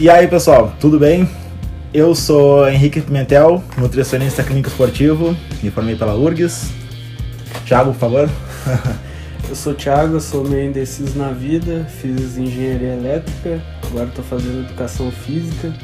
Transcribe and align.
E 0.00 0.08
aí, 0.08 0.28
pessoal, 0.28 0.72
tudo 0.78 0.96
bem? 0.96 1.28
Eu 1.92 2.14
sou 2.14 2.68
Henrique 2.68 3.00
Pimentel, 3.00 3.64
nutricionista 3.76 4.44
clínico 4.44 4.68
esportivo, 4.68 5.36
me 5.60 5.72
formei 5.72 5.96
pela 5.96 6.14
URGS. 6.14 6.70
Thiago, 7.66 7.90
por 7.90 7.98
favor. 7.98 8.30
Eu 9.48 9.56
sou 9.56 9.72
o 9.72 9.74
Thiago, 9.74 10.20
sou 10.20 10.46
meio 10.46 10.68
indeciso 10.68 11.18
na 11.18 11.32
vida, 11.32 11.84
fiz 12.00 12.38
engenharia 12.38 12.94
elétrica, 12.94 13.60
agora 13.88 14.06
estou 14.06 14.24
fazendo 14.24 14.60
educação 14.66 15.10
física. 15.10 15.74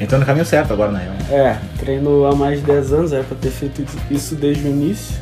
Entrou 0.00 0.18
no 0.18 0.26
caminho 0.26 0.44
certo 0.44 0.72
agora, 0.72 0.98
real. 0.98 1.14
É, 1.30 1.60
treino 1.78 2.24
há 2.24 2.34
mais 2.34 2.58
de 2.58 2.66
10 2.66 2.92
anos, 2.92 3.12
era 3.12 3.22
para 3.22 3.36
ter 3.36 3.50
feito 3.50 3.86
isso 4.10 4.34
desde 4.34 4.66
o 4.66 4.70
início. 4.70 5.14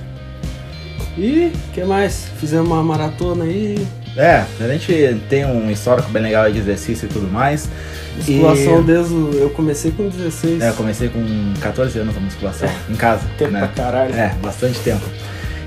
E 1.18 1.52
que 1.74 1.84
mais? 1.84 2.24
Fizemos 2.38 2.68
uma 2.68 2.82
maratona 2.82 3.44
aí. 3.44 3.86
É, 4.16 4.44
a 4.60 4.68
gente 4.68 5.20
tem 5.28 5.44
um 5.44 5.70
histórico 5.70 6.08
bem 6.10 6.22
legal 6.22 6.50
de 6.50 6.58
exercício 6.58 7.06
e 7.06 7.08
tudo 7.08 7.26
mais. 7.30 7.68
Musculação 8.16 8.80
E- 8.80 8.84
desde. 8.84 9.14
Eu 9.14 9.50
comecei 9.50 9.90
com 9.90 10.08
16. 10.08 10.62
É, 10.62 10.68
eu 10.68 10.74
comecei 10.74 11.08
com 11.08 11.20
14 11.60 11.98
anos 11.98 12.16
a 12.16 12.20
musculação, 12.20 12.68
em 12.88 12.94
casa. 12.94 13.22
Tempo 13.36 13.50
né? 13.52 13.58
pra 13.60 13.68
caralho. 13.68 14.14
É, 14.14 14.34
bastante 14.42 14.78
tempo. 14.80 15.02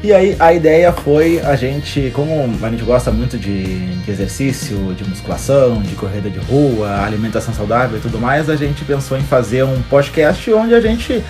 E 0.04 0.14
aí 0.14 0.36
a 0.40 0.54
ideia 0.54 0.92
foi 0.92 1.40
a 1.42 1.56
gente, 1.56 2.12
como 2.14 2.32
a 2.62 2.70
gente 2.70 2.84
gosta 2.84 3.12
muito 3.12 3.38
de, 3.38 3.96
de 4.04 4.12
exercício, 4.12 4.94
de 4.94 5.04
musculação, 5.04 5.82
de 5.82 5.96
corrida 5.96 6.30
de 6.30 6.38
rua, 6.38 7.04
alimentação 7.04 7.52
saudável 7.54 7.98
e 7.98 8.02
tudo 8.02 8.20
mais, 8.20 8.48
a 8.48 8.56
gente 8.56 8.86
pensou 8.86 9.18
em 9.18 9.24
fazer 9.24 9.64
um 9.64 9.82
podcast 9.84 10.54
onde 10.54 10.76
a 10.76 10.80
gente 10.80 11.24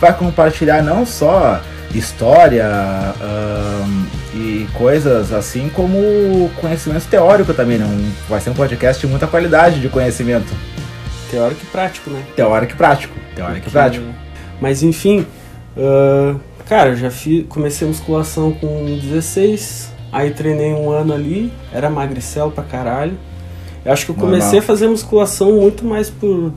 vai 0.00 0.16
compartilhar 0.16 0.82
não 0.82 1.04
só 1.04 1.60
história 1.92 2.64
e 4.34 4.66
coisas 4.74 5.32
assim, 5.32 5.68
como 5.74 6.50
conhecimento 6.60 7.06
teórico 7.06 7.52
também. 7.52 7.78
Não 7.78 7.88
vai 8.28 8.40
ser 8.40 8.50
um 8.50 8.54
podcast 8.54 9.00
de 9.00 9.06
muita 9.06 9.26
qualidade 9.26 9.80
de 9.80 9.88
conhecimento. 9.88 10.52
Teórico 11.30 11.60
e 11.62 11.66
prático, 11.66 12.10
né? 12.10 12.22
Teórico 12.36 12.72
e 12.72 12.76
prático. 12.76 13.14
Teórico 13.34 13.68
e 13.68 13.70
prático. 13.70 14.06
Mas 14.60 14.82
enfim, 14.82 15.26
ah, 15.76 16.36
cara, 16.66 16.90
eu 16.90 16.96
já 16.96 17.10
fiz, 17.10 17.46
comecei 17.48 17.86
musculação 17.86 18.52
com 18.52 18.98
16, 19.02 19.90
aí 20.10 20.30
treinei 20.30 20.72
um 20.72 20.90
ano 20.90 21.12
ali, 21.12 21.52
era 21.72 21.88
magricel 21.90 22.50
pra 22.50 22.64
caralho. 22.64 23.16
Eu 23.84 23.92
acho 23.92 24.04
que 24.04 24.12
eu 24.12 24.16
Normal. 24.16 24.38
comecei 24.38 24.60
a 24.60 24.62
fazer 24.62 24.86
musculação 24.86 25.52
muito 25.52 25.84
mais 25.84 26.08
por, 26.08 26.52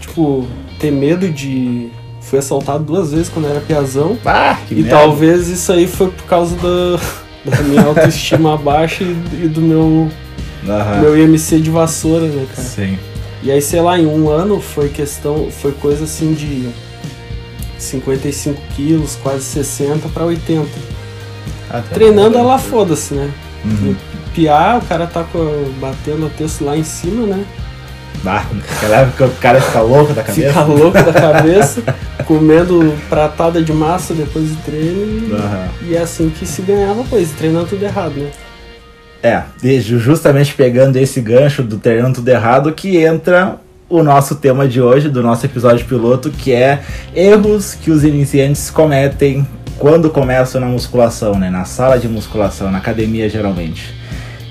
tipo, 0.00 0.46
ter 0.80 0.90
medo 0.90 1.28
de. 1.28 1.90
Fui 2.28 2.38
assaltado 2.38 2.84
duas 2.84 3.12
vezes 3.12 3.28
quando 3.28 3.48
era 3.48 3.60
piazão. 3.60 4.18
Ah, 4.24 4.56
que 4.66 4.74
E 4.74 4.82
merda. 4.82 4.90
talvez 4.98 5.48
isso 5.48 5.72
aí 5.72 5.86
foi 5.86 6.10
por 6.10 6.24
causa 6.24 6.56
da, 6.56 6.98
da 7.56 7.62
minha 7.62 7.82
autoestima 7.82 8.56
baixa 8.58 9.04
e, 9.04 9.44
e 9.44 9.48
do 9.48 9.60
meu, 9.60 10.08
meu 11.00 11.18
IMC 11.18 11.60
de 11.60 11.70
vassoura, 11.70 12.26
né, 12.26 12.46
cara? 12.54 12.66
Sim. 12.68 12.98
E 13.42 13.50
aí, 13.50 13.60
sei 13.60 13.80
lá, 13.82 13.98
em 13.98 14.06
um 14.06 14.30
ano 14.30 14.58
foi 14.60 14.88
questão, 14.88 15.48
foi 15.50 15.72
coisa 15.72 16.04
assim 16.04 16.32
de 16.32 16.66
55 17.78 18.60
quilos, 18.74 19.18
quase 19.22 19.42
60 19.42 20.08
pra 20.08 20.24
80. 20.24 20.66
Ah, 21.68 21.72
tá. 21.74 21.82
Treinando 21.92 22.38
ela 22.38 22.58
foda-se, 22.58 23.14
né? 23.14 23.30
Uhum. 23.64 23.94
Piar, 24.34 24.78
o 24.78 24.80
cara 24.86 25.06
tá 25.06 25.24
batendo 25.80 26.26
o 26.26 26.30
texto 26.30 26.64
lá 26.64 26.76
em 26.76 26.84
cima, 26.84 27.26
né? 27.26 27.44
Bah, 28.24 28.42
naquela 28.54 28.96
época 29.02 29.26
o 29.26 29.30
cara 29.32 29.60
fica 29.60 29.80
louco 29.82 30.14
da 30.14 30.22
cabeça. 30.22 30.48
Fica 30.48 30.62
louco 30.64 31.02
da 31.02 31.12
cabeça, 31.12 31.82
comendo 32.24 32.94
pratada 33.10 33.62
de 33.62 33.70
massa 33.70 34.14
depois 34.14 34.48
do 34.48 34.56
treino. 34.62 35.28
E, 35.28 35.32
Aham. 35.34 35.68
e 35.82 35.94
é 35.94 36.00
assim 36.00 36.30
que 36.30 36.46
se 36.46 36.62
ganhava 36.62 37.04
coisa, 37.04 37.30
treinando 37.36 37.66
tudo 37.66 37.84
errado, 37.84 38.14
né? 38.14 38.30
É, 39.22 39.42
desde 39.60 39.98
justamente 39.98 40.54
pegando 40.54 40.96
esse 40.96 41.20
gancho 41.20 41.62
do 41.62 41.76
treinando 41.76 42.14
tudo 42.16 42.28
errado 42.28 42.72
que 42.72 42.96
entra 42.96 43.58
o 43.90 44.02
nosso 44.02 44.36
tema 44.36 44.66
de 44.66 44.80
hoje, 44.80 45.10
do 45.10 45.22
nosso 45.22 45.44
episódio 45.44 45.84
piloto, 45.84 46.30
que 46.30 46.52
é 46.52 46.80
erros 47.14 47.74
que 47.74 47.90
os 47.90 48.04
iniciantes 48.04 48.70
cometem 48.70 49.46
quando 49.78 50.08
começam 50.08 50.60
na 50.62 50.66
musculação, 50.66 51.38
né? 51.38 51.50
Na 51.50 51.66
sala 51.66 51.98
de 51.98 52.08
musculação, 52.08 52.70
na 52.70 52.78
academia 52.78 53.28
geralmente. 53.28 53.94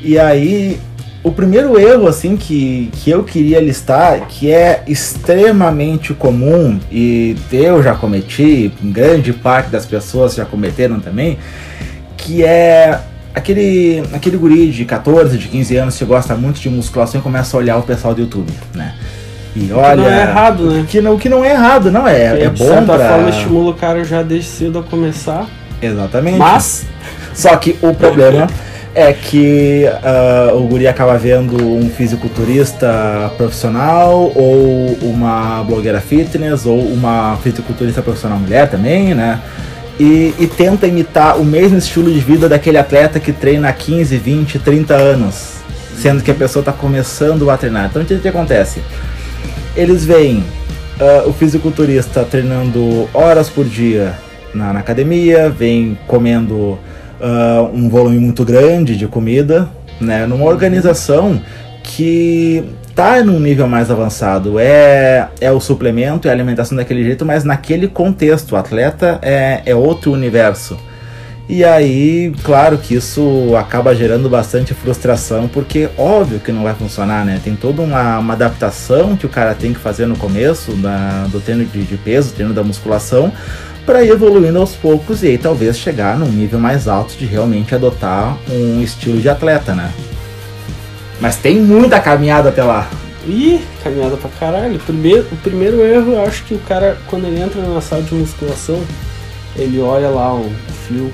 E 0.01 0.19
aí, 0.19 0.79
o 1.23 1.31
primeiro 1.31 1.79
erro, 1.79 2.07
assim, 2.07 2.35
que, 2.35 2.89
que 2.91 3.09
eu 3.09 3.23
queria 3.23 3.61
listar, 3.61 4.27
que 4.27 4.51
é 4.51 4.83
extremamente 4.85 6.13
comum, 6.13 6.77
e 6.91 7.37
eu 7.51 7.81
já 7.81 7.95
cometi, 7.95 8.73
grande 8.83 9.31
parte 9.31 9.69
das 9.69 9.85
pessoas 9.85 10.35
já 10.35 10.43
cometeram 10.43 10.99
também, 10.99 11.39
que 12.17 12.43
é 12.43 12.99
aquele, 13.33 14.03
aquele 14.11 14.35
guri 14.35 14.69
de 14.69 14.83
14, 14.83 15.37
de 15.37 15.47
15 15.47 15.77
anos 15.77 15.97
que 15.97 16.03
gosta 16.03 16.35
muito 16.35 16.59
de 16.59 16.69
musculação 16.69 17.21
e 17.21 17.23
começa 17.23 17.55
a 17.55 17.59
olhar 17.59 17.77
o 17.77 17.83
pessoal 17.83 18.13
do 18.13 18.21
YouTube, 18.21 18.51
né? 18.75 18.93
E 19.55 19.71
olha. 19.71 19.95
não 19.95 20.09
é 20.09 20.21
errado, 20.21 20.71
né? 20.71 20.85
Que 20.87 20.99
não, 20.99 21.17
que 21.17 21.29
não 21.29 21.45
é 21.45 21.51
errado, 21.51 21.91
não 21.91 22.07
é. 22.07 22.35
Que, 22.35 22.43
É 22.43 22.49
de 22.49 22.59
bom 22.59 22.67
certa 22.67 22.95
pra... 22.95 23.09
forma 23.09 23.29
estimula 23.29 23.71
o 23.71 23.73
cara 23.75 24.03
já 24.03 24.23
desde 24.23 24.49
cedo 24.49 24.79
a 24.79 24.83
começar. 24.83 25.47
Exatamente. 25.81 26.37
Mas, 26.37 26.85
Só 27.33 27.55
que 27.57 27.77
o 27.81 27.93
problema 27.93 28.47
é 28.95 29.11
que 29.11 29.85
ah, 30.03 30.51
o 30.53 30.67
guri 30.67 30.87
acaba 30.87 31.17
vendo 31.17 31.55
um 31.55 31.89
fisiculturista 31.89 33.31
profissional 33.37 34.31
ou 34.35 34.97
uma 35.01 35.63
blogueira 35.63 35.99
fitness 35.99 36.65
ou 36.65 36.79
uma 36.79 37.37
fisiculturista 37.37 38.01
profissional 38.01 38.37
mulher 38.37 38.69
também, 38.69 39.15
né? 39.15 39.41
E, 39.99 40.33
e 40.39 40.47
tenta 40.47 40.87
imitar 40.87 41.39
o 41.39 41.45
mesmo 41.45 41.77
estilo 41.77 42.11
de 42.11 42.19
vida 42.19 42.49
daquele 42.49 42.77
atleta 42.77 43.19
que 43.19 43.31
treina 43.31 43.69
há 43.69 43.73
15, 43.73 44.17
20, 44.17 44.59
30 44.59 44.93
anos, 44.93 45.53
sendo 45.97 46.23
que 46.23 46.31
a 46.31 46.35
pessoa 46.35 46.61
está 46.61 46.71
começando 46.71 47.49
a 47.49 47.57
treinar. 47.57 47.85
Então 47.85 48.01
o 48.01 48.05
que, 48.05 48.17
que 48.17 48.27
acontece? 48.27 48.81
Eles 49.75 50.05
veem 50.05 50.43
ah, 50.99 51.23
o 51.25 51.33
fisiculturista 51.33 52.23
treinando 52.23 53.09
horas 53.13 53.49
por 53.49 53.65
dia 53.65 54.13
na, 54.53 54.71
na 54.73 54.79
academia, 54.79 55.49
vem 55.49 55.97
comendo 56.07 56.77
ah, 57.25 57.69
um 57.73 57.87
volume 57.87 58.19
muito 58.19 58.43
grande 58.43 58.97
de 58.97 59.07
comida, 59.07 59.69
né, 60.01 60.25
numa 60.25 60.43
organização 60.43 61.41
que 61.81 62.65
tá 62.93 63.23
num 63.23 63.39
nível 63.39 63.65
mais 63.65 63.89
avançado. 63.89 64.59
É, 64.59 65.29
é 65.39 65.49
o 65.49 65.61
suplemento, 65.61 66.27
é 66.27 66.31
a 66.31 66.33
alimentação 66.33 66.75
daquele 66.75 67.01
jeito, 67.01 67.25
mas 67.25 67.45
naquele 67.45 67.87
contexto. 67.87 68.51
O 68.51 68.55
atleta 68.57 69.19
é, 69.21 69.61
é 69.65 69.73
outro 69.73 70.11
universo. 70.11 70.77
E 71.47 71.63
aí, 71.63 72.33
claro 72.43 72.77
que 72.77 72.95
isso 72.95 73.55
acaba 73.57 73.95
gerando 73.95 74.29
bastante 74.29 74.73
frustração, 74.73 75.47
porque 75.47 75.89
óbvio 75.97 76.39
que 76.39 76.51
não 76.51 76.63
vai 76.63 76.73
funcionar, 76.73 77.25
né? 77.25 77.39
Tem 77.41 77.55
toda 77.55 77.81
uma, 77.81 78.19
uma 78.19 78.33
adaptação 78.33 79.15
que 79.15 79.25
o 79.25 79.29
cara 79.29 79.53
tem 79.53 79.73
que 79.73 79.79
fazer 79.79 80.05
no 80.07 80.17
começo 80.17 80.73
da, 80.73 81.25
do 81.29 81.39
treino 81.39 81.63
de, 81.65 81.83
de 81.83 81.97
peso, 81.97 82.33
treino 82.33 82.53
da 82.53 82.63
musculação, 82.63 83.31
para 83.85 84.03
ir 84.03 84.09
evoluindo 84.11 84.59
aos 84.59 84.75
poucos 84.75 85.23
e 85.23 85.27
aí 85.27 85.37
talvez 85.37 85.77
chegar 85.77 86.17
num 86.17 86.27
nível 86.27 86.59
mais 86.59 86.87
alto 86.87 87.15
de 87.17 87.25
realmente 87.25 87.75
adotar 87.75 88.37
um 88.49 88.81
estilo 88.81 89.19
de 89.19 89.29
atleta, 89.29 89.73
né? 89.75 89.91
Mas 91.19 91.35
tem 91.37 91.59
muita 91.59 91.99
caminhada 91.99 92.49
até 92.49 92.63
lá. 92.63 92.87
Ih, 93.27 93.61
caminhada 93.83 94.17
pra 94.17 94.29
caralho. 94.39 94.79
Primeiro, 94.79 95.25
o 95.31 95.35
primeiro 95.37 95.81
erro, 95.81 96.13
eu 96.13 96.23
acho 96.23 96.43
que 96.43 96.53
o 96.53 96.59
cara, 96.59 96.97
quando 97.07 97.25
ele 97.25 97.41
entra 97.41 97.61
na 97.61 97.79
sala 97.79 98.01
de 98.01 98.13
musculação, 98.13 98.79
ele 99.55 99.79
olha 99.79 100.09
lá 100.09 100.33
o 100.33 100.49
fio, 100.87 101.11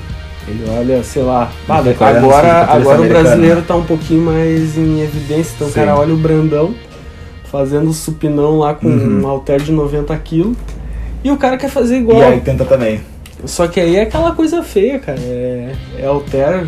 ele 0.48 0.64
olha, 0.70 1.04
sei 1.04 1.22
lá. 1.22 1.52
Ah, 1.68 1.80
olhando 1.82 2.02
agora 2.04 2.18
assim, 2.18 2.24
fisiculturista 2.24 2.74
agora 2.74 3.02
o 3.02 3.08
brasileiro 3.08 3.56
né? 3.58 3.64
tá 3.68 3.76
um 3.76 3.84
pouquinho 3.86 4.22
mais 4.26 4.78
em 4.78 5.02
evidência, 5.02 5.54
então 5.56 5.68
Sim. 5.68 5.74
o 5.74 5.76
cara 5.76 5.96
olha 5.96 6.14
o 6.14 6.18
Brandão 6.18 6.74
fazendo 7.52 7.92
supinão 7.94 8.58
lá 8.60 8.74
com 8.74 8.88
Uhum. 8.88 9.22
um 9.24 9.28
halter 9.28 9.60
de 9.62 9.72
90 9.72 10.16
kg 10.18 10.54
e 11.24 11.32
o 11.32 11.38
cara 11.38 11.58
quer 11.58 11.70
fazer 11.70 11.96
E 11.98 12.00
igual. 12.00 12.22
aí 12.22 12.40
tenta 12.42 12.66
também. 12.66 13.02
Só 13.46 13.68
que 13.68 13.80
aí 13.80 13.96
é 13.96 14.02
aquela 14.04 14.34
coisa 14.34 14.62
feia, 14.64 15.00
cara. 15.00 15.20
É, 15.20 15.72
é 15.98 16.64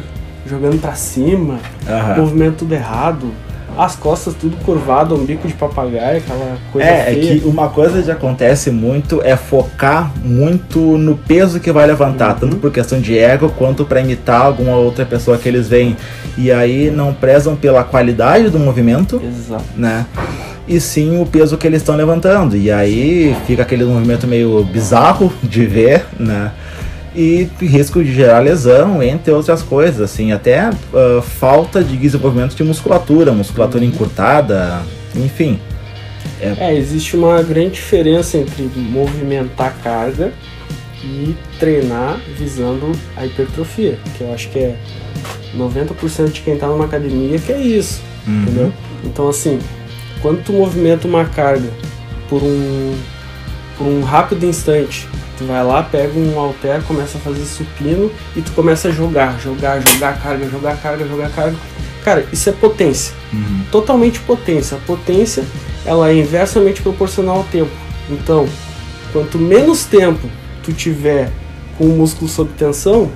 jogando 0.45 0.79
pra 0.81 0.93
cima, 0.93 1.59
Aham. 1.87 2.17
movimento 2.21 2.57
tudo 2.59 2.73
errado, 2.73 3.31
as 3.77 3.95
costas 3.95 4.33
tudo 4.33 4.57
curvado, 4.65 5.15
um 5.15 5.23
bico 5.23 5.47
de 5.47 5.53
papagaio, 5.53 6.17
aquela 6.17 6.57
coisa 6.73 6.87
É, 6.89 6.99
é 6.99 7.13
feia. 7.13 7.39
que 7.39 7.47
uma 7.47 7.69
coisa 7.69 8.01
que 8.03 8.11
acontece 8.11 8.69
muito 8.71 9.21
é 9.23 9.35
focar 9.37 10.11
muito 10.23 10.79
no 10.79 11.15
peso 11.15 11.59
que 11.59 11.71
vai 11.71 11.85
levantar, 11.85 12.33
Uhum. 12.33 12.39
tanto 12.39 12.55
por 12.57 12.71
questão 12.71 12.99
de 12.99 13.17
ego 13.17 13.49
quanto 13.57 13.85
para 13.85 14.01
imitar 14.01 14.41
alguma 14.41 14.75
outra 14.75 15.05
pessoa 15.05 15.37
que 15.37 15.47
eles 15.47 15.67
veem. 15.69 15.95
E 16.37 16.51
aí 16.51 16.89
não 16.91 17.13
prezam 17.13 17.55
pela 17.55 17.83
qualidade 17.83 18.49
do 18.49 18.59
movimento, 18.59 19.21
Exato. 19.23 19.63
né? 19.77 20.05
E 20.71 20.79
sim 20.79 21.21
o 21.21 21.25
peso 21.25 21.57
que 21.57 21.67
eles 21.67 21.81
estão 21.81 21.95
levantando. 21.95 22.55
E 22.55 22.71
aí 22.71 23.35
fica 23.45 23.61
aquele 23.63 23.83
movimento 23.83 24.25
meio 24.25 24.63
bizarro 24.63 25.31
de 25.43 25.65
ver, 25.65 26.05
né? 26.17 26.51
E 27.13 27.49
risco 27.59 28.01
de 28.01 28.13
gerar 28.13 28.39
lesão, 28.39 29.03
entre 29.03 29.33
outras 29.33 29.61
coisas, 29.61 29.99
assim, 29.99 30.31
até 30.31 30.59
ah, 30.93 31.21
falta 31.21 31.83
de 31.83 31.97
desenvolvimento 31.97 32.55
de 32.55 32.63
musculatura, 32.63 33.33
musculatura 33.33 33.83
encurtada, 33.83 34.81
enfim. 35.13 35.59
É, 36.39 36.73
existe 36.75 37.17
uma 37.17 37.41
grande 37.43 37.71
diferença 37.71 38.37
entre 38.37 38.63
movimentar 38.75 39.75
carga 39.83 40.31
e 41.03 41.35
treinar 41.59 42.17
visando 42.37 42.91
a 43.17 43.25
hipertrofia, 43.25 43.99
que 44.17 44.23
eu 44.23 44.33
acho 44.33 44.49
que 44.49 44.59
é 44.59 44.75
90% 45.57 46.31
de 46.31 46.41
quem 46.41 46.55
tá 46.57 46.67
numa 46.67 46.85
academia 46.85 47.37
que 47.39 47.51
é 47.51 47.59
isso, 47.59 48.01
Uhum. 48.25 48.41
entendeu? 48.43 48.73
Então 49.03 49.27
assim, 49.27 49.59
quando 50.21 50.43
tu 50.43 50.53
movimenta 50.53 51.07
uma 51.07 51.25
carga 51.25 51.69
por 52.29 52.41
um, 52.43 52.95
por 53.77 53.87
um 53.87 54.03
rápido 54.03 54.45
instante, 54.45 55.07
tu 55.37 55.45
vai 55.45 55.63
lá, 55.63 55.83
pega 55.83 56.17
um 56.17 56.35
halter, 56.35 56.81
começa 56.83 57.17
a 57.17 57.21
fazer 57.21 57.43
supino 57.45 58.11
e 58.35 58.41
tu 58.41 58.51
começa 58.51 58.89
a 58.89 58.91
jogar, 58.91 59.39
jogar, 59.39 59.81
jogar 59.81 60.21
carga, 60.21 60.49
jogar 60.49 60.77
carga, 60.77 61.07
jogar 61.07 61.29
carga. 61.31 61.55
Cara, 62.03 62.25
isso 62.31 62.49
é 62.49 62.51
potência. 62.51 63.13
Uhum. 63.33 63.63
Totalmente 63.71 64.19
potência. 64.21 64.77
A 64.77 64.79
potência, 64.81 65.43
ela 65.85 66.09
é 66.09 66.15
inversamente 66.15 66.81
proporcional 66.81 67.37
ao 67.37 67.43
tempo. 67.45 67.71
Então, 68.09 68.47
quanto 69.11 69.37
menos 69.37 69.85
tempo 69.85 70.27
tu 70.63 70.73
tiver 70.73 71.31
com 71.77 71.85
o 71.85 71.97
músculo 71.97 72.29
sob 72.29 72.51
tensão, 72.57 73.11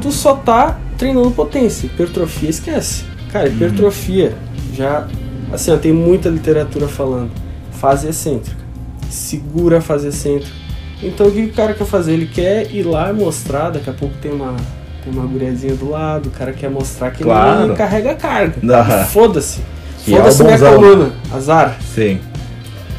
tu 0.00 0.10
só 0.10 0.34
tá 0.34 0.78
treinando 0.96 1.30
potência. 1.30 1.86
Hipertrofia, 1.86 2.50
esquece. 2.50 3.04
Cara, 3.32 3.48
hipertrofia, 3.48 4.36
já, 4.72 5.06
assim, 5.52 5.70
ó, 5.72 5.76
tem 5.76 5.92
muita 5.92 6.28
literatura 6.28 6.86
falando. 6.88 7.30
Fase 7.72 8.08
excêntrica. 8.08 8.60
Segura 9.08 9.78
a 9.78 9.80
fase 9.80 10.08
excêntrica. 10.08 10.54
Então, 11.02 11.26
o 11.28 11.32
que 11.32 11.42
o 11.46 11.52
cara 11.52 11.72
quer 11.72 11.86
fazer? 11.86 12.12
Ele 12.12 12.26
quer 12.26 12.70
ir 12.72 12.82
lá 12.82 13.12
mostrar, 13.12 13.70
daqui 13.70 13.88
a 13.88 13.92
pouco 13.92 14.14
tem 14.20 14.30
uma, 14.32 14.54
tem 15.02 15.12
uma 15.12 15.24
guriazinha 15.26 15.74
do 15.74 15.88
lado, 15.90 16.28
o 16.28 16.32
cara 16.32 16.52
quer 16.52 16.68
mostrar 16.70 17.10
que 17.10 17.22
Claro. 17.22 17.64
ele 17.64 17.74
carrega 17.74 18.14
carga. 18.14 18.54
Foda-se. 19.06 19.60
É 20.06 20.10
Foda-se 20.16 20.44
minha 20.44 20.58
coluna. 20.58 21.12
Azar. 21.32 21.78
Sim. 21.94 22.18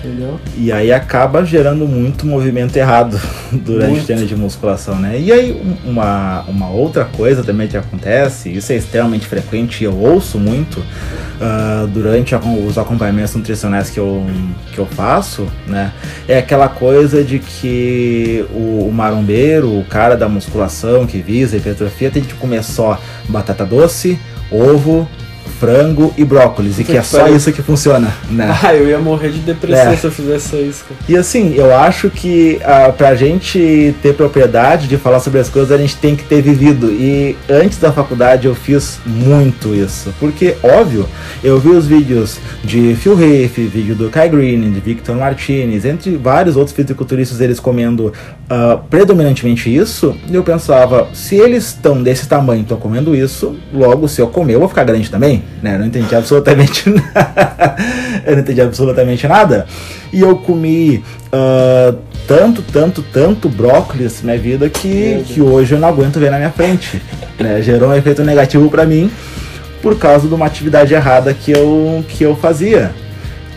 Entendeu? 0.04 0.40
E 0.58 0.72
aí 0.72 0.92
acaba 0.92 1.46
gerando 1.46 1.88
muito 1.88 2.26
movimento 2.26 2.76
errado 2.76 3.20
durante 3.52 3.90
Muito. 3.92 4.04
o 4.04 4.06
treino 4.06 4.26
de 4.26 4.36
musculação, 4.36 4.96
né? 5.00 5.20
E 5.20 5.32
aí 5.32 5.52
um- 5.52 5.92
uma, 5.92 6.42
uma 6.48 6.70
outra 6.70 7.06
coisa 7.06 7.44
também 7.44 7.68
que 7.68 7.78
acontece, 7.78 8.50
isso 8.50 8.72
é 8.74 8.78
extremamente 8.78 9.28
frequente 9.28 9.82
e 9.82 9.84
eu 9.84 9.96
ouço 9.96 10.40
muito 10.40 10.84
ah, 11.40 11.88
durante 11.94 12.34
os 12.36 12.78
acompanhamentos 12.80 13.36
nutricionais 13.36 13.90
que 13.92 14.00
eu, 14.00 14.26
que 14.74 14.80
eu 14.80 14.86
faço, 14.88 15.48
né? 15.68 15.92
É 16.28 16.40
aquela 16.40 16.68
coisa 16.68 17.24
de 17.24 17.38
que 17.38 18.44
o, 18.54 18.88
o 18.88 18.92
marombeiro, 18.92 19.78
o 19.78 19.84
cara 19.86 20.16
da 20.18 20.28
musculação 20.28 21.06
que 21.06 21.20
visa 21.20 21.56
a 21.56 21.60
hipertrofia, 21.60 22.10
tem 22.10 22.24
que 22.24 22.34
comer 22.34 22.64
só 22.64 23.00
batata 23.30 23.66
doce, 23.66 24.18
ovo, 24.52 25.08
frango 25.62 26.12
e 26.18 26.26
brócolis, 26.26 26.80
e 26.80 26.84
que 26.84 26.98
é 26.98 27.04
só 27.04 27.28
isso 27.28 27.52
que 27.52 27.62
funciona, 27.62 28.12
né? 28.28 28.58
Ah, 28.64 28.74
eu 28.76 28.88
ia 28.88 28.98
morrer 28.98 29.30
de 29.30 29.40
depressão 29.40 29.92
É. 29.92 29.96
se 29.96 30.06
eu 30.06 30.12
fizesse 30.12 30.56
isso, 30.56 30.86
cara. 30.86 31.00
E 31.08 31.16
assim, 31.16 31.54
eu 31.56 31.76
acho 31.76 32.10
que 32.10 32.60
ah, 32.64 32.92
pra 32.92 33.14
gente 33.14 33.94
ter 34.02 34.16
propriedade 34.16 34.88
de 34.88 34.98
falar 34.98 35.20
sobre 35.20 35.40
as 35.40 35.50
coisas, 35.50 35.72
a 35.72 35.78
gente 35.78 35.96
tem 35.98 36.16
que 36.16 36.24
ter 36.24 36.42
vivido. 36.42 36.88
E 36.92 37.38
antes 37.48 37.78
da 37.78 37.92
faculdade 37.92 38.48
eu 38.48 38.56
fiz 38.56 39.00
muito 39.06 39.76
isso. 39.76 40.12
Porque, 40.20 40.56
óbvio, 40.64 41.08
eu 41.44 41.60
vi 41.60 41.70
os 41.70 41.86
vídeos 41.86 42.40
de 42.64 42.96
Phil 42.96 43.14
Heath, 43.14 43.58
vídeo 43.58 43.94
do 43.96 44.10
Kai 44.10 44.30
Green, 44.30 44.72
de 44.72 44.80
Victor 44.80 45.16
Martinez, 45.16 45.86
entre 45.86 46.18
vários 46.18 46.56
outros 46.56 46.76
fisiculturistas, 46.76 47.40
eles 47.40 47.60
comendo 47.60 48.12
ah, 48.50 48.80
predominantemente 48.90 49.74
isso. 49.74 50.16
E 50.28 50.34
eu 50.34 50.44
pensava, 50.44 51.08
se 51.14 51.36
eles 51.36 51.68
estão 51.68 52.02
desse 52.02 52.28
tamanho, 52.28 52.62
estão 52.64 52.78
comendo 52.78 53.16
isso, 53.16 53.56
logo 53.74 54.08
se 54.08 54.22
eu 54.22 54.28
comer, 54.28 54.56
eu 54.56 54.60
vou 54.60 54.70
ficar 54.70 54.84
grande 54.84 55.10
também. 55.10 55.44
Né? 55.62 55.76
Eu 55.76 55.80
não 55.80 55.86
entendi 55.88 56.16
absolutamente 56.16 56.90
nada. 56.90 57.76
eu 58.26 58.34
não 58.34 58.42
entendi 58.42 58.62
absolutamente 58.62 59.28
nada. 59.28 59.66
E 60.12 60.20
eu 60.22 60.36
comi 60.38 61.04
ah, 61.32 61.94
tanto, 62.28 62.62
tanto, 62.62 63.02
tanto 63.02 63.50
brócolis 63.50 64.22
na 64.22 64.34
minha 64.34 64.42
vida 64.42 64.70
que, 64.70 65.24
que 65.28 65.42
hoje 65.42 65.74
eu 65.74 65.80
não 65.80 65.88
aguento 65.88 66.20
ver 66.20 66.32
na 66.32 66.38
minha 66.38 66.52
frente. 66.52 67.02
né? 67.40 67.62
Gerou 67.62 67.90
um 67.90 67.96
efeito 67.96 68.24
negativo 68.24 68.70
pra 68.70 68.86
mim 68.86 69.12
por 69.82 69.98
causa 69.98 70.28
de 70.28 70.34
uma 70.34 70.46
atividade 70.46 70.94
errada 70.94 71.34
que 71.34 71.52
eu, 71.52 72.06
que 72.08 72.24
eu 72.24 72.36
fazia. 72.36 72.94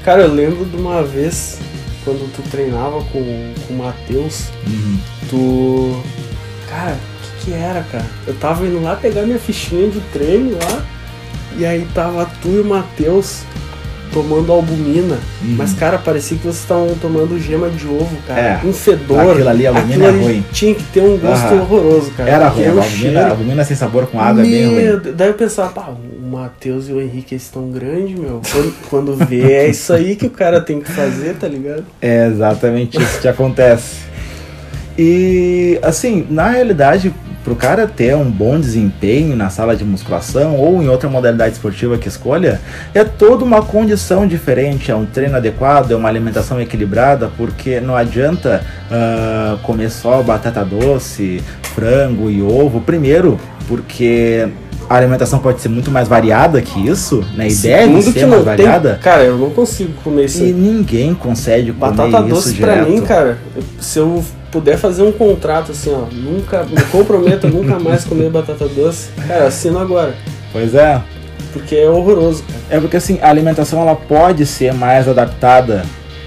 Cara, 0.05 0.23
eu 0.23 0.33
lembro 0.33 0.65
de 0.65 0.77
uma 0.77 1.03
vez, 1.03 1.59
quando 2.05 2.31
tu 2.35 2.43
treinava 2.51 3.03
com, 3.13 3.53
com 3.67 3.75
o 3.75 3.79
Matheus, 3.79 4.47
tu. 5.29 6.03
Cara, 6.69 6.93
o 6.93 7.39
que, 7.39 7.47
que 7.47 7.53
era, 7.53 7.83
cara? 7.91 8.05
Eu 8.27 8.35
tava 8.35 8.67
indo 8.67 8.83
lá 8.83 8.97
pegar 8.97 9.23
minha 9.23 9.39
fichinha 9.39 9.89
de 9.89 10.01
treino 10.13 10.53
lá, 10.53 10.85
e 11.57 11.65
aí 11.65 11.87
tava 11.95 12.29
tu 12.43 12.49
e 12.49 12.61
o 12.61 12.65
Matheus 12.65 13.43
tomando 14.15 14.53
albumina. 14.53 15.19
Uhum. 15.43 15.57
Mas, 15.59 15.75
cara, 15.75 15.99
parecia 15.99 16.37
que 16.39 16.45
vocês 16.45 16.61
estavam 16.61 16.95
tomando 17.01 17.39
gema 17.39 17.69
de 17.69 17.87
ovo, 17.87 18.17
cara. 18.27 18.41
É. 18.41 18.61
Um 18.65 18.73
fedor. 18.73 19.33
Aquilo 19.33 19.49
ali, 19.49 19.67
a 19.67 19.71
albumina 19.71 20.09
Aquilo 20.09 20.23
é 20.23 20.25
ruim. 20.25 20.45
Tinha 20.53 20.75
que 20.75 20.85
ter 20.85 21.03
um 21.03 21.19
gosto 21.19 21.47
Aham. 21.47 21.61
horroroso, 21.61 22.11
cara. 22.13 22.31
Era 22.31 22.49
ruim, 22.49 22.67
a 22.67 22.73
o 22.73 22.79
albumina, 22.81 23.29
albumina 23.29 23.65
sem 23.65 23.77
sabor 23.77 24.07
com 24.07 24.21
água 24.21 24.43
é 24.43 24.47
bem 24.47 24.67
ruim. 24.67 24.75
Meu. 24.77 25.01
Daí 25.01 25.29
eu 25.29 25.35
pensava, 25.35 25.71
pá, 25.71 25.89
o 25.89 26.27
Matheus 26.27 26.89
e 26.89 26.93
o 26.93 27.01
Henrique 27.01 27.35
eles 27.35 27.45
estão 27.45 27.69
grandes, 27.71 28.17
meu. 28.17 28.41
Quando, 28.51 28.75
quando 28.89 29.27
vê, 29.27 29.53
é 29.53 29.69
isso 29.71 29.93
aí 29.93 30.15
que 30.15 30.27
o 30.27 30.31
cara 30.31 30.61
tem 30.61 30.81
que 30.81 30.91
fazer, 30.91 31.35
tá 31.35 31.49
ligado? 31.49 31.85
É 32.01 32.27
exatamente 32.29 33.03
isso 33.03 33.21
que 33.21 33.29
acontece. 33.29 34.05
E 34.97 35.77
assim, 35.83 36.25
na 36.31 36.51
realidade, 36.51 37.13
pro 37.45 37.55
cara 37.55 37.87
ter 37.87 38.17
um 38.17 38.31
bom 38.31 38.59
desempenho 38.59 39.37
na 39.37 39.51
sala 39.51 39.77
de 39.77 39.85
musculação 39.85 40.57
ou 40.57 40.83
em 40.83 40.89
outra 40.89 41.09
modalidade 41.11 41.53
esportiva 41.55 41.99
que 41.99 42.09
escolha, 42.09 42.59
é 42.95 43.05
toda 43.05 43.45
uma 43.45 43.61
condição 43.61 44.27
diferente, 44.27 44.91
é 44.91 44.97
um 44.97 45.05
treino 45.05 45.37
adequado, 45.37 45.93
é 45.93 45.95
uma 45.95 46.09
alimentação 46.09 46.59
equilibrada, 46.61 47.31
porque 47.37 47.81
não 47.81 47.95
adianta 47.95 48.63
ah, 48.91 49.59
comer 49.63 49.91
só 49.91 50.23
batata 50.23 50.65
doce, 50.65 51.43
frango 51.75 52.31
e 52.31 52.41
ovo. 52.41 52.81
Primeiro, 52.81 53.39
porque 53.69 54.49
a 54.89 54.97
alimentação 54.97 55.39
pode 55.39 55.61
ser 55.61 55.69
muito 55.69 55.91
mais 55.91 56.09
variada 56.09 56.61
que 56.63 56.89
isso, 56.89 57.23
né? 57.37 57.49
E 57.49 57.55
deve 57.55 58.03
Segundo 58.03 58.13
ser 58.13 58.27
mais 58.27 58.45
variada. 58.45 58.91
tem. 58.95 59.01
Cara, 59.01 59.23
eu 59.25 59.37
não 59.37 59.51
consigo 59.51 59.93
comer 60.03 60.25
isso 60.27 60.43
E 60.43 60.53
ninguém 60.53 61.15
consegue 61.15 61.73
comer 61.73 61.95
Batata 61.95 62.21
isso 62.21 62.29
doce 62.35 62.53
direto. 62.55 62.85
pra 62.85 62.87
mim, 62.87 63.01
cara, 63.03 63.39
se 63.81 63.99
eu 63.99 64.25
puder 64.55 64.79
fazer 64.79 65.03
um 65.03 65.11
contrato 65.11 65.73
assim, 65.73 65.93
ó, 65.93 66.05
nunca, 66.13 66.63
me 66.63 66.81
comprometo 66.85 67.49
a 67.49 67.51
nunca 67.51 67.77
mais 67.77 68.05
comer 68.05 68.31
batata 68.31 68.69
doce, 68.69 69.09
cara, 69.27 69.49
assino 69.49 69.81
agora. 69.81 70.15
Pois 70.53 70.77
é. 70.77 71.03
Porque 71.53 71.75
é 71.75 71.91
horroroso, 71.91 72.45
cara. 72.45 72.61
É 72.71 72.79
porque 72.81 72.97
assim, 72.97 73.19
a 73.21 73.29
alimentação 73.29 73.81
ela 73.83 73.97
pode 73.97 74.47
ser 74.47 74.73
mais 74.73 75.09
adaptada 75.09 75.85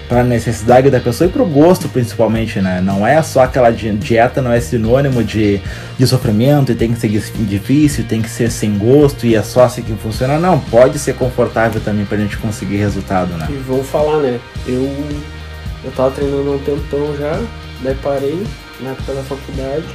para 0.09 0.21
a 0.21 0.23
necessidade 0.25 0.89
da 0.89 0.99
pessoa 0.99 1.29
e 1.29 1.31
para 1.31 1.41
o 1.41 1.45
gosto 1.45 1.87
principalmente, 1.87 2.59
né? 2.59 2.81
Não 2.83 3.07
é 3.07 3.21
só 3.21 3.43
aquela 3.43 3.69
di- 3.71 3.91
dieta, 3.93 4.41
não 4.41 4.51
é 4.51 4.59
sinônimo 4.59 5.23
de, 5.23 5.61
de 5.97 6.05
sofrimento 6.07 6.71
e 6.73 6.75
tem 6.75 6.91
que 6.93 6.99
ser 6.99 7.07
difícil, 7.09 8.03
tem 8.07 8.21
que 8.21 8.29
ser 8.29 8.51
sem 8.51 8.77
gosto 8.77 9.25
e 9.25 9.35
é 9.35 9.41
só 9.41 9.63
assim 9.63 9.81
que 9.81 9.93
funciona. 9.93 10.37
Não, 10.37 10.59
pode 10.59 10.99
ser 10.99 11.15
confortável 11.15 11.79
também 11.79 12.05
pra 12.05 12.17
gente 12.17 12.37
conseguir 12.37 12.75
resultado, 12.77 13.33
né? 13.37 13.47
E 13.49 13.55
vamos 13.67 13.87
falar, 13.87 14.17
né? 14.17 14.37
Eu, 14.67 14.89
eu 15.83 15.91
tava 15.95 16.11
treinando 16.11 16.51
há 16.51 16.55
um 16.55 16.59
tempão 16.59 17.15
já, 17.17 17.39
daí 17.81 17.95
parei 17.95 18.43
na 18.81 18.91
época 18.91 19.13
da 19.13 19.23
faculdade, 19.23 19.85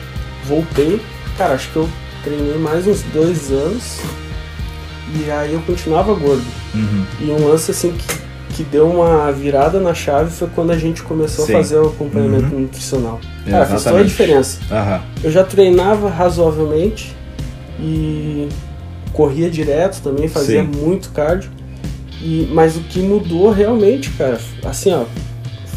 voltei. 0.45 1.01
Cara, 1.39 1.55
acho 1.55 1.71
que 1.71 1.77
eu 1.77 1.89
treinei 2.25 2.57
mais 2.59 2.87
uns 2.87 3.03
dois 3.13 3.51
anos 3.51 4.01
e 5.15 5.31
aí 5.31 5.53
eu 5.53 5.61
continuava 5.63 6.15
gordo. 6.15 6.45
Uhum. 6.75 7.05
E 7.21 7.25
um 7.31 7.47
lance 7.49 7.71
assim 7.71 7.93
que, 7.93 8.55
que 8.57 8.63
deu 8.65 8.89
uma 8.91 9.31
virada 9.33 9.79
na 9.81 9.95
chave 9.95 10.31
foi 10.31 10.49
quando 10.55 10.71
a 10.73 10.79
gente 10.79 11.03
começou 11.03 11.47
Sim. 11.47 11.55
a 11.55 11.57
fazer 11.59 11.77
o 11.79 11.89
acompanhamento 11.89 12.55
Uhum. 12.55 12.61
nutricional. 12.63 13.21
Cara, 13.49 13.67
fez 13.67 13.83
toda 13.83 13.97
a 13.99 14.01
Exatamente. 14.03 14.09
diferença. 14.09 14.59
Aham. 14.71 15.03
Eu 15.25 15.31
já 15.31 15.43
treinava 15.45 16.09
razoavelmente 16.09 17.15
e 17.81 18.49
corria 19.13 19.51
direto 19.51 20.01
também, 20.03 20.29
fazia 20.29 20.63
Sim. 20.63 20.69
muito 20.69 21.11
cardio. 21.11 21.51
E, 22.21 22.49
mas 22.53 22.77
o 22.77 22.81
que 22.81 23.01
mudou 23.01 23.51
realmente, 23.51 24.09
cara, 24.11 24.39
assim, 24.65 24.93
ó, 24.95 25.05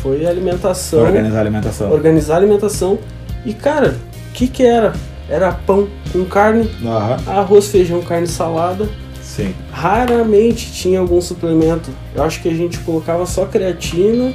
foi 0.05 0.23
alimentação, 0.23 0.99
Organizar 1.01 1.37
a 1.37 1.41
alimentação. 1.41 1.91
organizar 1.91 2.33
a 2.35 2.37
alimentação. 2.37 2.99
E, 3.43 3.55
cara, 3.55 3.95
o 4.29 4.33
que 4.33 4.47
que 4.47 4.63
era? 4.63 4.93
Era 5.27 5.51
pão 5.51 5.87
com 6.13 6.23
carne, 6.25 6.69
Aham. 6.85 7.17
arroz, 7.25 7.65
feijão, 7.69 8.03
carne, 8.03 8.27
salada. 8.27 8.87
Sim. 9.19 9.55
Raramente 9.71 10.71
tinha 10.71 10.99
algum 10.99 11.19
suplemento. 11.19 11.89
Eu 12.13 12.21
acho 12.23 12.39
que 12.39 12.47
a 12.49 12.53
gente 12.53 12.77
colocava 12.81 13.25
só 13.25 13.45
creatina, 13.47 14.31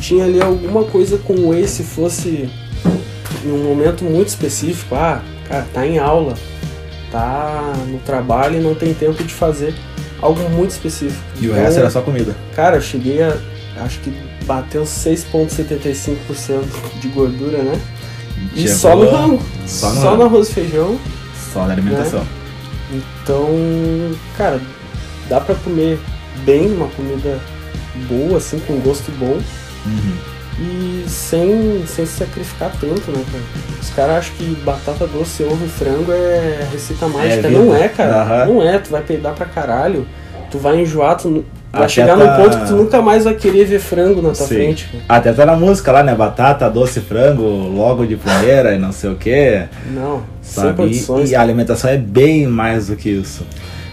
tinha 0.00 0.24
ali 0.24 0.42
alguma 0.42 0.82
coisa 0.82 1.18
com 1.18 1.50
whey 1.50 1.68
se 1.68 1.84
fosse 1.84 2.50
em 3.44 3.48
um 3.52 3.62
momento 3.62 4.02
muito 4.02 4.26
específico. 4.26 4.96
Ah, 4.96 5.22
cara, 5.48 5.64
tá 5.72 5.86
em 5.86 5.98
aula, 5.98 6.34
tá 7.12 7.72
no 7.86 7.98
trabalho 8.00 8.56
e 8.56 8.60
não 8.60 8.74
tem 8.74 8.92
tempo 8.92 9.22
de 9.22 9.32
fazer 9.32 9.72
algo 10.20 10.40
muito 10.50 10.72
específico. 10.72 11.22
E 11.40 11.46
o 11.46 11.50
Então, 11.52 11.62
resto 11.62 11.78
era 11.78 11.90
só 11.90 12.00
comida. 12.02 12.34
Cara, 12.56 12.76
eu 12.78 12.82
cheguei 12.82 13.22
a. 13.22 13.36
Acho 13.78 14.00
que 14.00 14.10
bateu 14.46 14.84
6,75% 14.84 16.64
de 17.00 17.08
gordura, 17.08 17.58
né? 17.58 17.80
E 18.54 18.62
Chegou 18.62 18.76
só 18.76 18.96
no 18.96 19.10
rango. 19.10 19.42
Só 19.66 19.90
no 19.90 20.00
Só 20.00 20.16
no 20.16 20.22
arroz 20.24 20.48
e 20.48 20.54
feijão. 20.54 20.98
Só 21.52 21.66
na 21.66 21.72
alimentação. 21.72 22.26
Então, 22.92 23.48
cara, 24.36 24.60
dá 25.28 25.40
pra 25.40 25.54
comer 25.56 25.98
bem, 26.44 26.72
uma 26.72 26.88
comida 26.88 27.40
boa, 28.08 28.38
assim, 28.38 28.58
com 28.60 28.78
gosto 28.80 29.10
bom. 29.12 29.38
Uhum. 29.86 30.36
E 30.58 31.04
sem, 31.06 31.84
sem 31.86 32.06
se 32.06 32.12
sacrificar 32.12 32.72
tanto, 32.80 33.10
né, 33.10 33.22
cara? 33.30 33.44
Os 33.80 33.90
caras 33.90 34.16
acham 34.16 34.36
que 34.36 34.44
batata 34.64 35.06
doce, 35.06 35.42
ovo 35.42 35.64
e 35.64 35.68
frango 35.68 36.12
é 36.12 36.66
receita 36.72 37.06
mágica. 37.08 37.48
vida. 37.48 37.50
não 37.50 37.76
é, 37.76 37.88
cara. 37.88 38.22
Aham. 38.22 38.46
Não 38.46 38.62
é. 38.62 38.78
Tu 38.78 38.90
vai 38.90 39.02
peidar 39.02 39.34
pra 39.34 39.44
caralho. 39.44 40.06
Tu 40.50 40.58
vai 40.58 40.80
enjoar, 40.80 41.16
tu, 41.16 41.44
Vai 41.76 41.84
Até 41.84 41.88
chegar 41.94 42.16
tá- 42.18 42.24
num 42.38 42.42
ponto 42.44 42.58
que 42.58 42.66
tu 42.66 42.74
nunca 42.74 43.02
mais 43.02 43.24
vai 43.24 43.34
querer 43.34 43.64
ver 43.66 43.78
frango 43.78 44.22
na 44.22 44.28
tua 44.30 44.46
Sim. 44.46 44.54
frente. 44.54 44.88
cara. 44.90 45.04
Até 45.08 45.32
tá 45.32 45.44
na 45.46 45.56
música 45.56 45.92
lá, 45.92 46.02
né? 46.02 46.14
Batata, 46.14 46.68
doce, 46.70 47.00
frango, 47.00 47.42
logo 47.42 48.06
de 48.06 48.16
primeira 48.16 48.74
e 48.74 48.78
não 48.78 48.92
sei 48.92 49.10
o 49.10 49.16
que. 49.16 49.62
Não, 49.92 50.22
sem 50.40 50.64
Sabe? 50.64 50.76
condições. 50.76 51.30
E, 51.30 51.32
e 51.32 51.36
a 51.36 51.40
alimentação 51.42 51.90
é 51.90 51.96
bem 51.98 52.46
mais 52.46 52.86
do 52.88 52.96
que 52.96 53.10
isso. 53.10 53.46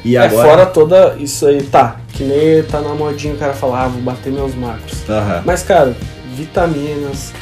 E 0.06 0.16
é 0.18 0.20
agora. 0.26 0.48
fora 0.50 0.66
toda 0.66 1.16
isso 1.20 1.46
aí, 1.48 1.62
tá. 1.64 1.98
Que 2.14 2.24
nem 2.24 2.62
tá 2.64 2.80
na 2.82 2.94
modinha 2.94 3.34
o 3.34 3.38
cara 3.38 3.54
falar, 3.54 3.86
ah, 3.86 3.88
vou 3.88 4.02
bater 4.02 4.32
meus 4.32 4.54
macros. 4.56 4.98
Aham. 5.10 5.42
Mas, 5.46 5.64
cara, 5.64 5.94
vitaminas, 6.36 7.34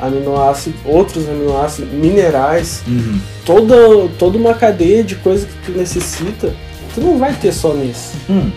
aminoácidos, 0.00 0.80
outros 0.84 1.28
aminoácidos, 1.28 1.92
minerais, 1.92 2.82
Uhum. 2.86 3.18
toda, 3.44 3.76
toda 4.18 4.38
uma 4.38 4.54
cadeia 4.54 5.02
de 5.04 5.14
coisas 5.16 5.46
que 5.46 5.72
tu 5.72 5.78
necessita, 5.78 6.50
tu 6.94 7.00
não 7.00 7.18
vai 7.18 7.32
ter 7.34 7.52
só 7.52 7.72
nisso. 7.74 8.12
Hum. 8.28 8.50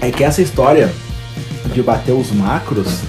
É 0.00 0.10
que 0.10 0.24
essa 0.24 0.40
história 0.42 0.90
de 1.72 1.82
bater 1.82 2.12
os 2.12 2.30
macros 2.32 3.00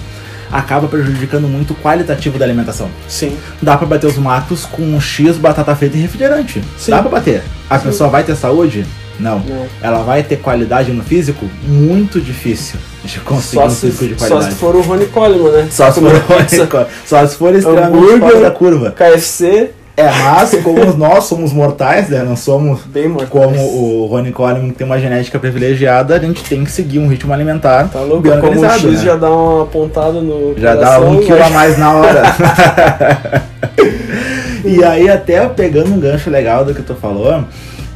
acaba 0.50 0.86
prejudicando 0.86 1.48
muito 1.48 1.72
o 1.72 1.76
qualitativo 1.76 2.38
da 2.38 2.44
alimentação. 2.44 2.88
Sim. 3.08 3.36
Dá 3.62 3.76
pra 3.76 3.86
bater 3.86 4.06
os 4.06 4.18
macros 4.18 4.66
com 4.66 4.82
um 4.82 5.00
X, 5.00 5.38
batata 5.38 5.74
frita 5.74 5.96
e 5.96 6.00
refrigerante. 6.00 6.62
Sim. 6.78 6.90
Dá 6.90 7.00
pra 7.00 7.10
bater. 7.10 7.42
A 7.70 7.78
Sim. 7.78 7.86
pessoa 7.86 8.10
vai 8.10 8.22
ter 8.22 8.36
saúde? 8.36 8.84
Não. 9.18 9.38
Não. 9.40 9.66
Ela 9.80 10.02
vai 10.02 10.22
ter 10.22 10.36
qualidade 10.36 10.92
no 10.92 11.02
físico? 11.02 11.48
Muito 11.66 12.20
difícil 12.20 12.78
de 13.04 13.20
conseguir 13.20 13.62
Só 13.62 13.66
um 13.66 13.70
se, 13.70 13.86
físico 13.86 14.06
de 14.08 14.20
só 14.20 14.26
qualidade. 14.28 14.54
se 14.54 14.60
for 14.60 14.76
o 14.76 14.80
Rony 14.82 15.06
Coleman, 15.06 15.52
né? 15.52 15.68
Só 15.70 15.90
se 15.90 16.00
for, 16.00 16.20
Comer 16.22 16.44
pizza, 16.46 16.88
só 17.06 17.26
se 17.26 17.36
for 17.36 17.54
extremamente 17.54 18.18
fora 18.18 18.40
da 18.40 18.50
curva. 18.50 18.90
KFC, 18.92 19.70
É, 19.94 20.04
mas 20.10 20.54
como 20.62 20.84
nós 20.96 21.24
somos 21.24 21.52
mortais, 21.52 22.08
né? 22.08 22.22
Não 22.22 22.34
somos 22.34 22.80
bem 22.86 23.08
mortais. 23.08 23.28
como 23.30 23.58
o 23.60 24.06
Ronnie 24.06 24.32
Coleman 24.32 24.70
que 24.70 24.76
tem 24.76 24.86
uma 24.86 24.98
genética 24.98 25.38
privilegiada, 25.38 26.16
a 26.16 26.18
gente 26.18 26.42
tem 26.44 26.64
que 26.64 26.70
seguir 26.72 26.98
um 26.98 27.06
ritmo 27.08 27.32
alimentar 27.32 27.88
Tá 27.88 28.00
louco? 28.00 28.22
bem 28.22 28.40
Como 28.40 28.58
o. 28.60 28.64
X 28.70 28.82
né? 28.84 28.96
já 28.96 29.16
dá 29.16 29.30
uma 29.30 29.66
pontada 29.66 30.20
no 30.22 30.54
Já 30.58 30.74
dá 30.74 30.86
coração, 30.96 31.10
um 31.10 31.20
quilo 31.20 31.38
mas- 31.38 31.46
a 31.46 31.50
mais 31.50 31.78
na 31.78 31.92
hora. 31.92 32.22
e 34.64 34.82
aí, 34.84 35.08
até 35.10 35.46
pegando 35.48 35.92
um 35.92 36.00
gancho 36.00 36.30
legal 36.30 36.64
do 36.64 36.74
que 36.74 36.82
tu 36.82 36.94
falou, 36.94 37.44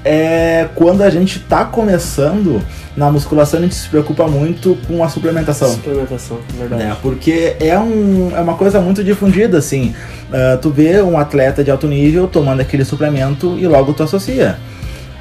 é 0.07 0.69
quando 0.77 1.03
a 1.03 1.11
gente 1.11 1.41
tá 1.41 1.65
começando 1.65 2.63
na 2.97 3.11
musculação, 3.11 3.59
a 3.59 3.63
gente 3.65 3.75
se 3.75 3.89
preocupa 3.89 4.27
muito 4.29 4.79
com 4.87 5.03
a 5.03 5.09
suplementação. 5.09 5.69
Suplementação, 5.69 6.39
verdade. 6.57 6.85
Né? 6.85 6.97
Porque 7.03 7.57
é, 7.59 7.77
um, 7.79 8.31
é 8.35 8.41
uma 8.41 8.55
coisa 8.55 8.81
muito 8.81 9.03
difundida, 9.03 9.59
assim. 9.59 9.95
Ah, 10.33 10.59
tu 10.61 10.71
vê 10.71 11.03
um 11.03 11.19
atleta 11.19 11.63
de 11.65 11.71
alto 11.71 11.89
nível 11.89 12.29
tomando 12.29 12.61
aquele 12.61 12.85
suplemento 12.85 13.57
e 13.59 13.67
logo 13.67 13.93
tu 13.93 14.05
associa. 14.05 14.57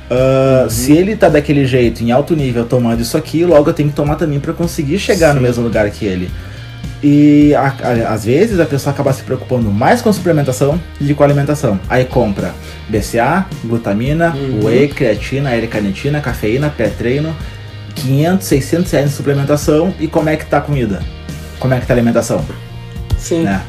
Ah, 0.10 0.68
Se 0.70 0.92
ele 0.92 1.16
tá 1.16 1.30
daquele 1.30 1.66
jeito, 1.66 2.04
em 2.04 2.12
alto 2.12 2.36
nível, 2.36 2.64
tomando 2.66 3.02
isso 3.02 3.18
aqui, 3.18 3.44
logo 3.44 3.70
eu 3.70 3.74
tenho 3.74 3.90
que 3.90 3.96
tomar 3.96 4.16
também 4.16 4.40
para 4.40 4.54
conseguir 4.54 5.00
chegar 5.00 5.34
no 5.34 5.40
Sim. 5.40 5.48
mesmo 5.48 5.64
lugar 5.64 5.90
que 5.90 6.06
ele. 6.06 6.30
E 7.08 7.54
a- 7.54 7.72
a- 7.84 8.14
às 8.16 8.26
vezes 8.26 8.60
a 8.60 8.66
pessoa 8.66 8.92
acaba 8.92 9.14
se 9.14 9.22
preocupando 9.22 9.70
mais 9.70 10.02
com 10.02 10.10
a 10.10 10.14
suplementação 10.14 10.82
do 11.00 11.06
que 11.06 11.14
com 11.14 11.22
a 11.22 11.28
alimentação. 11.28 11.80
Aí 11.88 12.04
compra 12.04 12.52
BCA, 12.90 13.46
glutamina, 13.64 14.34
Uhum. 14.36 14.66
whey, 14.66 14.88
creatina, 14.88 15.52
L-carnitina, 15.54 16.20
cafeína, 16.20 16.68
pré-treino, 16.76 17.36
500, 17.94 18.48
600 18.48 18.92
reais 18.92 19.12
de 19.12 19.16
suplementação 19.16 19.94
e 20.00 20.08
como 20.08 20.30
é 20.30 20.36
que 20.36 20.48
tá 20.48 20.58
a 20.58 20.62
comida? 20.62 21.00
Como 21.60 21.76
é 21.76 21.80
que 21.80 21.86
tá 21.86 21.94
a 21.94 21.96
alimentação? 21.96 22.44
Sim. 23.20 23.44
Né? 23.44 23.62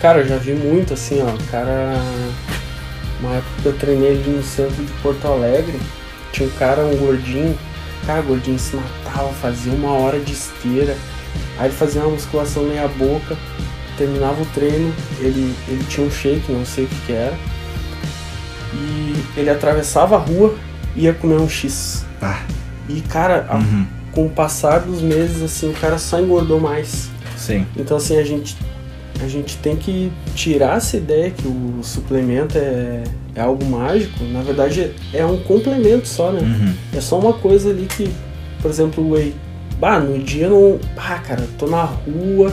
Cara, 0.00 0.20
eu 0.20 0.28
já 0.28 0.36
vi 0.36 0.52
muito 0.52 0.94
assim, 0.94 1.20
ó. 1.22 1.32
Cara. 1.50 1.94
Uma 3.20 3.34
época 3.34 3.50
que 3.62 3.66
eu 3.66 3.72
treinei 3.72 4.10
ali 4.12 4.30
no 4.30 4.42
centro 4.44 4.76
de 4.84 4.92
Porto 5.02 5.26
Alegre, 5.26 5.74
tinha 6.32 6.48
um 6.48 6.52
cara, 6.52 6.82
um 6.82 6.96
gordinho. 6.96 7.58
Cara, 8.06 8.22
gordinho 8.22 8.58
se 8.60 8.76
matava, 8.76 9.28
fazia 9.42 9.72
uma 9.72 9.92
hora 9.92 10.20
de 10.20 10.32
esteira. 10.32 10.96
Aí 11.60 11.66
ele 11.68 11.74
fazia 11.76 12.00
uma 12.00 12.10
musculação 12.12 12.64
meia 12.64 12.88
boca, 12.88 13.36
terminava 13.98 14.40
o 14.42 14.46
treino, 14.46 14.92
ele, 15.20 15.54
ele 15.68 15.84
tinha 15.90 16.04
um 16.06 16.10
shake, 16.10 16.50
não 16.50 16.64
sei 16.64 16.84
o 16.84 16.88
que, 16.88 16.96
que 17.06 17.12
era. 17.12 17.36
E 18.74 19.14
ele 19.38 19.50
atravessava 19.50 20.16
a 20.16 20.18
rua 20.18 20.54
e 20.96 21.02
ia 21.04 21.12
comer 21.14 21.36
um 21.40 21.48
X. 21.48 22.04
Ah, 22.22 22.40
E 22.88 23.00
cara, 23.02 23.46
a- 23.48 23.56
uhum, 23.56 23.86
com 24.12 24.26
o 24.26 24.30
passar 24.30 24.80
dos 24.80 25.00
meses, 25.00 25.42
assim, 25.42 25.70
o 25.70 25.74
cara 25.74 25.98
só 25.98 26.18
engordou 26.20 26.58
mais. 26.58 27.08
sim. 27.36 27.66
Então 27.76 27.96
assim, 27.96 28.16
a 28.18 28.24
gente, 28.24 28.56
a 29.22 29.28
gente 29.28 29.56
tem 29.58 29.76
que 29.76 30.10
tirar 30.34 30.78
essa 30.78 30.96
ideia 30.96 31.30
que 31.30 31.46
o 31.46 31.80
suplemento 31.82 32.56
é, 32.56 33.04
é 33.34 33.40
algo 33.42 33.64
mágico. 33.66 34.24
Na 34.24 34.40
verdade 34.42 34.92
é 35.12 35.24
um 35.26 35.38
complemento 35.42 36.08
só, 36.08 36.32
né? 36.32 36.40
Uhum. 36.40 36.74
É 36.96 37.00
só 37.02 37.18
uma 37.18 37.32
coisa 37.34 37.68
ali 37.70 37.86
que, 37.86 38.10
por 38.62 38.70
exemplo, 38.70 39.04
o 39.04 39.10
whey. 39.10 39.34
Bah, 39.78 39.98
no 40.00 40.18
dia 40.18 40.48
não. 40.48 40.78
Bah, 40.94 41.18
cara, 41.26 41.46
tô 41.58 41.66
na 41.66 41.82
rua, 41.84 42.52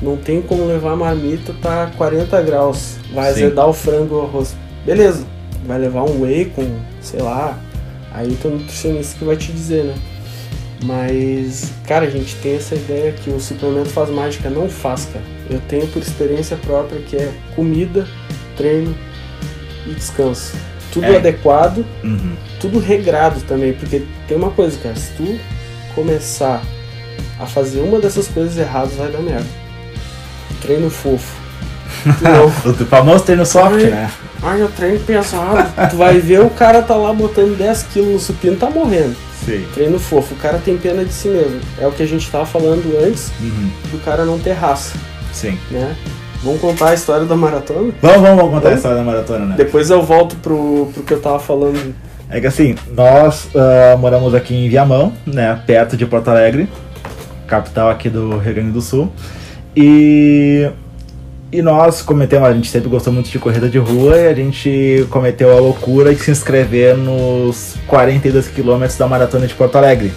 não 0.00 0.16
tem 0.16 0.40
como 0.40 0.64
levar 0.66 0.92
a 0.92 0.96
marmita, 0.96 1.54
tá 1.60 1.90
40 1.96 2.40
graus. 2.42 2.96
Vai 3.12 3.32
Sim. 3.34 3.44
azedar 3.44 3.68
o 3.68 3.72
frango 3.72 4.16
o 4.16 4.22
arroz. 4.22 4.54
Beleza, 4.86 5.24
vai 5.66 5.78
levar 5.78 6.02
um 6.04 6.22
whey 6.22 6.46
com, 6.46 6.66
sei 7.00 7.20
lá. 7.20 7.58
Aí 8.14 8.34
teu 8.42 8.50
nutricionista 8.50 9.18
que 9.18 9.24
vai 9.24 9.36
te 9.36 9.52
dizer, 9.52 9.84
né? 9.84 9.94
Mas, 10.84 11.72
cara, 11.86 12.06
a 12.06 12.10
gente 12.10 12.34
tem 12.36 12.56
essa 12.56 12.74
ideia 12.74 13.12
que 13.12 13.30
o 13.30 13.38
suplemento 13.40 13.88
faz 13.90 14.10
mágica. 14.10 14.50
Não 14.50 14.68
faz, 14.68 15.06
cara. 15.12 15.24
Eu 15.48 15.60
tenho 15.68 15.86
por 15.88 16.02
experiência 16.02 16.56
própria 16.56 17.00
que 17.02 17.16
é 17.16 17.32
comida, 17.54 18.06
treino 18.56 18.94
e 19.86 19.94
descanso. 19.94 20.54
Tudo 20.92 21.06
É. 21.06 21.16
adequado 21.16 21.84
Uhum. 22.02 22.34
tudo 22.60 22.78
regrado 22.78 23.40
também, 23.42 23.72
porque 23.72 24.02
tem 24.28 24.36
uma 24.36 24.50
coisa, 24.50 24.76
cara, 24.82 24.94
se 24.96 25.12
tu 25.12 25.38
começar 25.94 26.62
a 27.40 27.46
fazer 27.46 27.80
uma 27.80 27.98
dessas 27.98 28.28
coisas 28.28 28.56
erradas, 28.56 28.94
vai 28.94 29.10
dar 29.10 29.18
merda. 29.20 29.46
Treino 30.60 30.90
fofo. 30.90 31.40
O 32.64 32.72
famoso 32.86 33.24
treino 33.24 33.44
soft, 33.46 33.74
Ai. 33.76 33.90
né? 33.90 34.10
ai, 34.42 34.62
eu 34.62 34.68
treino 34.70 34.98
pesado. 35.00 35.70
Tu 35.90 35.96
vai 35.96 36.18
ver 36.18 36.40
o 36.40 36.50
cara 36.50 36.82
tá 36.82 36.96
lá 36.96 37.12
botando 37.12 37.56
10 37.56 37.82
quilos 37.92 38.12
no 38.12 38.18
supino, 38.18 38.56
tá 38.56 38.68
morrendo. 38.70 39.14
Sim. 39.44 39.64
Treino 39.74 39.98
fofo, 39.98 40.34
o 40.34 40.36
cara 40.38 40.58
tem 40.64 40.76
pena 40.78 41.04
de 41.04 41.12
si 41.12 41.28
mesmo. 41.28 41.60
É 41.78 41.86
o 41.86 41.92
que 41.92 42.02
a 42.02 42.06
gente 42.06 42.28
tava 42.30 42.46
falando 42.46 42.96
antes 43.04 43.30
Uhum. 43.40 43.70
do 43.92 43.98
cara 44.04 44.24
não 44.24 44.38
ter 44.38 44.52
raça, 44.52 44.94
Sim. 45.32 45.58
né? 45.70 45.94
Vamos 46.42 46.60
contar 46.60 46.88
a 46.90 46.94
história 46.94 47.24
da 47.24 47.36
maratona? 47.36 47.92
Vamos, 48.02 48.20
vamos, 48.20 48.36
vamos 48.36 48.42
contar 48.54 48.56
a 48.56 48.60
Vamos? 48.60 48.76
história 48.78 48.96
da 48.98 49.04
maratona, 49.04 49.44
né? 49.46 49.54
Depois 49.56 49.90
eu 49.90 50.02
volto 50.02 50.34
pro, 50.36 50.90
pro 50.92 51.02
que 51.04 51.14
eu 51.14 51.20
tava 51.20 51.38
falando. 51.38 51.94
É 52.32 52.40
que 52.40 52.46
assim, 52.46 52.74
nós 52.96 53.50
ah, 53.54 53.94
moramos 53.98 54.34
aqui 54.34 54.54
em 54.54 54.66
Viamão, 54.66 55.12
né? 55.26 55.60
Perto 55.66 55.98
de 55.98 56.06
Porto 56.06 56.28
Alegre, 56.28 56.66
capital 57.46 57.90
aqui 57.90 58.08
do 58.08 58.38
Rio 58.38 58.54
Grande 58.54 58.70
do 58.70 58.80
Sul. 58.80 59.12
E, 59.76 60.66
e 61.52 61.60
nós 61.60 62.00
cometemos, 62.00 62.48
a 62.48 62.54
gente 62.54 62.70
sempre 62.70 62.88
gostou 62.88 63.12
muito 63.12 63.28
de 63.28 63.38
corrida 63.38 63.68
de 63.68 63.76
rua 63.76 64.16
e 64.16 64.28
a 64.28 64.34
gente 64.34 65.06
cometeu 65.10 65.54
a 65.54 65.60
loucura 65.60 66.14
de 66.14 66.22
se 66.22 66.30
inscrever 66.30 66.96
nos 66.96 67.74
42 67.86 68.48
quilômetros 68.48 68.96
da 68.96 69.06
maratona 69.06 69.46
de 69.46 69.52
Porto 69.52 69.76
Alegre. 69.76 70.10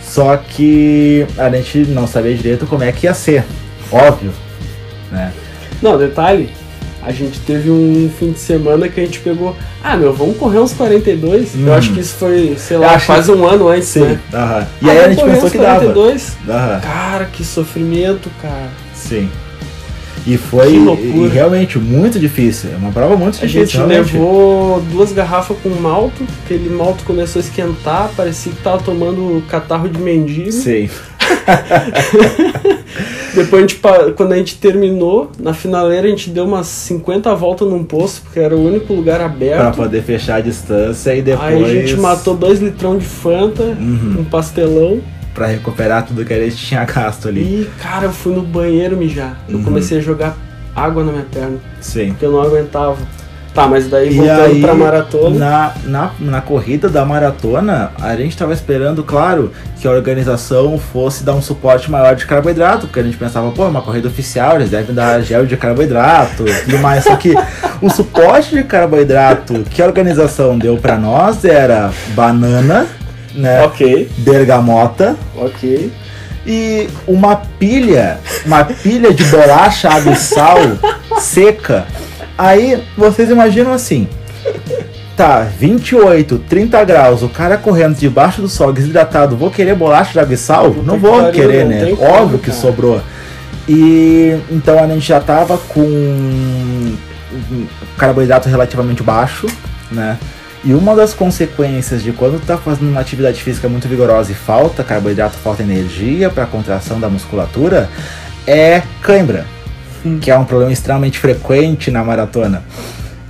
Só 0.00 0.36
que 0.36 1.26
a 1.36 1.50
gente 1.50 1.78
não 1.90 2.06
sabia 2.06 2.32
direito 2.32 2.64
como 2.64 2.84
é 2.84 2.92
que 2.92 3.06
ia 3.06 3.14
ser, 3.14 3.44
óbvio, 3.90 4.32
né? 5.10 5.32
Não, 5.82 5.98
detalhe, 5.98 6.48
a 7.06 7.12
gente 7.12 7.38
teve 7.40 7.70
um 7.70 8.10
fim 8.18 8.32
de 8.32 8.38
semana 8.40 8.88
que 8.88 9.00
a 9.00 9.04
gente 9.04 9.20
pegou. 9.20 9.54
Ah, 9.82 9.96
meu, 9.96 10.12
vamos 10.12 10.36
correr 10.36 10.58
uns 10.58 10.72
42. 10.72 11.54
Hum. 11.54 11.66
Eu 11.68 11.74
acho 11.74 11.92
que 11.92 12.00
isso 12.00 12.14
foi, 12.16 12.56
sei 12.58 12.76
lá, 12.78 13.00
quase 13.00 13.30
um 13.30 13.46
ano 13.46 13.68
antes, 13.68 13.94
né? 13.94 14.18
aham. 14.34 14.66
E 14.82 14.88
Ah, 14.88 14.92
aí 14.92 14.98
a 14.98 15.08
gente 15.10 15.24
pensou 15.24 15.44
uns 15.46 15.52
que 15.52 15.58
dava. 15.58 15.78
42. 15.86 16.36
Aham. 16.48 16.80
Cara, 16.80 17.24
que 17.26 17.44
sofrimento, 17.44 18.28
cara. 18.42 18.70
Sim. 18.94 19.28
E 20.26 20.36
foi 20.36 20.74
e, 20.74 21.28
realmente 21.28 21.78
muito 21.78 22.18
difícil. 22.18 22.70
É 22.72 22.76
uma 22.76 22.90
prova 22.90 23.16
muito 23.16 23.36
A 23.36 23.46
difícil. 23.46 23.60
gente 23.64 23.76
realmente. 23.76 24.12
levou 24.14 24.80
duas 24.90 25.12
garrafas 25.12 25.56
com 25.62 25.68
malto, 25.68 26.26
aquele 26.44 26.68
malto 26.68 27.04
começou 27.04 27.38
a 27.40 27.44
esquentar, 27.44 28.10
parecia 28.16 28.50
que 28.50 28.60
tava 28.60 28.82
tomando 28.82 29.40
catarro 29.48 29.88
de 29.88 30.00
mendigo. 30.00 30.50
Sim. 30.50 30.90
Depois 33.34 33.64
a 33.64 33.66
gente, 33.66 33.80
quando 34.16 34.32
a 34.32 34.36
gente 34.36 34.56
terminou, 34.56 35.30
na 35.38 35.52
finaleira 35.52 36.06
a 36.06 36.10
gente 36.10 36.30
deu 36.30 36.44
umas 36.44 36.66
50 36.66 37.34
voltas 37.34 37.68
num 37.68 37.84
poço, 37.84 38.22
porque 38.24 38.40
era 38.40 38.56
o 38.56 38.66
único 38.66 38.92
lugar 38.94 39.16
Pra 39.18 39.26
aberto. 39.26 39.76
poder 39.76 40.02
fechar 40.02 40.36
a 40.36 40.40
distância 40.40 41.14
e 41.14 41.20
depois. 41.22 41.46
Aí 41.54 41.64
a 41.64 41.68
gente 41.86 41.96
matou 42.00 42.34
dois 42.34 42.60
litrão 42.60 42.96
de 42.96 43.04
Fanta, 43.04 43.62
Uhum. 43.62 44.16
um 44.20 44.24
pastelão. 44.24 45.00
Pra 45.34 45.46
recuperar 45.48 46.06
tudo 46.06 46.24
que 46.24 46.32
a 46.32 46.42
gente 46.42 46.56
tinha 46.56 46.82
gasto 46.84 47.28
ali. 47.28 47.40
E, 47.42 47.70
cara, 47.82 48.06
eu 48.06 48.12
fui 48.12 48.34
no 48.34 48.40
banheiro 48.42 48.96
mijar. 48.96 49.38
Eu 49.48 49.58
Uhum. 49.58 49.64
comecei 49.64 49.98
a 49.98 50.00
jogar 50.00 50.34
água 50.74 51.04
na 51.04 51.12
minha 51.12 51.26
perna, 51.30 51.58
Sim. 51.80 52.08
porque 52.08 52.24
eu 52.24 52.32
não 52.32 52.40
aguentava. 52.40 52.96
Tá, 53.56 53.66
mas 53.66 53.88
daí 53.88 54.12
E 54.12 54.16
voltando 54.16 54.40
aí, 54.42 54.60
pra 54.60 54.74
maratona. 54.74 55.38
Na, 55.38 55.74
na, 55.84 56.10
na 56.20 56.40
corrida 56.40 56.88
da 56.88 57.04
maratona, 57.04 57.90
a 58.00 58.14
gente 58.14 58.36
tava 58.36 58.52
esperando, 58.52 59.02
claro, 59.02 59.50
que 59.80 59.88
a 59.88 59.90
organização 59.90 60.78
fosse 60.78 61.24
dar 61.24 61.32
um 61.32 61.42
suporte 61.42 61.90
maior 61.90 62.14
de 62.14 62.26
carboidrato, 62.26 62.86
porque 62.86 63.00
a 63.00 63.02
gente 63.02 63.16
pensava, 63.16 63.50
pô, 63.50 63.64
é 63.64 63.68
uma 63.68 63.82
corrida 63.82 64.08
oficial, 64.08 64.56
eles 64.56 64.70
devem 64.70 64.94
dar 64.94 65.22
gel 65.22 65.46
de 65.46 65.56
carboidrato 65.56 66.46
e 66.46 66.54
tudo 66.64 66.78
mais. 66.78 67.02
Só 67.04 67.16
que 67.16 67.34
o 67.80 67.90
suporte 67.90 68.54
de 68.54 68.62
carboidrato 68.62 69.64
que 69.70 69.80
a 69.82 69.86
organização 69.86 70.58
deu 70.58 70.76
pra 70.76 70.96
nós 70.96 71.44
era 71.44 71.90
banana 72.14 72.86
né? 73.36 73.62
Ok, 73.64 74.08
Bergamota 74.18 75.16
ok. 75.36 75.92
e 76.46 76.88
uma 77.06 77.36
pilha, 77.36 78.18
uma 78.44 78.64
pilha 78.64 79.12
de 79.12 79.24
bolacha, 79.24 79.88
água 79.90 80.12
e 80.12 80.16
sal 80.16 80.58
seca. 81.20 81.86
Aí 82.38 82.82
vocês 82.96 83.30
imaginam 83.30 83.72
assim, 83.72 84.06
tá, 85.16 85.40
28, 85.40 86.38
30 86.48 86.84
graus, 86.84 87.22
o 87.22 87.28
cara 87.28 87.56
correndo 87.56 87.96
debaixo 87.96 88.42
do 88.42 88.48
sol 88.48 88.72
desidratado, 88.72 89.36
vou 89.36 89.50
querer 89.50 89.74
bolacha 89.74 90.12
de 90.12 90.20
água 90.20 90.36
sal? 90.36 90.70
Puta 90.70 90.82
Não 90.82 90.94
que 90.94 91.00
vou 91.00 91.16
pariu, 91.18 91.32
querer, 91.32 91.64
não 91.64 91.70
né? 91.70 91.96
como, 91.96 92.22
Óbvio 92.22 92.38
que 92.38 92.52
sobrou. 92.52 93.00
E 93.68 94.38
então 94.50 94.78
a 94.78 94.86
gente 94.86 95.08
já 95.08 95.20
tava 95.20 95.58
com 95.58 96.94
carboidrato 97.96 98.48
relativamente 98.48 99.02
baixo, 99.02 99.46
né? 99.90 100.18
E 100.64 100.74
uma 100.74 100.94
das 100.96 101.14
consequências 101.14 102.02
de 102.02 102.12
quando 102.12 102.40
tu 102.40 102.46
tá 102.46 102.56
fazendo 102.58 102.88
uma 102.88 103.00
atividade 103.00 103.40
física 103.40 103.68
muito 103.68 103.88
vigorosa 103.88 104.32
e 104.32 104.34
falta 104.34 104.82
carboidrato, 104.82 105.36
falta 105.36 105.62
energia 105.62 106.28
para 106.28 106.44
contração 106.44 106.98
da 106.98 107.08
musculatura, 107.08 107.88
é 108.46 108.82
cãibra, 109.00 109.46
Hum. 110.04 110.18
que 110.20 110.30
é 110.30 110.38
um 110.38 110.44
problema 110.44 110.72
extremamente 110.72 111.18
frequente 111.18 111.90
na 111.90 112.02
maratona. 112.04 112.62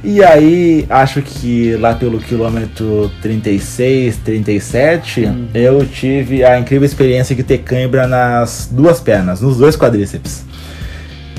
E 0.05 0.23
aí, 0.23 0.87
acho 0.89 1.21
que 1.21 1.75
lá 1.77 1.95
pelo 1.95 2.19
quilômetro 2.21 3.11
36, 3.23 4.17
37, 4.25 5.27
Hum. 5.27 5.47
eu 5.53 5.85
tive 5.87 6.45
a 6.45 6.59
incrível 6.59 6.87
experiência 6.87 7.35
de 7.35 7.43
ter 7.43 7.59
cãibra 7.59 8.07
nas 8.07 8.69
duas 8.71 9.01
pernas, 9.01 9.41
nos 9.41 9.57
dois 9.57 9.77
quadríceps. 9.77 10.45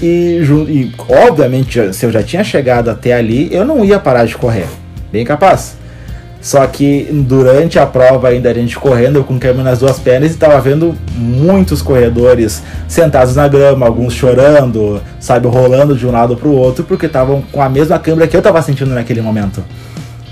E, 0.02 0.42
e, 0.68 0.92
obviamente, 1.30 1.94
se 1.94 2.06
eu 2.06 2.12
já 2.12 2.22
tinha 2.22 2.44
chegado 2.44 2.90
até 2.90 3.14
ali, 3.14 3.48
eu 3.52 3.66
não 3.66 3.84
ia 3.86 4.00
parar 4.00 4.26
de 4.26 4.36
correr. 4.36 4.68
Bem 5.12 5.24
capaz. 5.26 5.76
Só 6.42 6.66
que 6.68 7.08
durante 7.12 7.80
a 7.80 7.86
prova 7.86 8.30
ainda 8.30 8.50
a 8.50 8.54
gente 8.54 8.78
correndo, 8.78 9.18
eu 9.18 9.24
com 9.24 9.40
câmera 9.40 9.64
nas 9.64 9.80
duas 9.80 10.00
pernas 10.00 10.34
e 10.34 10.38
tava 10.38 10.60
vendo 10.62 10.96
muitos 11.16 11.82
corredores 11.82 12.64
sentados 12.88 13.36
na 13.36 13.48
grama, 13.48 13.86
alguns 13.86 14.14
chorando, 14.14 15.02
sabe, 15.20 15.48
rolando 15.48 15.96
de 15.96 16.06
um 16.06 16.12
lado 16.12 16.38
pro 16.38 16.52
outro, 16.52 16.84
porque 16.84 17.08
estavam 17.08 17.42
com 17.52 17.62
a 17.62 17.70
mesma 17.70 18.00
câmera 18.00 18.28
que 18.28 18.38
eu 18.38 18.42
tava 18.42 18.62
sentindo 18.62 18.94
naquele 18.94 19.22
momento. 19.22 19.64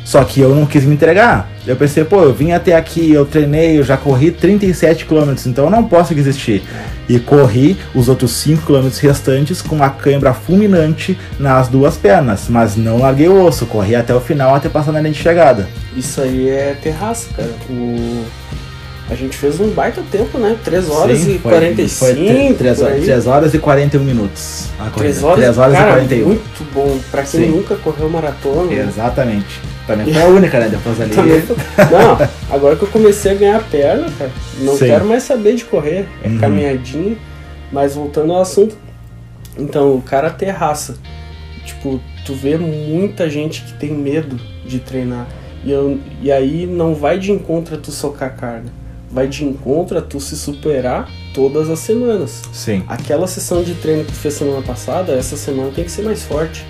Só 0.05 0.23
que 0.23 0.39
eu 0.39 0.53
não 0.53 0.67
quis 0.67 0.83
me 0.85 0.93
entregar. 0.93 1.49
Eu 1.65 1.75
pensei, 1.75 2.05
pô, 2.05 2.21
eu 2.21 2.31
vim 2.31 2.51
até 2.51 2.75
aqui, 2.75 3.11
eu 3.11 3.25
treinei, 3.25 3.79
eu 3.79 3.83
já 3.83 3.97
corri 3.97 4.29
37 4.29 5.03
km, 5.05 5.33
então 5.47 5.65
eu 5.65 5.71
não 5.71 5.83
posso 5.83 6.13
desistir. 6.13 6.63
E 7.09 7.17
corri 7.17 7.75
os 7.93 8.07
outros 8.07 8.31
5 8.33 8.67
km 8.67 8.87
restantes 9.01 9.63
com 9.63 9.77
uma 9.77 9.89
cãibra 9.89 10.31
fulminante 10.31 11.17
nas 11.39 11.67
duas 11.67 11.97
pernas, 11.97 12.45
mas 12.47 12.77
não 12.77 12.99
larguei 12.99 13.27
o 13.27 13.43
osso, 13.43 13.65
corri 13.65 13.95
até 13.95 14.13
o 14.13 14.21
final 14.21 14.53
até 14.53 14.69
passar 14.69 14.91
na 14.91 15.01
linha 15.01 15.11
de 15.11 15.19
chegada. 15.19 15.67
Isso 15.95 16.21
aí 16.21 16.49
é 16.49 16.75
terraço, 16.81 17.29
cara. 17.35 17.49
O... 17.69 18.25
A 19.07 19.13
gente 19.13 19.37
fez 19.37 19.59
um 19.59 19.69
baita 19.69 20.01
tempo, 20.11 20.39
né? 20.39 20.57
3 20.63 20.89
horas 20.89 21.19
Sim, 21.19 21.35
e 21.35 21.39
foi- 21.39 21.51
45. 21.51 21.99
Foi 21.99 22.53
3 22.55 22.77
por 22.79 22.87
aí. 22.87 23.03
horas, 23.11 23.27
horas 23.27 23.53
e 23.53 23.59
41 23.59 24.03
minutos. 24.03 24.69
A 24.79 24.89
corrida. 24.89 24.97
3 24.97 25.23
horas, 25.23 25.35
3 25.37 25.57
horas 25.59 25.73
cara, 25.77 25.89
e 25.89 25.93
41. 25.93 26.25
muito 26.27 26.73
bom. 26.73 26.99
Pra 27.11 27.21
quem 27.21 27.41
Sim. 27.41 27.47
nunca 27.51 27.75
correu 27.75 28.09
maratona. 28.09 28.73
Exatamente. 28.73 29.61
Também 29.85 30.11
foi 30.11 30.21
a 30.23 30.25
única, 30.27 30.59
né? 30.59 30.69
Depois 30.69 30.99
ali. 30.99 31.13
Também 31.13 31.43
Não, 31.91 32.27
agora 32.55 32.75
que 32.75 32.81
eu 32.81 32.87
comecei 32.87 33.31
a 33.31 33.35
ganhar 33.35 33.63
perna, 33.69 34.07
cara, 34.17 34.31
não 34.61 34.73
Sim. 34.75 34.85
quero 34.87 35.05
mais 35.05 35.21
saber 35.21 35.55
de 35.55 35.65
correr. 35.65 36.07
É 36.23 36.27
Uhum. 36.27 36.39
caminhadinha. 36.39 37.15
Mas 37.71 37.93
voltando 37.93 38.33
ao 38.33 38.41
assunto, 38.41 38.75
então, 39.57 39.93
o 39.95 40.01
cara 40.01 40.31
terraça. 40.31 40.95
Tipo, 41.63 41.99
tu 42.25 42.33
vê 42.33 42.57
muita 42.57 43.29
gente 43.29 43.61
que 43.61 43.73
tem 43.73 43.91
medo 43.93 44.39
de 44.65 44.79
treinar. 44.79 45.27
E, 45.65 45.71
eu, 45.71 45.99
e 46.21 46.31
aí 46.31 46.67
não 46.67 46.93
vai 46.93 47.17
de 47.17 47.31
encontro 47.31 47.75
a 47.75 47.77
tu 47.77 47.91
socar 47.91 48.35
carga. 48.35 48.69
Vai 49.11 49.27
de 49.27 49.43
encontro 49.45 49.97
a 49.97 50.01
tu 50.01 50.19
se 50.19 50.35
superar 50.37 51.09
todas 51.33 51.69
as 51.69 51.79
semanas. 51.79 52.41
Sim. 52.53 52.83
Aquela 52.87 53.27
sessão 53.27 53.63
de 53.63 53.73
treino 53.75 54.03
que 54.05 54.11
tu 54.11 54.17
fez 54.17 54.35
semana 54.35 54.61
passada, 54.61 55.13
essa 55.13 55.35
semana 55.35 55.71
tem 55.73 55.83
que 55.83 55.91
ser 55.91 56.03
mais 56.03 56.23
forte. 56.23 56.63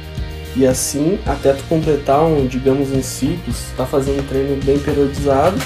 E 0.56 0.66
assim, 0.66 1.20
até 1.26 1.52
tu 1.54 1.64
completar 1.66 2.24
um, 2.24 2.48
digamos, 2.48 2.92
um 2.92 3.04
ciclo, 3.04 3.52
se 3.54 3.72
tu 3.72 3.78
tá 3.78 3.86
fazendo 3.86 4.22
um 4.22 4.26
treino 4.26 4.56
bem 4.64 4.80
periodizado, 4.80 5.58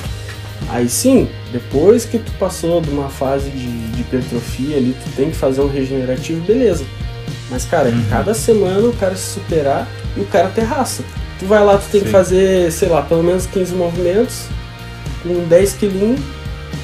aí 0.70 0.90
sim, 0.90 1.28
depois 1.52 2.06
que 2.06 2.18
tu 2.18 2.32
passou 2.40 2.82
de 2.82 2.90
uma 2.90 3.10
fase 3.10 3.52
de, 3.52 3.68
de 3.92 4.02
hipertrofia 4.02 4.78
ali, 4.78 4.96
tu 5.04 5.16
tem 5.16 5.30
que 5.30 5.36
fazer 5.36 5.62
um 5.62 5.68
regenerativo, 5.68 6.42
beleza. 6.46 6.84
Mas, 7.52 7.66
cara, 7.66 7.90
Uhum. 7.90 8.04
cada 8.10 8.34
semana 8.34 8.88
o 8.88 8.94
cara 8.94 9.16
se 9.16 9.34
superar 9.40 9.88
e 10.18 10.22
o 10.22 10.26
cara 10.26 10.50
ter 10.50 10.62
raça. 10.64 11.04
Tu 11.40 11.46
vai 11.46 11.64
lá, 11.64 11.78
tu 11.78 11.90
tem 11.90 12.02
que 12.02 12.08
Sim. 12.08 12.12
fazer, 12.12 12.72
sei 12.72 12.90
lá, 12.90 13.02
pelo 13.02 13.24
menos 13.24 13.46
15 13.46 13.74
movimentos, 13.74 14.48
com 15.24 15.48
10 15.48 15.74
quilinhos, 15.74 16.20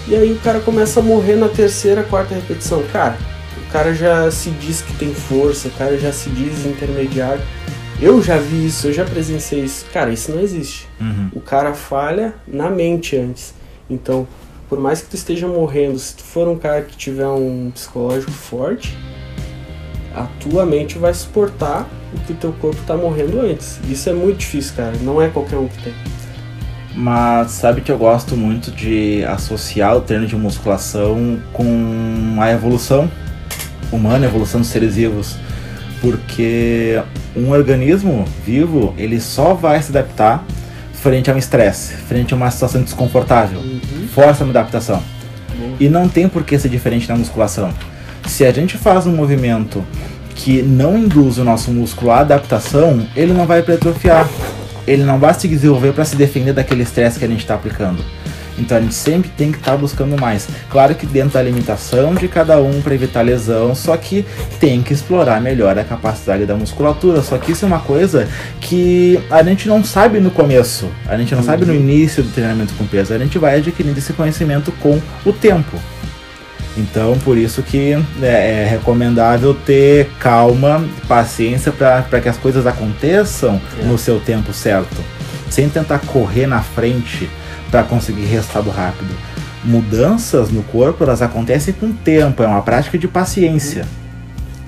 e 0.07 0.15
aí 0.15 0.31
o 0.31 0.39
cara 0.39 0.59
começa 0.59 0.99
a 0.99 1.03
morrer 1.03 1.35
na 1.35 1.49
terceira, 1.49 2.03
quarta 2.03 2.33
repetição. 2.33 2.81
Cara, 2.93 3.17
o 3.57 3.71
cara 3.71 3.93
já 3.93 4.29
se 4.31 4.49
diz 4.51 4.81
que 4.81 4.93
tem 4.93 5.13
força, 5.13 5.67
o 5.67 5.71
cara 5.71 5.97
já 5.97 6.11
se 6.13 6.29
diz 6.29 6.65
intermediário. 6.65 7.41
Eu 8.01 8.21
já 8.21 8.37
vi 8.37 8.67
isso, 8.67 8.87
eu 8.87 8.93
já 8.93 9.03
presenciei 9.03 9.63
isso. 9.63 9.85
Cara, 9.91 10.11
isso 10.11 10.31
não 10.31 10.41
existe. 10.41 10.87
Uhum. 10.99 11.29
O 11.33 11.41
cara 11.41 11.73
falha 11.73 12.35
na 12.47 12.69
mente 12.69 13.17
antes. 13.17 13.53
Então, 13.89 14.27
por 14.69 14.79
mais 14.79 15.01
que 15.01 15.09
tu 15.09 15.15
esteja 15.15 15.47
morrendo, 15.47 15.97
se 15.97 16.15
tu 16.15 16.23
for 16.23 16.47
um 16.47 16.57
cara 16.57 16.81
que 16.81 16.95
tiver 16.95 17.27
um 17.27 17.71
psicológico 17.73 18.31
forte, 18.31 18.97
a 20.13 20.23
tua 20.39 20.65
mente 20.65 20.97
vai 20.97 21.13
suportar 21.13 21.87
o 22.15 22.19
que 22.25 22.33
o 22.33 22.35
teu 22.35 22.53
corpo 22.53 22.81
tá 22.87 22.95
morrendo 22.95 23.41
antes. 23.41 23.79
Isso 23.89 24.09
é 24.09 24.13
muito 24.13 24.39
difícil, 24.39 24.73
cara. 24.75 24.93
Não 25.01 25.21
é 25.21 25.27
qualquer 25.27 25.57
um 25.57 25.67
que 25.67 25.83
tem. 25.83 25.93
Mas 26.95 27.51
sabe 27.51 27.81
que 27.81 27.91
eu 27.91 27.97
gosto 27.97 28.37
muito 28.37 28.71
de 28.71 29.23
associar 29.25 29.97
o 29.97 30.01
treino 30.01 30.25
de 30.25 30.35
musculação 30.35 31.39
com 31.51 32.37
a 32.39 32.49
evolução 32.51 33.11
humana, 33.91 34.25
a 34.25 34.29
evolução 34.29 34.61
dos 34.61 34.69
seres 34.69 34.95
vivos. 34.95 35.35
Porque 35.99 37.01
um 37.35 37.51
organismo 37.51 38.25
vivo, 38.45 38.93
ele 38.97 39.19
só 39.19 39.53
vai 39.53 39.81
se 39.81 39.89
adaptar 39.89 40.45
frente 40.93 41.29
a 41.29 41.33
um 41.33 41.37
estresse, 41.37 41.93
frente 41.93 42.33
a 42.33 42.37
uma 42.37 42.49
situação 42.49 42.81
desconfortável. 42.81 43.61
Força 44.13 44.43
uma 44.43 44.51
adaptação. 44.51 45.03
E 45.79 45.89
não 45.89 46.07
tem 46.07 46.29
por 46.29 46.43
que 46.43 46.57
ser 46.57 46.69
diferente 46.69 47.09
na 47.09 47.15
musculação. 47.15 47.71
Se 48.25 48.45
a 48.45 48.51
gente 48.51 48.77
faz 48.77 49.05
um 49.05 49.15
movimento 49.15 49.83
que 50.35 50.61
não 50.61 50.97
induz 50.97 51.37
o 51.37 51.43
nosso 51.43 51.71
músculo 51.71 52.11
à 52.11 52.19
adaptação, 52.19 53.07
ele 53.15 53.33
não 53.33 53.47
vai 53.47 53.61
hipertrofiar. 53.61 54.29
Ele 54.85 55.03
não 55.03 55.17
vai 55.17 55.33
se 55.33 55.47
desenvolver 55.47 55.93
para 55.93 56.05
se 56.05 56.15
defender 56.15 56.53
daquele 56.53 56.83
estresse 56.83 57.17
que 57.17 57.25
a 57.25 57.27
gente 57.27 57.39
está 57.39 57.55
aplicando. 57.55 58.03
Então 58.57 58.77
a 58.77 58.81
gente 58.81 58.93
sempre 58.93 59.29
tem 59.29 59.51
que 59.51 59.57
estar 59.57 59.75
buscando 59.75 60.19
mais. 60.19 60.47
Claro 60.69 60.95
que 60.95 61.05
dentro 61.05 61.31
da 61.31 61.41
limitação 61.41 62.13
de 62.13 62.27
cada 62.27 62.61
um 62.61 62.81
para 62.81 62.93
evitar 62.93 63.21
lesão, 63.21 63.75
só 63.75 63.97
que 63.97 64.25
tem 64.59 64.81
que 64.81 64.93
explorar 64.93 65.41
melhor 65.41 65.77
a 65.77 65.83
capacidade 65.83 66.45
da 66.45 66.55
musculatura. 66.55 67.21
Só 67.21 67.37
que 67.37 67.51
isso 67.51 67.65
é 67.65 67.67
uma 67.67 67.79
coisa 67.79 68.27
que 68.61 69.19
a 69.29 69.43
gente 69.43 69.67
não 69.67 69.83
sabe 69.83 70.19
no 70.19 70.31
começo, 70.31 70.87
a 71.07 71.17
gente 71.17 71.33
não 71.35 71.43
sabe 71.43 71.65
no 71.65 71.73
início 71.73 72.23
do 72.23 72.29
treinamento 72.29 72.73
com 72.75 72.85
peso, 72.85 73.13
a 73.13 73.17
gente 73.17 73.37
vai 73.37 73.57
adquirindo 73.57 73.97
esse 73.97 74.13
conhecimento 74.13 74.71
com 74.73 75.01
o 75.25 75.33
tempo. 75.33 75.77
Então, 76.77 77.17
por 77.23 77.37
isso 77.37 77.61
que 77.63 77.93
é, 78.21 78.63
é 78.63 78.67
recomendável 78.69 79.53
ter 79.65 80.09
calma, 80.19 80.83
paciência 81.07 81.71
para 81.71 82.19
que 82.19 82.27
as 82.27 82.37
coisas 82.37 82.67
aconteçam 82.67 83.61
É. 83.81 83.85
no 83.85 83.97
seu 83.97 84.19
tempo 84.19 84.51
certo, 84.51 84.95
sem 85.49 85.69
tentar 85.69 85.99
correr 85.99 86.47
na 86.47 86.61
frente 86.61 87.29
para 87.71 87.83
conseguir 87.83 88.25
resultado 88.25 88.69
rápido. 88.69 89.13
Mudanças 89.63 90.51
no 90.51 90.61
corpo 90.63 91.03
elas 91.03 91.21
acontecem 91.21 91.73
com 91.73 91.87
o 91.87 91.93
tempo, 91.93 92.43
é 92.43 92.47
uma 92.47 92.61
prática 92.61 92.97
de 92.97 93.07
paciência. 93.07 93.85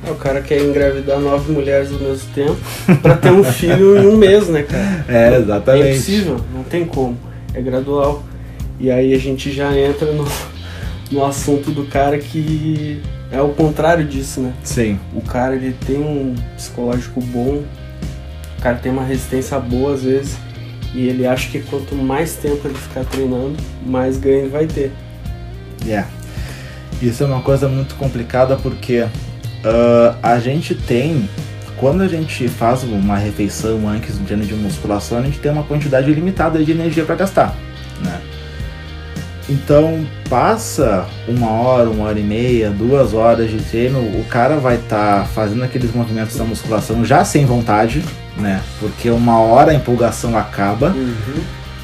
É, 0.06 0.10
O 0.12 0.16
cara 0.16 0.42
quer 0.42 0.62
engravidar 0.62 1.20
nove 1.20 1.52
mulheres 1.52 1.92
ao 1.92 2.00
mesmo 2.00 2.30
tempo 2.34 2.58
pra 3.02 3.16
ter 3.16 3.32
um 3.32 3.44
filho 3.44 3.98
em 4.02 4.08
um 4.08 4.16
mês, 4.16 4.48
né, 4.48 4.64
cara? 4.64 5.06
É, 5.10 5.34
É 5.36 5.38
exatamente. 5.40 5.90
impossível, 5.98 6.38
não 6.54 6.64
tem 6.64 6.86
como. 6.86 7.18
É 7.54 7.62
gradual. 7.62 8.24
E 8.80 8.90
aí 8.90 9.14
a 9.14 9.18
gente 9.20 9.52
já 9.52 9.76
entra 9.78 10.12
no, 10.14 10.26
no 11.12 11.26
assunto 11.26 11.72
do 11.72 11.86
cara 11.86 12.18
que 12.18 13.02
é 13.32 13.42
o 13.42 13.50
contrário 13.50 14.06
disso, 14.06 14.42
né? 14.42 14.54
Sim, 14.64 15.00
O 15.14 15.22
cara 15.22 15.56
ele 15.56 15.76
tem 15.86 15.98
um 15.98 16.36
psicológico 16.56 17.22
bom, 17.22 17.64
o 18.58 18.62
cara 18.62 18.78
tem 18.78 18.92
uma 18.92 19.04
resistência 19.04 19.60
boa 19.60 19.94
às 19.94 20.04
vezes, 20.04 20.38
e 20.94 21.08
ele 21.08 21.28
acha 21.28 21.50
que 21.50 21.60
quanto 21.62 21.96
mais 21.96 22.36
tempo 22.36 22.68
ele 22.68 22.76
ficar 22.76 23.04
treinando, 23.06 23.56
mais 23.86 24.18
ganho 24.18 24.40
ele 24.40 24.50
vai 24.50 24.66
ter. 24.66 24.92
Yeah. 25.86 26.08
Isso 27.02 27.24
é 27.24 27.28
uma 27.28 27.42
coisa 27.42 27.68
muito 27.68 27.96
complicada 27.96 28.56
porque 28.56 29.06
ah, 29.64 30.16
a 30.24 30.40
gente 30.40 30.74
tem, 30.74 31.30
quando 31.78 32.02
a 32.02 32.08
gente 32.08 32.48
faz 32.48 32.84
uma 32.84 33.18
refeição 33.18 33.88
antes 33.88 34.18
do 34.18 34.26
treino 34.26 34.46
de 34.46 34.56
musculação, 34.56 35.20
a 35.20 35.22
gente 35.22 35.40
tem 35.40 35.52
uma 35.52 35.64
quantidade 35.64 36.12
limitada 36.12 36.64
de 36.64 36.72
energia 36.72 37.04
para 37.04 37.16
gastar, 37.16 37.56
né? 38.04 38.20
Então 39.50 40.06
passa 40.30 41.08
uma 41.28 41.50
hora, 41.50 41.90
uma 41.90 42.06
hora 42.06 42.20
e 42.20 42.24
meia, 42.24 42.70
duas 42.70 43.14
horas 43.14 43.50
de 43.50 43.58
treino, 43.60 44.00
o 44.00 44.26
cara 44.30 44.58
vai 44.58 44.76
estar 44.76 45.26
fazendo 45.28 45.64
aqueles 45.64 45.94
movimentos 45.94 46.36
da 46.36 46.44
musculação 46.44 47.06
já 47.06 47.24
sem 47.24 47.46
vontade, 47.46 48.04
né? 48.38 48.62
Porque 48.80 49.10
uma 49.10 49.40
hora 49.40 49.72
a 49.72 49.76
empolgação 49.76 50.38
acaba 50.38 50.94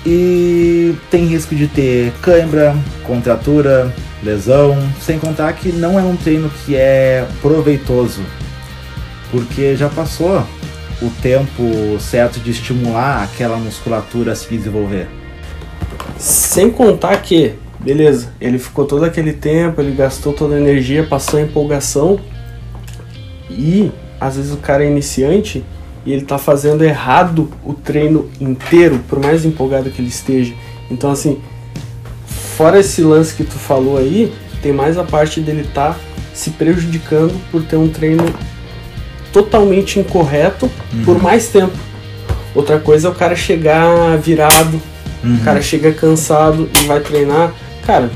e 0.05 0.93
que 0.93 0.97
tem 1.09 1.25
risco 1.25 1.55
de 1.55 1.67
ter 1.67 2.11
cãibra, 2.21 2.75
contratura, 3.05 3.93
lesão, 4.21 4.77
sem 5.01 5.17
contar 5.17 5.53
que 5.53 5.71
não 5.71 5.99
é 5.99 6.03
um 6.03 6.15
treino 6.15 6.51
que 6.65 6.75
é 6.75 7.25
proveitoso, 7.41 8.21
porque 9.31 9.75
já 9.75 9.89
passou 9.89 10.45
o 11.01 11.09
tempo 11.21 11.97
certo 11.99 12.39
de 12.39 12.51
estimular 12.51 13.23
aquela 13.23 13.57
musculatura 13.57 14.33
a 14.33 14.35
se 14.35 14.49
desenvolver. 14.49 15.07
Sem 16.17 16.69
contar 16.69 17.21
que, 17.21 17.53
beleza, 17.79 18.29
ele 18.39 18.57
ficou 18.57 18.85
todo 18.85 19.03
aquele 19.03 19.33
tempo, 19.33 19.81
ele 19.81 19.93
gastou 19.93 20.33
toda 20.33 20.55
a 20.55 20.59
energia, 20.59 21.03
passou 21.03 21.39
a 21.39 21.43
empolgação 21.43 22.19
e 23.49 23.91
às 24.19 24.37
vezes 24.37 24.53
o 24.53 24.57
cara 24.57 24.83
é 24.83 24.89
iniciante 24.89 25.63
e 26.05 26.13
ele 26.13 26.25
tá 26.25 26.37
fazendo 26.37 26.83
errado 26.83 27.49
o 27.63 27.73
treino 27.73 28.29
inteiro, 28.39 28.99
por 29.07 29.19
mais 29.19 29.45
empolgado 29.45 29.89
que 29.89 30.01
ele 30.01 30.09
esteja. 30.09 30.53
Então 30.89 31.11
assim, 31.11 31.39
fora 32.25 32.79
esse 32.79 33.01
lance 33.01 33.33
que 33.33 33.43
tu 33.43 33.55
falou 33.55 33.97
aí, 33.97 34.33
tem 34.61 34.71
mais 34.71 34.97
a 34.97 35.03
parte 35.03 35.41
dele 35.41 35.67
tá 35.73 35.95
se 36.33 36.51
prejudicando 36.51 37.33
por 37.51 37.63
ter 37.63 37.75
um 37.75 37.87
treino 37.87 38.23
totalmente 39.31 39.99
incorreto 39.99 40.69
uhum. 40.93 41.03
por 41.03 41.21
mais 41.21 41.49
tempo. 41.49 41.73
Outra 42.55 42.79
coisa 42.79 43.07
é 43.07 43.11
o 43.11 43.15
cara 43.15 43.35
chegar 43.35 44.17
virado, 44.17 44.79
uhum. 45.23 45.35
o 45.35 45.39
cara 45.39 45.61
chega 45.61 45.91
cansado 45.91 46.69
e 46.81 46.85
vai 46.85 46.99
treinar. 46.99 47.53
Cara, 47.85 48.09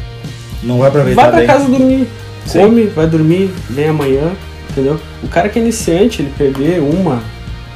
não 0.63 0.79
vai 0.79 0.89
aproveitar 0.89 1.21
Vai 1.21 1.29
pra 1.31 1.39
bem. 1.39 1.47
casa 1.47 1.69
dormir, 1.69 2.07
Sim. 2.45 2.59
come, 2.59 2.83
vai 2.87 3.07
dormir, 3.07 3.51
vem 3.69 3.87
amanhã, 3.87 4.31
entendeu? 4.69 4.99
O 5.23 5.27
cara 5.27 5.49
que 5.49 5.59
é 5.59 5.61
iniciante, 5.61 6.21
ele 6.21 6.31
perder 6.37 6.79
uma 6.79 7.21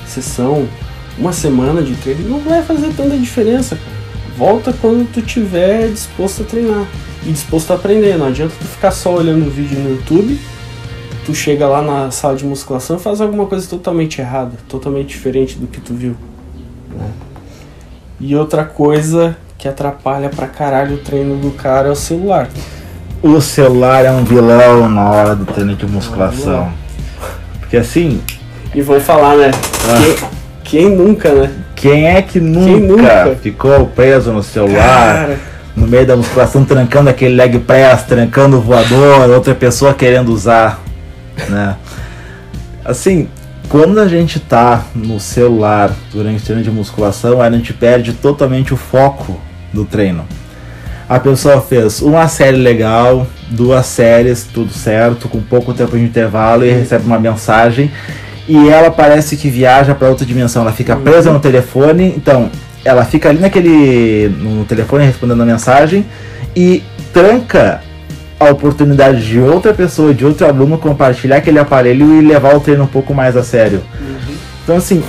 sessão, 0.06 0.68
uma 1.18 1.34
semana 1.34 1.82
de 1.82 1.96
treino, 1.96 2.28
não 2.30 2.40
vai 2.40 2.62
fazer 2.64 2.92
tanta 2.96 3.18
diferença, 3.18 3.76
cara. 3.76 4.02
Volta 4.38 4.74
quando 4.82 5.12
tu 5.12 5.22
tiver 5.22 5.90
disposto 5.90 6.42
a 6.42 6.46
treinar 6.46 6.86
e 7.26 7.32
disposto 7.32 7.72
a 7.72 7.76
aprender. 7.76 8.18
Não 8.18 8.28
adianta 8.28 8.54
tu 8.58 8.66
ficar 8.66 8.92
só 8.92 9.14
olhando 9.14 9.46
o 9.46 9.50
vídeo 9.50 9.78
no 9.78 9.90
YouTube 9.92 10.40
tu 11.26 11.36
chega 11.36 11.68
lá 11.68 11.82
na 11.82 12.12
sala 12.12 12.36
de 12.36 12.46
musculação 12.46 12.98
e 12.98 13.00
faz 13.00 13.22
alguma 13.22 13.46
coisa 13.46 13.68
totalmente 13.68 14.20
errada, 14.20 14.58
totalmente 14.68 15.10
diferente 15.10 15.58
do 15.58 15.68
que 15.68 15.80
tu 15.80 15.94
viu. 15.94 16.16
Né? 16.90 17.12
E 18.22 18.36
outra 18.36 18.64
coisa 18.64 19.36
que 19.58 19.68
atrapalha 19.68 20.30
pra 20.30 20.48
caralho 20.48 20.96
o 20.96 20.98
treino 21.00 21.38
do 21.38 21.52
cara 21.52 21.88
é 21.88 21.92
o 21.92 21.96
celular. 21.96 22.48
O 23.22 23.42
celular 23.42 24.06
é 24.06 24.12
um 24.12 24.24
vilão 24.24 24.88
na 24.88 25.10
hora 25.10 25.36
do 25.36 25.46
treino 25.46 25.76
de 25.76 25.86
musculação. 25.86 26.72
Porque 27.60 27.78
assim. 27.78 28.22
E 28.74 28.82
vou 28.82 29.02
falar, 29.02 29.36
né? 29.36 29.52
Ah. 29.90 29.98
Quem, 30.64 30.86
quem, 30.86 30.96
nunca, 30.96 31.30
né? 31.34 31.52
Quem 31.76 32.08
é 32.08 32.22
que 32.22 32.40
nunca, 32.40 33.26
nunca? 33.26 33.36
ficou 33.42 33.88
preso 33.88 34.32
no 34.32 34.42
celular? 34.42 35.16
Cara. 35.16 35.40
No 35.76 35.88
meio 35.88 36.06
da 36.06 36.16
musculação, 36.16 36.64
trancando 36.64 37.10
aquele 37.10 37.36
leg 37.36 37.58
press, 37.60 38.04
trancando 38.04 38.58
o 38.58 38.62
voador, 38.62 39.30
outra 39.30 39.56
pessoa 39.56 39.94
querendo 39.94 40.30
usar 40.30 40.82
né? 41.50 41.76
Assim, 42.84 43.30
quando 43.72 44.00
a 44.00 44.08
gente 44.08 44.38
tá 44.38 44.84
no 44.94 45.18
celular 45.18 45.96
durante 46.12 46.42
o 46.42 46.46
treino 46.46 46.62
de 46.62 46.70
musculação, 46.70 47.42
a 47.42 47.50
gente 47.50 47.72
perde 47.72 48.12
totalmente 48.12 48.74
o 48.74 48.78
foco 48.78 49.40
do 49.72 49.86
treino. 49.86 50.26
A 51.08 51.18
pessoa 51.18 51.62
fez 51.62 52.02
uma 52.02 52.28
série 52.28 52.58
legal, 52.58 53.26
duas 53.50 53.86
séries, 53.86 54.44
tudo 54.44 54.74
certo, 54.74 55.30
com 55.30 55.40
pouco 55.40 55.74
tempo 55.74 55.98
de 55.98 56.04
intervalo 56.04 56.66
e 56.66 56.72
recebe 56.72 57.06
uma 57.06 57.18
mensagem 57.18 57.90
e 58.46 58.70
ela 58.70 58.92
parece 58.92 59.38
que 59.38 59.50
viaja 59.50 59.96
para 59.96 60.10
outra 60.10 60.26
dimensão. 60.26 60.64
Ela 60.64 60.74
fica 60.74 60.94
presa 60.98 61.32
no 61.32 61.40
telefone, 61.40 62.14
então 62.18 62.52
ela 62.84 63.06
fica 63.06 63.30
ali 63.30 63.40
naquele 63.40 64.28
no 64.38 64.66
telefone 64.66 65.06
respondendo 65.06 65.44
a 65.44 65.46
mensagem 65.46 66.06
e 66.54 66.84
tranca 67.14 67.82
a 68.42 68.52
oportunidade 68.52 69.26
de 69.26 69.40
outra 69.40 69.74
pessoa, 69.74 70.14
de 70.14 70.26
outro 70.26 70.48
aluno 70.48 70.78
compartilhar 70.78 71.38
aquele 71.38 71.60
aparelho 71.60 72.20
e 72.20 72.26
levar 72.26 72.56
o 72.56 72.60
treino 72.60 72.84
um 72.84 72.88
pouco 72.88 73.14
mais 73.14 73.38
a 73.38 73.44
sério. 73.44 73.82
Uhum. 74.00 74.36
Então, 74.64 74.78
assim, 74.78 75.04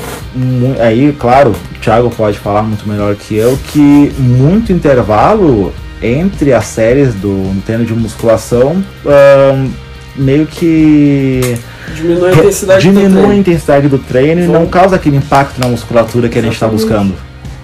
aí, 0.81 1.14
claro, 1.18 1.51
o 1.51 1.79
Thiago 1.79 2.11
pode 2.11 2.38
falar 2.38 2.62
muito 2.62 2.88
melhor 2.88 3.14
que 3.14 3.37
eu, 3.37 3.59
que 3.68 4.12
muito 4.18 4.73
intervalo 4.73 5.73
entre 6.03 6.53
as 6.53 6.64
séries 6.64 7.14
do 7.14 7.62
treino 7.64 7.85
de 7.85 7.95
musculação 7.95 8.83
um, 9.07 9.71
meio 10.16 10.47
que 10.47 11.57
diminui 11.95 12.31
a 12.31 12.33
intensidade, 12.33 12.83
diminui 12.83 13.09
do, 13.09 13.14
treino. 13.14 13.31
A 13.31 13.37
intensidade 13.37 13.88
do 13.88 13.99
treino 13.99 14.40
e 14.42 14.47
não 14.49 14.66
causa 14.66 14.97
aquele 14.97 15.16
impacto 15.16 15.61
na 15.61 15.68
musculatura 15.68 16.29
que 16.29 16.38
Exatamente. 16.38 16.64
a 16.64 16.68
gente 16.68 16.83
está 16.85 16.95
buscando. 16.97 17.14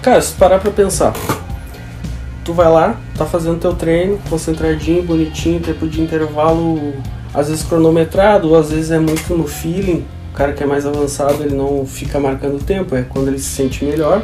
Cara, 0.01 0.21
se 0.21 0.33
parar 0.33 0.59
pra 0.59 0.71
pensar, 0.71 1.13
tu 2.49 2.53
vai 2.53 2.67
lá, 2.67 2.99
tá 3.15 3.27
fazendo 3.27 3.59
teu 3.59 3.75
treino, 3.75 4.19
concentradinho, 4.27 5.03
bonitinho, 5.03 5.59
tempo 5.59 5.87
de 5.87 6.01
intervalo, 6.01 6.95
às 7.31 7.47
vezes 7.47 7.63
cronometrado, 7.63 8.49
ou 8.49 8.57
às 8.57 8.71
vezes 8.71 8.89
é 8.89 8.97
muito 8.97 9.35
no 9.35 9.47
feeling. 9.47 10.03
O 10.33 10.35
cara 10.35 10.51
que 10.51 10.63
é 10.63 10.65
mais 10.65 10.83
avançado, 10.83 11.43
ele 11.43 11.53
não 11.53 11.85
fica 11.85 12.19
marcando 12.19 12.55
o 12.55 12.59
tempo, 12.59 12.95
é 12.95 13.03
quando 13.03 13.27
ele 13.27 13.37
se 13.37 13.51
sente 13.51 13.85
melhor. 13.85 14.23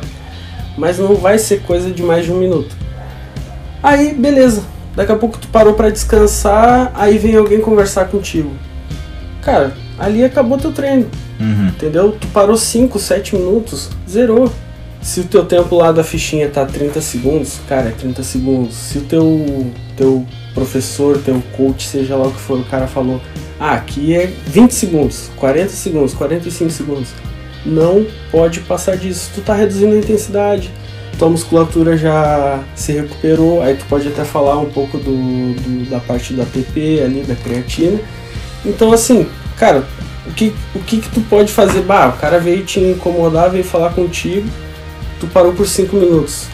Mas 0.76 0.98
não 0.98 1.14
vai 1.14 1.38
ser 1.38 1.62
coisa 1.62 1.92
de 1.92 2.02
mais 2.02 2.26
de 2.26 2.32
um 2.32 2.40
minuto. 2.40 2.76
Aí, 3.84 4.12
beleza. 4.16 4.64
Daqui 4.96 5.12
a 5.12 5.16
pouco 5.16 5.38
tu 5.38 5.48
parou 5.50 5.76
para 5.76 5.92
descansar, 5.92 6.92
aí 6.96 7.20
vem 7.20 7.36
alguém 7.36 7.62
conversar 7.62 8.06
contigo. 8.06 8.50
Cara, 9.44 9.72
ali 10.00 10.24
acabou 10.24 10.58
teu 10.58 10.72
treino. 10.72 11.06
Uhum. 11.40 11.68
Entendeu? 11.68 12.18
Tu 12.20 12.26
parou 12.30 12.58
5, 12.58 12.98
7 12.98 13.36
minutos, 13.36 13.92
zerou. 14.10 14.52
Se 15.06 15.20
o 15.20 15.24
teu 15.24 15.46
tempo 15.46 15.76
lá 15.76 15.92
da 15.92 16.04
fichinha 16.04 16.50
tá 16.50 16.66
30 16.66 17.00
segundos, 17.00 17.60
cara, 17.70 17.90
é 17.90 17.92
30 17.92 18.24
segundos. 18.24 18.74
Se 18.74 18.98
o 18.98 19.02
teu, 19.02 19.72
teu 19.96 20.26
professor, 20.52 21.20
teu 21.20 21.44
coach, 21.56 21.86
seja 21.86 22.16
lá 22.16 22.26
o 22.26 22.32
que 22.32 22.40
for, 22.40 22.60
o 22.60 22.64
cara 22.64 22.88
falou, 22.88 23.22
ah, 23.60 23.74
aqui 23.74 24.16
é 24.16 24.34
20 24.48 24.72
segundos, 24.72 25.30
40 25.36 25.70
segundos, 25.70 26.14
45 26.16 26.72
segundos. 26.72 27.10
Não 27.64 28.04
pode 28.32 28.62
passar 28.62 28.98
disso. 28.98 29.30
Tu 29.36 29.42
tá 29.42 29.54
reduzindo 29.54 29.94
a 29.94 29.98
intensidade, 30.00 30.72
tua 31.20 31.30
musculatura 31.30 31.96
já 31.96 32.64
se 32.76 32.94
recuperou, 32.94 33.62
aí 33.62 33.76
tu 33.76 33.86
pode 33.86 34.08
até 34.08 34.26
falar 34.26 34.58
um 34.58 34.72
pouco 34.72 34.98
do, 34.98 35.54
do 35.54 35.88
da 35.88 36.00
parte 36.00 36.34
da 36.34 36.42
ATP 36.42 37.04
ali, 37.06 37.22
da 37.22 37.36
creatina. 37.36 38.00
Então 38.66 38.92
assim, 38.92 39.28
cara, 39.56 39.86
o 40.26 40.34
que, 40.34 40.52
o 40.74 40.80
que 40.80 40.98
que 41.00 41.10
tu 41.12 41.22
pode 41.22 41.54
fazer? 41.54 41.84
Bah, 41.84 42.08
o 42.08 42.20
cara 42.20 42.40
veio 42.40 42.66
te 42.66 42.80
incomodar, 42.80 43.52
veio 43.52 43.64
falar 43.64 43.94
contigo, 43.94 44.50
tu 45.20 45.28
parou 45.28 45.54
por 45.54 45.68
5 45.68 45.96
minutos. 45.96 46.48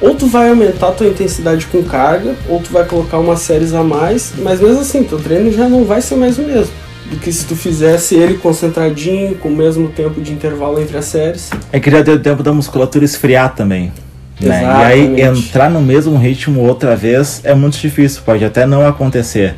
Ou 0.00 0.14
tu 0.14 0.26
vai 0.26 0.48
aumentar 0.48 0.88
a 0.88 0.92
tua 0.92 1.06
intensidade 1.06 1.66
com 1.66 1.82
carga, 1.82 2.34
ou 2.48 2.60
tu 2.60 2.72
vai 2.72 2.84
colocar 2.84 3.18
umas 3.18 3.40
séries 3.40 3.74
a 3.74 3.82
mais, 3.82 4.32
mas 4.38 4.60
mesmo 4.60 4.80
assim, 4.80 5.04
teu 5.04 5.18
treino 5.18 5.52
já 5.52 5.68
não 5.68 5.84
vai 5.84 6.00
ser 6.00 6.16
mais 6.16 6.38
o 6.38 6.42
mesmo 6.42 6.72
do 7.10 7.16
que 7.16 7.32
se 7.32 7.44
tu 7.44 7.56
fizesse 7.56 8.14
ele 8.14 8.38
concentradinho, 8.38 9.34
com 9.34 9.48
o 9.48 9.56
mesmo 9.56 9.88
tempo 9.88 10.20
de 10.20 10.32
intervalo 10.32 10.80
entre 10.80 10.96
as 10.96 11.06
séries. 11.06 11.50
É 11.72 11.80
que 11.80 11.90
já 11.90 12.02
deu 12.02 12.22
tempo 12.22 12.40
da 12.40 12.52
musculatura 12.52 13.04
esfriar 13.04 13.52
também. 13.54 13.92
Né? 14.40 14.62
E 14.62 14.84
aí 14.84 15.20
entrar 15.20 15.68
no 15.68 15.82
mesmo 15.82 16.16
ritmo 16.16 16.60
outra 16.60 16.94
vez 16.96 17.40
é 17.44 17.52
muito 17.52 17.76
difícil, 17.78 18.22
pode 18.24 18.44
até 18.44 18.64
não 18.64 18.86
acontecer. 18.86 19.54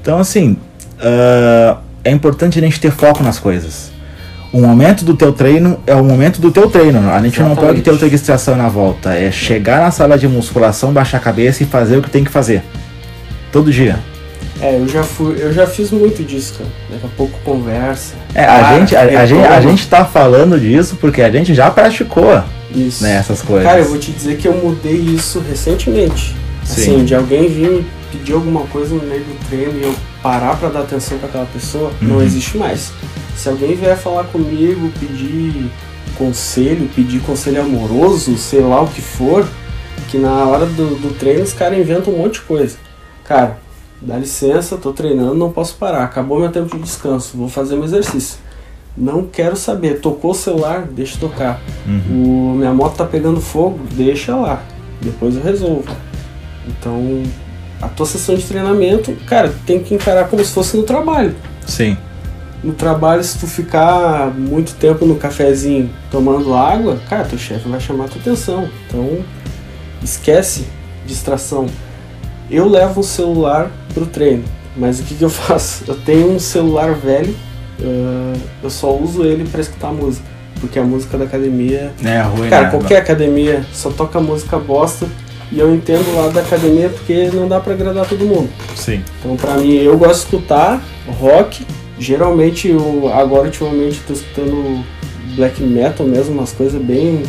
Então 0.00 0.18
assim, 0.18 0.56
uh, 0.98 1.78
é 2.02 2.10
importante 2.10 2.58
a 2.58 2.62
gente 2.62 2.80
ter 2.80 2.90
foco 2.90 3.22
nas 3.22 3.38
coisas 3.38 3.92
o 4.52 4.60
momento 4.60 5.04
do 5.04 5.14
teu 5.14 5.32
treino 5.32 5.78
é 5.86 5.94
o 5.94 6.02
momento 6.02 6.40
do 6.40 6.50
teu 6.50 6.70
treino. 6.70 6.98
A 7.10 7.20
gente 7.20 7.34
Exatamente. 7.34 7.38
não 7.38 7.56
pode 7.56 7.80
ter 7.82 7.90
outra 7.90 8.08
distração 8.08 8.56
na 8.56 8.68
volta. 8.68 9.14
É 9.14 9.30
chegar 9.30 9.80
na 9.80 9.90
sala 9.90 10.16
de 10.16 10.26
musculação, 10.26 10.92
baixar 10.92 11.18
a 11.18 11.20
cabeça 11.20 11.62
e 11.62 11.66
fazer 11.66 11.98
o 11.98 12.02
que 12.02 12.10
tem 12.10 12.24
que 12.24 12.30
fazer. 12.30 12.62
Todo 13.52 13.70
dia. 13.70 13.98
É, 14.60 14.76
eu 14.76 14.88
já 14.88 15.04
fui, 15.04 15.36
eu 15.38 15.52
já 15.52 15.66
fiz 15.66 15.90
muito 15.90 16.24
disso, 16.24 16.54
cara. 16.58 16.70
Daqui 16.90 17.06
a 17.06 17.16
pouco 17.16 17.38
conversa. 17.44 18.14
É, 18.34 18.44
a 18.44 18.78
gente, 18.78 18.96
a, 18.96 19.02
a, 19.02 19.26
gente, 19.26 19.46
a 19.46 19.60
gente 19.60 19.86
tá 19.86 20.04
falando 20.04 20.58
disso 20.58 20.96
porque 21.00 21.22
a 21.22 21.30
gente 21.30 21.54
já 21.54 21.70
praticou 21.70 22.42
isso. 22.74 23.04
Né, 23.04 23.16
essas 23.16 23.40
coisas. 23.40 23.64
Cara, 23.64 23.80
eu 23.80 23.88
vou 23.88 23.98
te 23.98 24.10
dizer 24.10 24.36
que 24.36 24.48
eu 24.48 24.54
mudei 24.54 24.96
isso 24.96 25.42
recentemente. 25.48 26.34
Sim. 26.64 26.80
Assim, 26.80 27.04
de 27.04 27.14
alguém 27.14 27.48
vir 27.48 27.70
me 27.70 27.86
pedir 28.10 28.32
alguma 28.32 28.62
coisa 28.62 28.94
no 28.94 29.02
meio 29.02 29.22
do 29.22 29.48
treino 29.48 29.78
e 29.78 29.82
eu 29.84 29.94
parar 30.22 30.56
para 30.56 30.68
dar 30.68 30.80
atenção 30.80 31.18
para 31.18 31.28
aquela 31.28 31.46
pessoa, 31.46 31.92
uhum. 32.02 32.08
não 32.08 32.22
existe 32.22 32.56
mais. 32.56 32.90
Se 33.38 33.48
alguém 33.48 33.76
vier 33.76 33.96
falar 33.96 34.24
comigo, 34.24 34.90
pedir 34.98 35.70
conselho, 36.16 36.90
pedir 36.92 37.20
conselho 37.20 37.62
amoroso, 37.62 38.36
sei 38.36 38.60
lá 38.60 38.82
o 38.82 38.88
que 38.88 39.00
for, 39.00 39.46
que 40.08 40.18
na 40.18 40.44
hora 40.44 40.66
do, 40.66 40.96
do 40.96 41.16
treino 41.16 41.44
os 41.44 41.52
caras 41.52 41.78
inventam 41.78 42.12
um 42.12 42.18
monte 42.18 42.34
de 42.34 42.40
coisa. 42.40 42.76
Cara, 43.24 43.56
dá 44.02 44.16
licença, 44.16 44.76
tô 44.76 44.92
treinando, 44.92 45.36
não 45.36 45.52
posso 45.52 45.76
parar. 45.76 46.02
Acabou 46.02 46.40
meu 46.40 46.50
tempo 46.50 46.76
de 46.76 46.82
descanso, 46.82 47.38
vou 47.38 47.48
fazer 47.48 47.76
meu 47.76 47.84
exercício. 47.84 48.40
Não 48.96 49.22
quero 49.22 49.54
saber. 49.54 50.00
Tocou 50.00 50.32
o 50.32 50.34
celular, 50.34 50.82
deixa 50.82 51.16
tocar. 51.16 51.60
Uhum. 51.86 52.54
O, 52.54 52.56
minha 52.56 52.74
moto 52.74 52.96
tá 52.96 53.04
pegando 53.04 53.40
fogo, 53.40 53.78
deixa 53.92 54.34
lá. 54.34 54.64
Depois 55.00 55.36
eu 55.36 55.42
resolvo. 55.44 55.84
Então, 56.66 57.22
a 57.80 57.86
tua 57.86 58.04
sessão 58.04 58.34
de 58.34 58.42
treinamento, 58.42 59.16
cara, 59.28 59.54
tem 59.64 59.78
que 59.78 59.94
encarar 59.94 60.26
como 60.28 60.44
se 60.44 60.50
fosse 60.50 60.76
no 60.76 60.82
trabalho. 60.82 61.36
Sim 61.64 61.96
no 62.62 62.72
trabalho, 62.72 63.22
se 63.22 63.38
tu 63.38 63.46
ficar 63.46 64.32
muito 64.36 64.74
tempo 64.74 65.06
no 65.06 65.14
cafezinho 65.16 65.90
tomando 66.10 66.54
água, 66.54 66.98
cara, 67.08 67.24
teu 67.24 67.38
chefe 67.38 67.68
vai 67.68 67.80
chamar 67.80 68.08
tua 68.08 68.20
atenção. 68.20 68.68
Então, 68.86 69.18
esquece 70.02 70.66
distração. 71.06 71.66
Eu 72.50 72.68
levo 72.68 73.00
o 73.00 73.04
celular 73.04 73.70
pro 73.94 74.06
treino, 74.06 74.44
mas 74.76 74.98
o 75.00 75.02
que, 75.04 75.14
que 75.14 75.24
eu 75.24 75.30
faço? 75.30 75.84
Eu 75.86 75.94
tenho 75.96 76.32
um 76.32 76.38
celular 76.38 76.94
velho, 76.94 77.34
uh, 77.80 78.40
eu 78.62 78.70
só 78.70 78.94
uso 78.94 79.24
ele 79.24 79.44
para 79.48 79.60
escutar 79.60 79.92
música, 79.92 80.26
porque 80.60 80.78
a 80.78 80.84
música 80.84 81.16
da 81.16 81.24
academia. 81.24 81.92
É 82.04 82.20
ruim, 82.22 82.48
Cara, 82.48 82.64
né? 82.64 82.70
qualquer 82.70 82.96
academia 82.96 83.64
só 83.72 83.90
toca 83.90 84.18
música 84.20 84.58
bosta 84.58 85.06
e 85.52 85.58
eu 85.60 85.74
entendo 85.74 86.14
lá 86.14 86.28
da 86.28 86.40
academia 86.40 86.88
porque 86.90 87.30
não 87.32 87.46
dá 87.48 87.60
pra 87.60 87.72
agradar 87.72 88.06
todo 88.06 88.24
mundo. 88.24 88.50
Sim. 88.74 89.02
Então, 89.20 89.36
pra 89.36 89.54
mim, 89.54 89.74
eu 89.74 89.96
gosto 89.96 90.28
de 90.28 90.36
escutar 90.36 90.82
rock. 91.20 91.64
Geralmente, 91.98 92.68
eu, 92.68 93.10
agora, 93.12 93.44
ultimamente, 93.46 94.00
tô 94.06 94.12
escutando 94.12 94.84
black 95.36 95.62
metal 95.62 96.06
mesmo, 96.06 96.32
umas 96.34 96.52
coisas 96.52 96.80
bem 96.80 97.22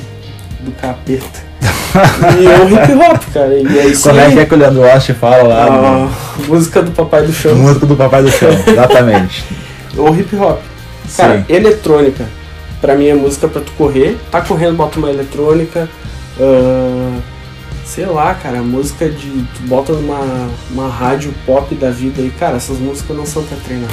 do 0.62 0.72
capeta. 0.72 1.50
e 2.40 2.46
eu 2.46 2.70
hip 2.70 2.94
hop, 2.94 3.24
cara. 3.34 3.54
E 3.58 3.80
é 3.80 3.88
isso 3.88 4.08
Como 4.08 4.20
é 4.20 4.26
aí. 4.26 4.34
que 4.34 4.40
é 4.40 4.46
que 4.46 4.54
o 4.54 4.58
Leandro 4.58 4.82
Walsh 4.82 5.12
fala 5.20 5.44
lá? 5.44 5.66
A 6.08 6.48
música 6.48 6.82
do 6.84 6.92
Papai 6.92 7.24
do. 7.24 7.34
Chão. 7.34 7.56
Música 7.56 7.86
do 7.86 7.96
Papai 7.96 8.22
do 8.22 8.30
Chão, 8.32 8.50
exatamente. 8.68 9.44
Ou 9.98 10.16
hip 10.16 10.36
hop. 10.36 10.60
Cara, 11.18 11.40
Sim. 11.40 11.46
eletrônica. 11.54 12.26
Pra 12.80 12.96
mim 12.96 13.08
é 13.08 13.16
música 13.16 13.48
pra 13.48 13.62
tu 13.62 13.72
correr. 13.78 14.18
Tá 14.32 14.40
correndo, 14.42 14.76
bota 14.78 15.00
uma 15.00 15.10
eletrônica. 15.10 15.90
ah, 16.40 17.20
sei 17.84 18.06
lá, 18.06 18.36
cara, 18.36 18.62
música 18.62 19.10
de. 19.10 19.28
Tu 19.30 19.64
bota 19.64 19.92
numa 19.94 20.48
uma 20.72 20.88
rádio 20.88 21.34
pop 21.46 21.74
da 21.76 21.90
vida 21.90 22.22
aí. 22.22 22.30
Cara, 22.40 22.58
essas 22.58 22.78
músicas 22.78 23.18
não 23.18 23.26
são 23.26 23.44
pra 23.44 23.58
treinar. 23.66 23.90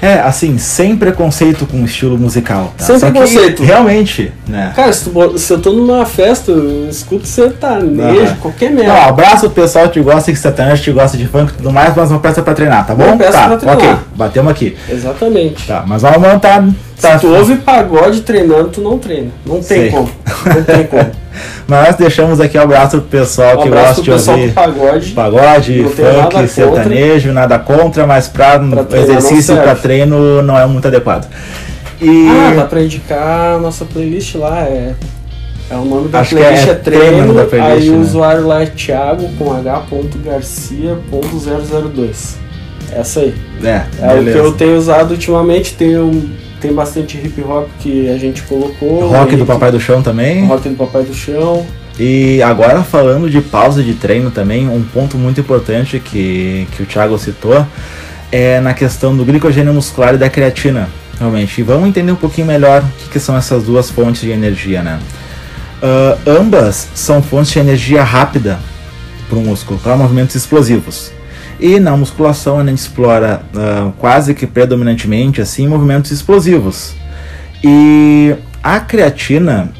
É, 0.00 0.20
assim, 0.20 0.58
sem 0.58 0.94
preconceito 0.96 1.64
com 1.66 1.80
o 1.80 1.84
estilo 1.86 2.18
musical. 2.18 2.72
Tá? 2.76 2.84
Sem 2.84 2.98
Só 2.98 3.10
preconceito. 3.10 3.62
realmente, 3.62 4.30
né? 4.46 4.72
Cara, 4.76 4.92
se, 4.92 5.08
tu 5.08 5.38
se 5.38 5.52
eu 5.52 5.58
tô 5.58 5.72
numa 5.72 6.04
festa, 6.04 6.50
eu 6.52 6.88
escuto 6.88 7.26
sertanejo, 7.26 8.20
Aham. 8.26 8.36
qualquer 8.40 8.70
Não, 8.70 8.76
merda. 8.84 9.04
abraço 9.06 9.50
pro 9.50 9.62
pessoal 9.62 9.88
que 9.88 10.00
gosta 10.00 10.30
de 10.30 10.38
sertanejo, 10.38 10.82
que 10.82 10.92
gosta 10.92 11.16
de 11.16 11.26
funk 11.26 11.50
e 11.52 11.56
tudo 11.56 11.72
mais, 11.72 11.94
mas 11.96 12.10
uma 12.10 12.20
peça 12.20 12.42
pra 12.42 12.52
treinar, 12.52 12.86
tá 12.86 12.94
bom? 12.94 13.04
Uma 13.04 13.16
peça 13.16 13.32
tá, 13.32 13.46
pra 13.48 13.56
treinar. 13.56 13.76
ok, 13.78 13.96
batemos 14.14 14.50
aqui. 14.52 14.76
Exatamente. 14.88 15.66
Tá, 15.66 15.82
mas 15.86 16.02
vamos 16.02 16.18
montar. 16.18 16.64
Tá, 17.00 17.18
Se 17.18 17.26
tu 17.26 17.34
ouve 17.34 17.56
pagode 17.56 18.20
treinando, 18.22 18.68
tu 18.70 18.80
não 18.80 18.98
treina. 18.98 19.30
Não 19.44 19.56
tem 19.56 19.62
Sei. 19.62 19.90
como. 19.90 20.08
Não 20.46 20.62
tem 20.62 20.84
como. 20.86 21.10
Mas 21.68 21.96
deixamos 21.96 22.40
aqui 22.40 22.56
um 22.56 22.62
abraço 22.62 22.98
pro 23.02 23.08
pessoal 23.20 23.58
Um 23.58 23.62
que 23.64 23.68
gosta 23.68 24.00
de 24.00 24.10
pessoal 24.10 24.36
ouvir 24.38 24.48
do 24.48 24.54
pagode. 24.54 25.10
pagode, 25.12 25.84
tenho 25.90 26.08
nada 26.08 26.22
funk, 26.22 26.32
contra. 26.32 26.48
sertanejo, 26.48 27.32
nada 27.32 27.58
contra, 27.58 28.06
mas 28.06 28.32
não 28.58 28.86
exercício 29.02 29.54
pra 29.56 29.74
treino 29.74 30.40
não 30.42 30.58
é 30.58 30.64
muito 30.66 30.88
adequado. 30.88 31.28
E 32.00 32.26
Ah, 32.28 32.54
dá 32.56 32.64
pra 32.64 32.80
indicar 32.82 33.56
a 33.56 33.58
nossa 33.58 33.84
playlist 33.84 34.34
lá. 34.36 34.60
É, 34.62 34.94
é 35.70 35.74
o 35.74 35.84
nome 35.84 36.08
da 36.08 36.20
Acho 36.20 36.36
que 36.36 36.40
playlist 36.42 36.68
é 36.68 36.70
é, 36.70 36.74
treino. 36.74 37.34
da 37.34 37.44
playlist, 37.44 37.82
aí 37.82 37.88
o 37.90 37.92
né? 37.92 37.98
usuário 37.98 38.46
lá 38.46 38.62
é 38.62 38.66
Thiago 38.66 39.28
com 39.38 39.52
h.garcia.002. 39.52 42.36
Essa 42.92 43.20
aí. 43.20 43.34
é, 43.62 43.82
É 44.00 44.06
o 44.06 44.08
beleza. 44.16 44.38
que 44.38 44.44
eu 44.46 44.52
tenho 44.52 44.78
usado 44.78 45.10
ultimamente. 45.12 45.74
Tem, 45.74 45.98
um, 45.98 46.30
tem 46.60 46.72
bastante 46.72 47.16
hip 47.16 47.40
hop 47.42 47.68
que 47.80 48.08
a 48.08 48.18
gente 48.18 48.42
colocou. 48.42 49.08
Rock 49.08 49.36
do 49.36 49.46
Papai 49.46 49.70
do 49.70 49.80
Chão 49.80 50.02
também. 50.02 50.44
Rock 50.46 50.68
do 50.68 50.76
Papai 50.76 51.04
do 51.04 51.14
Chão. 51.14 51.66
E 51.98 52.42
agora 52.42 52.82
falando 52.82 53.30
de 53.30 53.40
pausa 53.40 53.82
de 53.82 53.94
treino 53.94 54.30
também, 54.30 54.68
um 54.68 54.82
ponto 54.82 55.16
muito 55.16 55.40
importante 55.40 55.98
que, 55.98 56.68
que 56.72 56.82
o 56.82 56.86
Thiago 56.86 57.18
citou 57.18 57.66
é 58.30 58.60
na 58.60 58.74
questão 58.74 59.16
do 59.16 59.24
glicogênio 59.24 59.72
muscular 59.72 60.14
e 60.14 60.18
da 60.18 60.28
creatina, 60.28 60.88
realmente. 61.18 61.60
E 61.60 61.64
vamos 61.64 61.88
entender 61.88 62.12
um 62.12 62.16
pouquinho 62.16 62.46
melhor 62.46 62.82
o 62.82 63.02
que, 63.02 63.10
que 63.10 63.20
são 63.20 63.36
essas 63.36 63.64
duas 63.64 63.88
fontes 63.88 64.20
de 64.20 64.30
energia, 64.30 64.82
né? 64.82 64.98
Ah, 65.82 66.18
ambas 66.26 66.88
são 66.94 67.22
fontes 67.22 67.52
de 67.52 67.58
energia 67.58 68.02
rápida 68.02 68.58
para 69.28 69.38
o 69.38 69.42
músculo, 69.42 69.78
para 69.78 69.96
movimentos 69.96 70.34
explosivos. 70.34 71.12
E 71.58 71.80
na 71.80 71.96
musculação 71.96 72.58
a 72.60 72.64
gente 72.64 72.78
explora 72.78 73.42
ah, 73.54 73.90
quase 73.98 74.34
que 74.34 74.46
predominantemente 74.46 75.40
assim 75.40 75.66
movimentos 75.66 76.10
explosivos. 76.10 76.94
E 77.64 78.34
a 78.62 78.78
creatina 78.80 79.70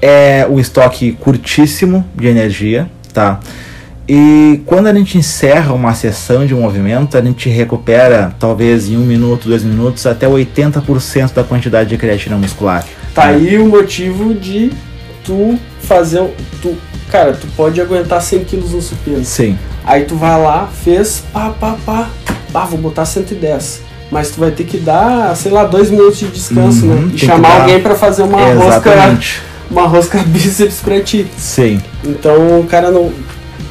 é 0.00 0.46
o 0.48 0.60
estoque 0.60 1.12
curtíssimo 1.12 2.04
de 2.14 2.28
energia, 2.28 2.88
tá? 3.12 3.40
E 4.08 4.60
quando 4.66 4.86
a 4.86 4.94
gente 4.94 5.18
encerra 5.18 5.72
uma 5.74 5.92
sessão 5.92 6.46
de 6.46 6.54
movimento, 6.54 7.18
a 7.18 7.20
gente 7.20 7.48
recupera, 7.48 8.32
talvez 8.38 8.88
em 8.88 8.96
um 8.96 9.00
minuto, 9.04 9.48
dois 9.48 9.64
minutos, 9.64 10.06
até 10.06 10.28
80% 10.28 11.34
da 11.34 11.42
quantidade 11.42 11.88
de 11.88 11.96
creatina 11.96 12.36
muscular. 12.36 12.84
Tá 13.12 13.24
aí 13.24 13.58
o 13.58 13.66
motivo 13.66 14.32
de 14.32 14.70
tu 15.24 15.58
fazer. 15.80 16.20
um- 16.20 16.30
Tu, 16.62 16.76
cara, 17.10 17.32
tu 17.32 17.46
pode 17.56 17.80
aguentar 17.80 18.20
100 18.22 18.44
kg 18.44 18.56
no 18.68 18.80
supino. 18.82 19.24
Sim, 19.24 19.58
Aí 19.84 20.04
tu 20.04 20.16
vai 20.16 20.40
lá, 20.42 20.68
fez, 20.84 21.22
pá, 21.32 21.50
pá, 21.50 21.76
pá, 21.86 22.08
pá, 22.52 22.64
vou 22.64 22.78
botar 22.78 23.04
110. 23.04 23.82
Mas 24.10 24.30
tu 24.30 24.40
vai 24.40 24.50
ter 24.50 24.64
que 24.64 24.78
dar, 24.78 25.36
sei 25.36 25.50
lá, 25.52 25.64
dois 25.64 25.90
minutos 25.90 26.18
de 26.18 26.26
descanso, 26.28 26.86
Uhum, 26.86 27.06
né? 27.06 27.10
E 27.14 27.18
chamar 27.18 27.48
dar- 27.48 27.60
alguém 27.62 27.80
pra 27.80 27.94
fazer 27.94 28.22
uma 28.22 28.38
rosca, 28.38 28.90
exatamente. 28.90 29.42
uma 29.70 29.86
rosca 29.86 30.18
bíceps 30.26 30.80
pra 30.80 31.00
ti. 31.00 31.26
Sim, 31.36 31.80
Então, 32.04 32.60
o 32.60 32.64
cara 32.66 32.90
não. 32.90 33.12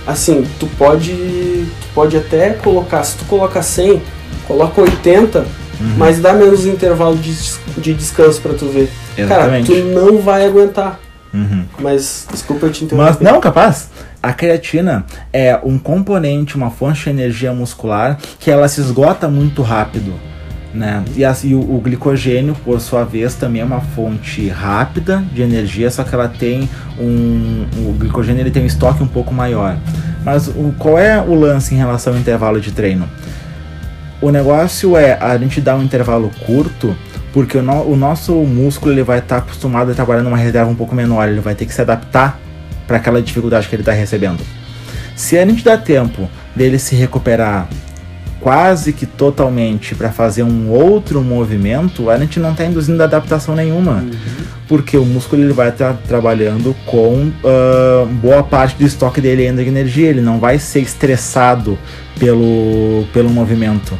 Assim, 0.08 0.46
tu 0.60 0.68
pode. 0.78 1.12
Tu 1.12 1.88
pode 1.94 2.16
até 2.18 2.52
colocar. 2.52 3.04
Se 3.04 3.18
tu 3.18 3.26
coloca 3.26 3.62
100, 3.62 4.02
coloca 4.48 4.82
80, 4.82 5.40
Uhum. 5.40 5.94
mas 5.98 6.20
dá 6.20 6.32
menos 6.32 6.66
intervalo 6.66 7.18
de, 7.18 7.34
de 7.78 7.94
descanso 7.94 8.40
pra 8.42 8.54
tu 8.54 8.68
ver. 8.68 8.90
exatamente. 9.18 9.68
Cara, 9.72 9.82
tu 9.84 9.88
não 9.88 10.20
vai 10.22 10.46
aguentar. 10.46 11.00
Uhum. 11.36 11.66
Mas, 11.80 12.26
desculpa 12.32 12.66
eu 12.68 12.72
te 12.72 12.86
interromper. 12.86 13.12
Mas 13.12 13.20
não, 13.20 13.42
capaz. 13.42 13.90
A 14.24 14.34
creatina 14.34 15.06
é 15.32 15.60
um 15.64 15.78
componente, 15.78 16.56
uma 16.56 16.72
fonte 16.72 17.04
de 17.04 17.10
energia 17.10 17.54
muscular 17.54 18.18
que 18.40 18.50
ela 18.50 18.68
se 18.68 18.80
esgota 18.80 19.28
muito 19.28 19.62
rápido. 19.62 20.14
Né? 20.74 21.04
E, 21.16 21.24
assim, 21.24 21.54
o, 21.54 21.60
o 21.60 21.80
glicogênio, 21.80 22.56
por 22.64 22.80
sua 22.82 23.04
vez, 23.04 23.36
também 23.36 23.62
é 23.62 23.66
uma 23.66 23.82
fonte 23.82 24.48
rápida 24.50 25.24
de 25.32 25.42
energia, 25.42 25.92
só 25.92 26.04
que 26.04 26.14
ela 26.14 26.28
tem 26.28 26.70
um. 27.00 27.66
O 27.78 27.96
glicogênio 27.98 28.42
ele 28.42 28.52
tem 28.52 28.64
um 28.64 28.66
estoque 28.66 29.04
um 29.04 29.08
pouco 29.08 29.34
maior. 29.34 29.78
Mas 30.24 30.48
o, 30.48 30.74
qual 30.80 30.98
é 30.98 31.22
o 31.22 31.36
lance 31.36 31.76
em 31.76 31.78
relação 31.78 32.14
ao 32.14 32.20
intervalo 32.20 32.60
de 32.60 32.72
treino? 32.72 33.08
O 34.22 34.32
negócio 34.32 34.98
é 34.98 35.18
a 35.22 35.38
gente 35.38 35.62
dar 35.62 35.76
um 35.76 35.84
intervalo 35.84 36.32
curto, 36.46 36.96
porque 37.36 37.58
o, 37.58 37.62
no- 37.62 37.84
o 37.84 37.96
nosso 37.98 38.34
músculo 38.34 38.94
ele 38.94 39.04
vai 39.04 39.20
estar 39.20 39.38
acostumado 39.38 39.92
a 39.92 39.94
trabalhar 39.94 40.24
numa 40.24 40.38
reserva 40.38 40.72
um 40.72 40.76
pouco 40.76 40.96
menor, 40.96 41.28
ele 41.28 41.42
vai 41.42 41.54
ter 41.54 41.66
que 41.66 41.74
se 41.74 41.82
adaptar 41.82 42.40
para 42.88 42.96
aquela 42.98 43.22
dificuldade 43.22 43.68
que 43.68 43.76
ele 43.76 43.82
está 43.82 43.92
recebendo. 43.92 44.40
Se 45.18 45.38
a 45.38 45.46
gente 45.46 45.64
dá 45.64 45.78
tempo 45.78 46.30
dele 46.56 46.80
se 46.80 46.96
recuperar 46.96 47.68
quase 48.40 48.94
que 48.94 49.06
totalmente 49.06 49.96
para 49.96 50.12
fazer 50.12 50.44
um 50.44 50.70
outro 50.70 51.22
movimento, 51.22 52.10
a 52.10 52.18
gente 52.18 52.40
não 52.40 52.52
está 52.52 52.64
induzindo 52.64 53.02
adaptação 53.04 53.54
nenhuma, 53.56 54.06
porque 54.68 54.96
o 54.98 55.04
músculo 55.06 55.42
ele 55.44 55.52
vai 55.54 55.70
estar 55.70 55.94
trabalhando 56.08 56.76
com 56.86 57.32
ah, 57.44 58.06
boa 58.22 58.44
parte 58.44 58.78
do 58.78 58.86
estoque 58.86 59.20
dele 59.20 59.48
ainda 59.48 59.62
de 59.62 59.68
energia, 59.70 60.08
ele 60.10 60.22
não 60.22 60.40
vai 60.40 60.58
ser 60.60 60.80
estressado 60.82 61.78
pelo, 62.20 63.06
pelo 63.14 63.30
movimento. 63.30 63.94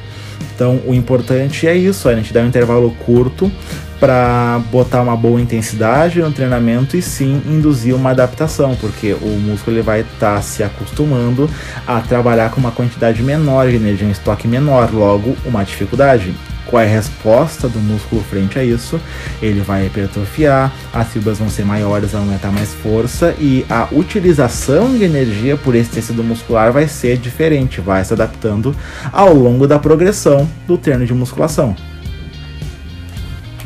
Então 0.56 0.82
o 0.86 0.94
importante 0.94 1.68
é 1.68 1.76
isso, 1.76 2.08
a 2.08 2.16
gente 2.16 2.34
dá 2.34 2.42
um 2.42 2.48
intervalo 2.48 2.92
curto 3.06 3.52
para 4.00 4.62
botar 4.72 5.02
uma 5.02 5.16
boa 5.16 5.40
intensidade 5.40 6.20
no 6.22 6.32
treinamento 6.32 6.98
e 6.98 7.02
sim 7.02 7.42
induzir 7.48 7.96
uma 7.96 8.12
adaptação, 8.12 8.76
porque 8.76 9.14
o 9.14 9.40
músculo 9.40 9.78
ele 9.78 9.84
vai 9.84 10.02
estar 10.02 10.42
se 10.42 10.64
acostumando 10.64 11.50
a 11.88 12.02
trabalhar 12.02 12.52
com 12.52 12.60
uma 12.60 12.72
quantidade 12.72 13.24
menor 13.24 13.70
de 13.70 13.76
energia, 13.76 14.08
um 14.08 14.12
estoque 14.12 14.48
menor, 14.48 14.94
logo 14.94 15.36
uma 15.46 15.64
dificuldade. 15.64 16.34
Qual 16.68 16.82
é 16.82 16.86
a 16.86 16.90
resposta 16.90 17.70
do 17.70 17.80
músculo 17.80 18.24
frente 18.24 18.58
a 18.58 18.64
isso? 18.64 19.00
Ele 19.42 19.62
vai 19.62 19.86
hipertrofiar, 19.86 20.74
as 20.92 21.08
fibras 21.10 21.38
vão 21.38 21.50
ser 21.50 21.64
maiores, 21.64 22.12
vão 22.12 22.22
aumentar 22.22 22.52
mais 22.52 22.74
força 22.74 23.36
e 23.40 23.66
a 23.70 23.88
utilização 23.92 24.98
de 24.98 25.04
energia 25.04 25.56
por 25.58 25.76
esse 25.76 25.92
tecido 25.92 26.24
muscular 26.24 26.72
vai 26.72 26.88
ser 26.88 27.18
diferente, 27.18 27.80
vai 27.82 28.04
se 28.04 28.14
adaptando 28.14 28.76
ao 29.12 29.34
longo 29.34 29.68
da 29.68 29.78
progressão 29.78 30.48
do 30.68 30.78
treino 30.78 31.06
de 31.06 31.14
musculação. 31.14 31.76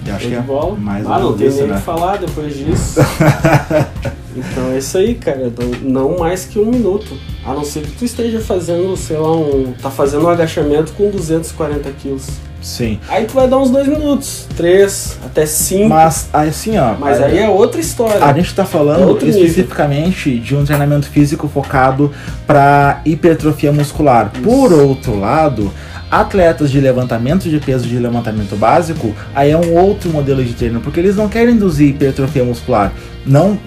Eu 0.05 0.15
acho 0.15 0.27
que 0.27 0.33
é 0.33 0.39
bola. 0.41 0.75
mais 0.75 1.05
ah, 1.05 1.19
não 1.19 1.37
tem 1.37 1.47
isso, 1.47 1.57
nem 1.57 1.65
o 1.65 1.69
né? 1.69 1.75
que 1.77 1.83
falar 1.83 2.17
depois 2.17 2.57
disso. 2.57 2.99
então 4.35 4.71
é 4.71 4.77
isso 4.79 4.97
aí, 4.97 5.13
cara. 5.15 5.51
Não- 5.83 6.09
Não 6.09 6.17
mais 6.17 6.45
que 6.45 6.57
um 6.57 6.65
minuto. 6.65 7.15
A 7.45 7.53
não 7.53 7.63
ser 7.63 7.81
que 7.81 7.91
tu 7.91 8.05
esteja 8.05 8.39
fazendo, 8.39 8.95
sei 8.97 9.17
lá, 9.17 9.31
um. 9.35 9.73
Tá 9.79 9.91
fazendo 9.91 10.25
um 10.25 10.29
agachamento 10.29 10.93
com 10.93 11.09
240 11.11 11.91
quilos. 11.91 12.27
Sim. 12.61 12.99
Aí 13.07 13.25
tu 13.25 13.33
vai 13.33 13.47
dar 13.47 13.57
uns 13.57 13.69
dois 13.69 13.87
minutos. 13.87 14.47
Três, 14.55 15.17
até 15.25 15.45
cinco. 15.45 15.89
Mas 15.89 16.29
assim, 16.33 16.77
ó. 16.77 16.95
Mas 16.99 17.21
aí 17.21 17.37
é 17.39 17.49
outra 17.49 17.79
história. 17.79 18.23
A 18.23 18.33
gente 18.33 18.47
está 18.47 18.65
falando 18.65 19.13
nível. 19.13 19.29
especificamente 19.29 20.37
de 20.39 20.55
um 20.55 20.65
treinamento 20.65 21.07
físico 21.07 21.47
focado 21.47 22.11
para 22.45 23.01
hipertrofia 23.05 23.71
muscular. 23.71 24.31
Por 24.43 24.73
outro 24.73 25.19
lado, 25.19 25.71
atletas 26.11 26.71
de 26.71 26.79
levantamento 26.79 27.49
de 27.49 27.59
peso 27.59 27.87
de 27.87 27.97
levantamento 27.97 28.55
básico, 28.55 29.13
aí 29.33 29.51
é 29.51 29.57
um 29.57 29.75
outro 29.75 30.09
modelo 30.09 30.43
de 30.43 30.53
treino, 30.53 30.81
porque 30.81 30.99
eles 30.99 31.15
não 31.15 31.29
querem 31.29 31.55
induzir 31.55 31.89
hipertrofia 31.89 32.43
muscular. 32.43 32.91
Não 33.25 33.51
uh, 33.51 33.59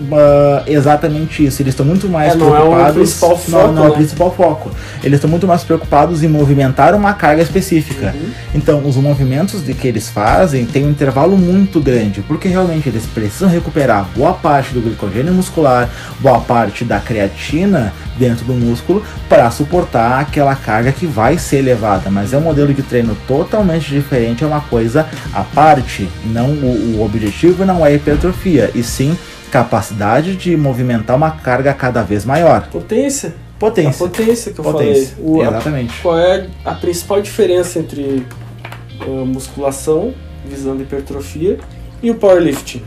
exatamente 0.67 1.45
isso. 1.45 1.63
Eles 1.63 1.73
estão 1.73 1.87
muito 1.87 2.09
mais 2.09 2.33
É, 2.33 2.37
não 2.37 2.49
é 2.57 2.61
o 2.61 2.63
preocupados. 2.63 2.95
principal 2.95 3.31
não, 3.31 3.37
foco, 3.37 3.73
não 3.73 3.85
é 3.85 3.87
o 3.87 3.91
né? 3.91 3.97
principal 3.97 4.35
foco. 4.35 4.71
Eles 5.05 5.17
estão 5.19 5.31
muito 5.31 5.47
mais 5.47 5.63
preocupados 5.63 6.23
em 6.23 6.29
movimentar 6.29 6.95
uma 6.95 7.13
carga 7.13 7.43
específica. 7.43 8.15
Uhum. 8.15 8.31
Então, 8.55 8.85
os 8.85 8.97
movimentos 8.97 9.65
de 9.65 9.75
que 9.75 9.87
eles 9.87 10.09
fazem 10.09 10.65
tem 10.65 10.85
um 10.85 10.91
intervalo 10.91 11.37
muito 11.37 11.81
grande, 11.81 12.23
porque 12.23 12.49
realmente 12.49 12.89
eles 12.89 13.05
precisam 13.07 13.49
recuperar 13.49 14.07
boa 14.17 14.33
parte 14.33 14.73
do 14.73 14.81
glicogênio 14.81 15.33
muscular, 15.33 15.89
boa 16.21 16.41
parte 16.41 16.85
da 16.85 16.99
creatina 16.99 17.93
dentro 18.19 18.45
do 18.45 18.53
músculo 18.53 19.05
para 19.29 19.51
suportar 19.51 20.21
aquela 20.21 20.55
carga 20.55 20.93
que 20.93 21.07
vai 21.07 21.39
ser 21.39 21.59
elevada. 21.59 22.11
Mas 22.11 22.33
é 22.33 22.39
um 22.39 22.43
modelo 22.43 22.73
de 22.73 22.83
treino 22.83 23.17
totalmente 23.27 23.89
diferente, 23.91 24.45
é 24.45 24.47
uma 24.47 24.61
coisa 24.61 25.07
à 25.33 25.43
parte. 25.43 26.09
Não 26.27 26.51
o, 26.51 26.97
o 26.99 27.05
objetivo 27.05 27.65
não 27.65 27.85
é 27.85 27.95
hipertrofia, 27.95 28.71
e 28.75 28.83
sim 28.83 29.17
capacidade 29.53 30.35
de 30.35 30.57
movimentar 30.57 31.15
uma 31.15 31.31
carga 31.31 31.75
cada 31.75 32.03
vez 32.03 32.25
maior. 32.25 32.69
Potência. 32.73 33.35
Potência. 33.59 34.07
A 34.07 34.09
potência 34.09 34.53
que 34.53 34.59
eu 34.59 34.65
Potência. 34.65 35.15
falei. 35.15 35.31
O- 35.31 35.41
a- 35.43 35.45
Exatamente. 35.45 36.01
qual 36.03 36.19
é 36.19 36.47
a 36.65 36.73
principal 36.75 37.21
diferença 37.21 37.79
entre 37.79 38.27
ah, 39.03 39.25
musculação, 39.27 40.15
visando 40.49 40.83
hipertrofia, 40.83 41.59
e 42.03 42.11
o 42.11 42.15
powerlifting? 42.15 42.83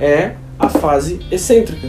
É 0.00 0.32
a 0.58 0.68
fase 0.70 1.20
excêntrica. 1.30 1.88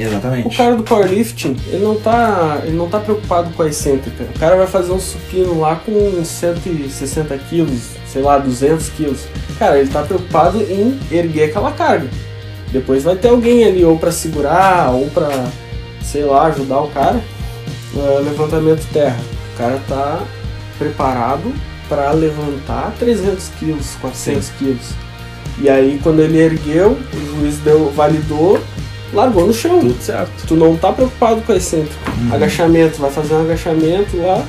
Exatamente. 0.00 0.48
O 0.48 0.56
cara 0.56 0.74
do 0.74 0.82
powerlifting, 0.82 1.56
ele 1.68 1.84
não 1.84 1.94
tá, 1.96 2.60
ele 2.64 2.76
não 2.76 2.88
tá 2.88 2.98
preocupado 2.98 3.50
com 3.50 3.62
a 3.62 3.68
excêntrica. 3.68 4.24
O 4.34 4.38
cara 4.40 4.56
vai 4.56 4.66
fazer 4.66 4.90
um 4.92 4.98
supino 4.98 5.60
lá 5.60 5.76
com 5.76 6.24
160 6.24 7.36
quilos, 7.38 7.90
sei 8.08 8.22
lá, 8.22 8.38
200 8.38 8.88
quilos. 8.88 9.20
Cara, 9.58 9.78
ele 9.78 9.88
tá 9.90 10.02
preocupado 10.02 10.60
em 10.62 10.98
erguer 11.12 11.50
aquela 11.50 11.70
carga. 11.70 12.08
Depois 12.74 13.04
vai 13.04 13.14
ter 13.14 13.28
alguém 13.28 13.64
ali 13.64 13.84
ou 13.84 13.96
pra 13.96 14.10
segurar, 14.10 14.90
ou 14.90 15.06
pra, 15.06 15.46
sei 16.02 16.24
lá, 16.24 16.46
ajudar 16.46 16.80
o 16.80 16.90
cara. 16.90 17.20
Ah, 17.96 18.18
levantamento 18.18 18.84
terra. 18.92 19.16
O 19.54 19.56
cara 19.56 19.80
tá 19.88 20.20
preparado 20.76 21.54
para 21.88 22.10
levantar 22.10 22.92
300 22.98 23.48
quilos, 23.60 23.94
400 24.00 24.48
quilos. 24.58 24.90
E 25.60 25.70
aí 25.70 26.00
quando 26.02 26.18
ele 26.18 26.36
ergueu, 26.36 26.98
o 27.14 27.38
juiz 27.38 27.58
deu, 27.58 27.92
validou, 27.92 28.60
largou 29.12 29.46
no 29.46 29.54
chão. 29.54 29.78
Tudo 29.78 30.02
certo. 30.02 30.44
Tu 30.48 30.56
não 30.56 30.76
tá 30.76 30.92
preocupado 30.92 31.42
com 31.42 31.52
excêntrica. 31.52 32.10
Uhum. 32.10 32.34
Agachamento, 32.34 33.00
vai 33.00 33.12
fazer 33.12 33.34
um 33.34 33.42
agachamento 33.42 34.16
lá. 34.16 34.44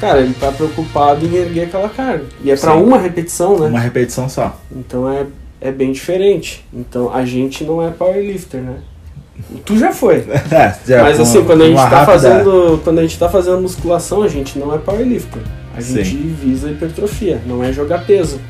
Cara, 0.00 0.22
ele 0.22 0.32
tá 0.32 0.50
preocupado 0.50 1.26
em 1.26 1.34
erguer 1.34 1.64
aquela 1.64 1.90
carga. 1.90 2.24
E 2.42 2.50
é 2.50 2.56
pra 2.56 2.72
Sim. 2.72 2.82
uma 2.82 2.96
repetição, 2.96 3.58
né? 3.58 3.68
Uma 3.68 3.80
repetição 3.80 4.26
só. 4.26 4.58
Então 4.74 5.06
é, 5.12 5.26
é 5.60 5.70
bem 5.72 5.92
diferente. 5.92 6.64
Então 6.72 7.12
a 7.12 7.24
gente 7.24 7.64
não 7.64 7.82
é 7.86 7.90
powerlifter, 7.90 8.60
né? 8.60 8.76
Tu 9.64 9.78
já 9.78 9.92
foi. 9.92 10.24
É, 10.50 10.74
já 10.86 11.02
Mas 11.02 11.20
assim, 11.20 11.44
quando 11.44 11.62
a 11.62 11.66
gente 11.66 11.76
tá 11.76 11.88
rápida- 11.88 12.06
fazendo. 12.06 12.80
Quando 12.82 12.98
a 12.98 13.02
gente 13.02 13.18
tá 13.18 13.28
fazendo 13.28 13.60
musculação, 13.60 14.22
a 14.22 14.28
gente 14.28 14.58
não 14.58 14.74
é 14.74 14.78
powerlifter. 14.78 15.42
A 15.76 15.80
Sim. 15.80 16.02
gente 16.02 16.16
visa 16.16 16.70
hipertrofia, 16.70 17.40
não 17.46 17.62
é 17.62 17.72
jogar 17.72 18.04
peso. 18.04 18.40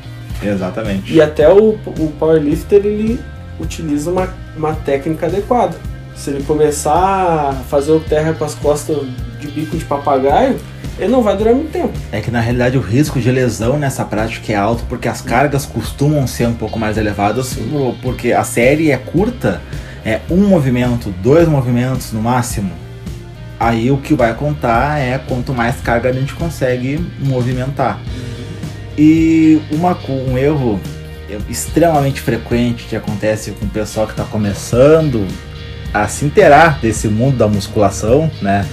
Exatamente. 0.43 1.13
E 1.13 1.21
até 1.21 1.51
o, 1.51 1.71
o 1.85 2.11
powerlifter 2.17 2.83
ele 2.83 3.19
utiliza 3.59 4.09
uma, 4.09 4.29
uma 4.57 4.73
técnica 4.73 5.27
adequada. 5.27 5.75
Se 6.15 6.31
ele 6.31 6.43
começar 6.43 7.49
a 7.49 7.53
fazer 7.69 7.91
o 7.91 7.99
terra 7.99 8.33
com 8.33 8.43
as 8.45 8.55
costas 8.55 8.97
de 9.39 9.47
bico 9.47 9.77
de 9.77 9.85
papagaio, 9.85 10.57
ele 10.99 11.11
não 11.11 11.21
vai 11.21 11.35
durar 11.37 11.53
muito 11.53 11.71
tempo. 11.71 11.93
É 12.11 12.19
que 12.19 12.29
na 12.29 12.39
realidade 12.39 12.77
o 12.77 12.81
risco 12.81 13.19
de 13.19 13.31
lesão 13.31 13.79
nessa 13.79 14.03
prática 14.03 14.51
é 14.51 14.55
alto 14.55 14.83
porque 14.89 15.07
as 15.07 15.21
cargas 15.21 15.65
costumam 15.65 16.27
ser 16.27 16.47
um 16.47 16.53
pouco 16.53 16.77
mais 16.77 16.97
elevadas, 16.97 17.57
porque 18.01 18.33
a 18.33 18.43
série 18.43 18.91
é 18.91 18.97
curta, 18.97 19.61
é 20.05 20.19
um 20.29 20.47
movimento, 20.47 21.13
dois 21.21 21.47
movimentos 21.47 22.11
no 22.11 22.21
máximo. 22.21 22.71
Aí 23.59 23.91
o 23.91 23.97
que 23.97 24.13
vai 24.13 24.33
contar 24.33 24.99
é 24.99 25.17
quanto 25.17 25.53
mais 25.53 25.81
carga 25.81 26.09
a 26.09 26.13
gente 26.13 26.33
consegue 26.33 26.99
movimentar. 27.19 27.99
E 28.97 29.61
uma, 29.71 29.97
um 30.09 30.37
erro 30.37 30.79
extremamente 31.49 32.21
frequente 32.21 32.85
que 32.85 32.95
acontece 32.95 33.51
com 33.51 33.65
o 33.65 33.69
pessoal 33.69 34.05
que 34.05 34.13
está 34.13 34.23
começando 34.23 35.25
a 35.93 36.07
se 36.07 36.25
inteirar 36.25 36.79
desse 36.79 37.07
mundo 37.07 37.37
da 37.37 37.47
musculação, 37.47 38.29
né? 38.41 38.65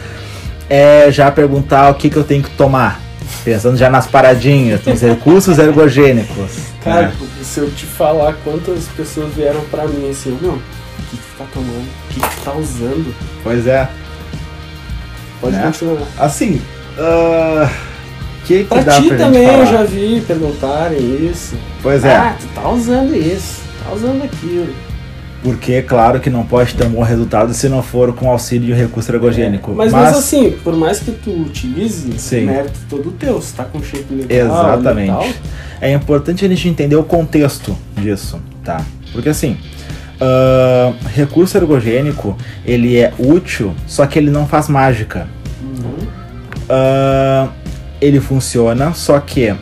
É 0.68 1.11
já 1.11 1.31
perguntar 1.31 1.90
o 1.90 1.94
que, 1.94 2.11
que 2.11 2.16
eu 2.16 2.24
tenho 2.24 2.42
que 2.42 2.50
tomar. 2.50 3.00
Pensando 3.44 3.76
já 3.76 3.88
nas 3.90 4.07
paradinhas, 4.07 4.85
nos 4.85 5.00
recursos 5.00 5.59
ergogênicos. 5.59 6.50
Cara, 6.83 7.09
né? 7.09 7.12
se 7.42 7.61
eu 7.61 7.70
te 7.70 7.87
falar 7.87 8.35
quantas 8.44 8.85
pessoas 8.96 9.33
vieram 9.35 9.61
pra 9.70 9.87
mim 9.87 10.11
assim, 10.11 10.37
meu, 10.40 10.52
o 10.52 10.62
que, 11.11 11.16
que 11.16 11.22
tu 11.22 11.38
tá 11.38 11.44
tomando? 11.52 11.87
O 11.87 12.14
que, 12.14 12.20
que 12.20 12.37
tu 12.37 12.42
tá 12.44 12.52
usando? 12.55 13.14
Pois 13.42 13.66
é. 13.66 13.88
Pode 15.40 15.57
Né? 15.57 15.62
continuar. 15.64 16.07
Assim, 16.18 16.61
ah, 16.98 17.68
que 18.44 18.64
que 18.64 18.64
Pra 18.64 18.81
dá 18.83 19.00
ti 19.00 19.09
pra 19.09 19.16
também 19.18 19.44
eu 19.46 19.66
já 19.66 19.83
vi 19.85 20.20
perguntarem 20.26 21.29
isso. 21.31 21.57
Pois 21.83 22.05
é. 22.05 22.16
Ah, 22.16 22.37
tu 22.38 22.46
tá 22.61 22.68
usando 22.68 23.14
isso, 23.14 23.61
tá 23.85 23.92
usando 23.94 24.24
aquilo. 24.24 24.72
Porque, 25.42 25.81
claro, 25.83 26.18
que 26.18 26.29
não 26.29 26.44
pode 26.44 26.75
ter 26.75 26.87
um 26.87 26.90
bom 26.90 27.03
resultado 27.03 27.55
se 27.55 27.68
não 27.68 27.83
for 27.83 28.12
com 28.14 28.29
auxílio 28.29 28.66
de 28.66 28.81
recurso 28.81 29.12
ergogênico. 29.12 29.72
Mas, 29.72 29.92
mas 29.92 30.16
assim, 30.16 30.53
por 30.64 30.75
mais 30.75 30.99
que 30.99 31.12
tu 31.12 31.31
utilize, 31.31 32.18
Sim. 32.18 32.46
mérito 32.46 32.79
todo 32.88 33.12
teu, 33.12 33.40
se 33.40 33.55
tá 33.55 33.64
com 33.64 33.81
shape 33.83 34.12
legal 34.12 34.46
Exatamente. 34.46 35.09
tal, 35.12 35.27
É 35.81 35.92
importante 35.92 36.44
a 36.44 36.49
gente 36.49 36.68
entender 36.68 36.96
o 36.96 37.05
contexto 37.05 37.77
disso, 37.96 38.40
tá? 38.64 38.85
Porque 39.12 39.29
assim, 39.29 39.57
ah, 40.20 40.92
recurso 41.14 41.57
ergogênico, 41.57 42.37
ele 42.64 42.96
é 42.99 43.12
útil, 43.18 43.75
só 43.87 44.07
que 44.07 44.18
ele 44.18 44.31
não 44.31 44.46
faz 44.46 44.68
mágica. 44.68 45.29
uhum, 45.62 46.07
Ah, 46.68 47.49
ele 48.01 48.20
funciona, 48.20 48.92
só 48.94 49.18
que 49.20 49.55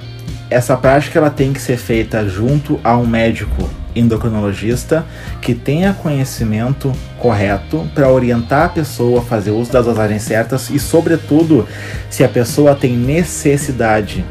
essa 0.50 0.76
prática 0.76 1.18
ela 1.18 1.30
tem 1.30 1.52
que 1.52 1.60
ser 1.60 1.76
feita 1.76 2.26
junto 2.28 2.80
a 2.82 2.96
um 2.96 3.06
médico 3.06 3.68
endocrinologista 3.94 5.04
que 5.40 5.54
tenha 5.54 5.92
conhecimento 5.92 6.92
correto 7.18 7.88
para 7.94 8.10
orientar 8.10 8.66
a 8.66 8.68
pessoa 8.68 9.20
a 9.20 9.22
fazer 9.22 9.50
uso 9.50 9.72
das 9.72 9.86
dosagens 9.86 10.22
certas 10.22 10.70
e, 10.70 10.78
sobretudo, 10.78 11.66
se 12.10 12.24
a 12.24 12.28
pessoa 12.28 12.74
tem 12.74 12.96
necessidade 12.96 14.24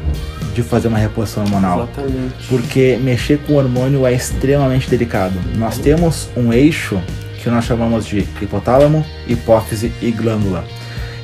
de 0.54 0.62
fazer 0.62 0.88
uma 0.88 0.98
reposição 0.98 1.42
hormonal. 1.42 1.88
exatamente. 1.92 2.46
Porque 2.48 2.98
mexer 3.02 3.38
com 3.38 3.54
hormônio 3.54 4.06
é 4.06 4.12
extremamente 4.12 4.88
delicado. 4.88 5.34
Nós 5.56 5.78
temos 5.78 6.28
um 6.36 6.52
eixo 6.52 7.00
que 7.42 7.50
nós 7.50 7.64
chamamos 7.64 8.06
de 8.06 8.20
hipotálamo, 8.40 9.04
hipófise 9.28 9.92
e 10.00 10.10
glândula. 10.10 10.64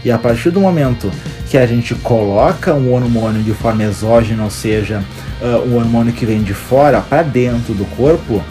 E 0.04 0.10
a 0.10 0.18
partir 0.18 0.50
do 0.50 0.60
momento 0.60 1.10
que 1.50 1.58
a 1.58 1.66
gente 1.66 1.94
coloca 1.96 2.74
um 2.74 2.92
hormônio 2.92 3.42
de 3.42 3.52
forma 3.52 3.82
exógena, 3.84 4.44
ou 4.44 4.50
seja, 4.50 5.04
ah, 5.42 5.62
um 5.66 5.76
hormônio 5.76 6.12
que 6.12 6.24
vem 6.24 6.42
de 6.42 6.54
fora 6.54 7.00
para 7.00 7.22
dentro 7.22 7.74
do 7.74 7.84
corpo, 7.96 8.42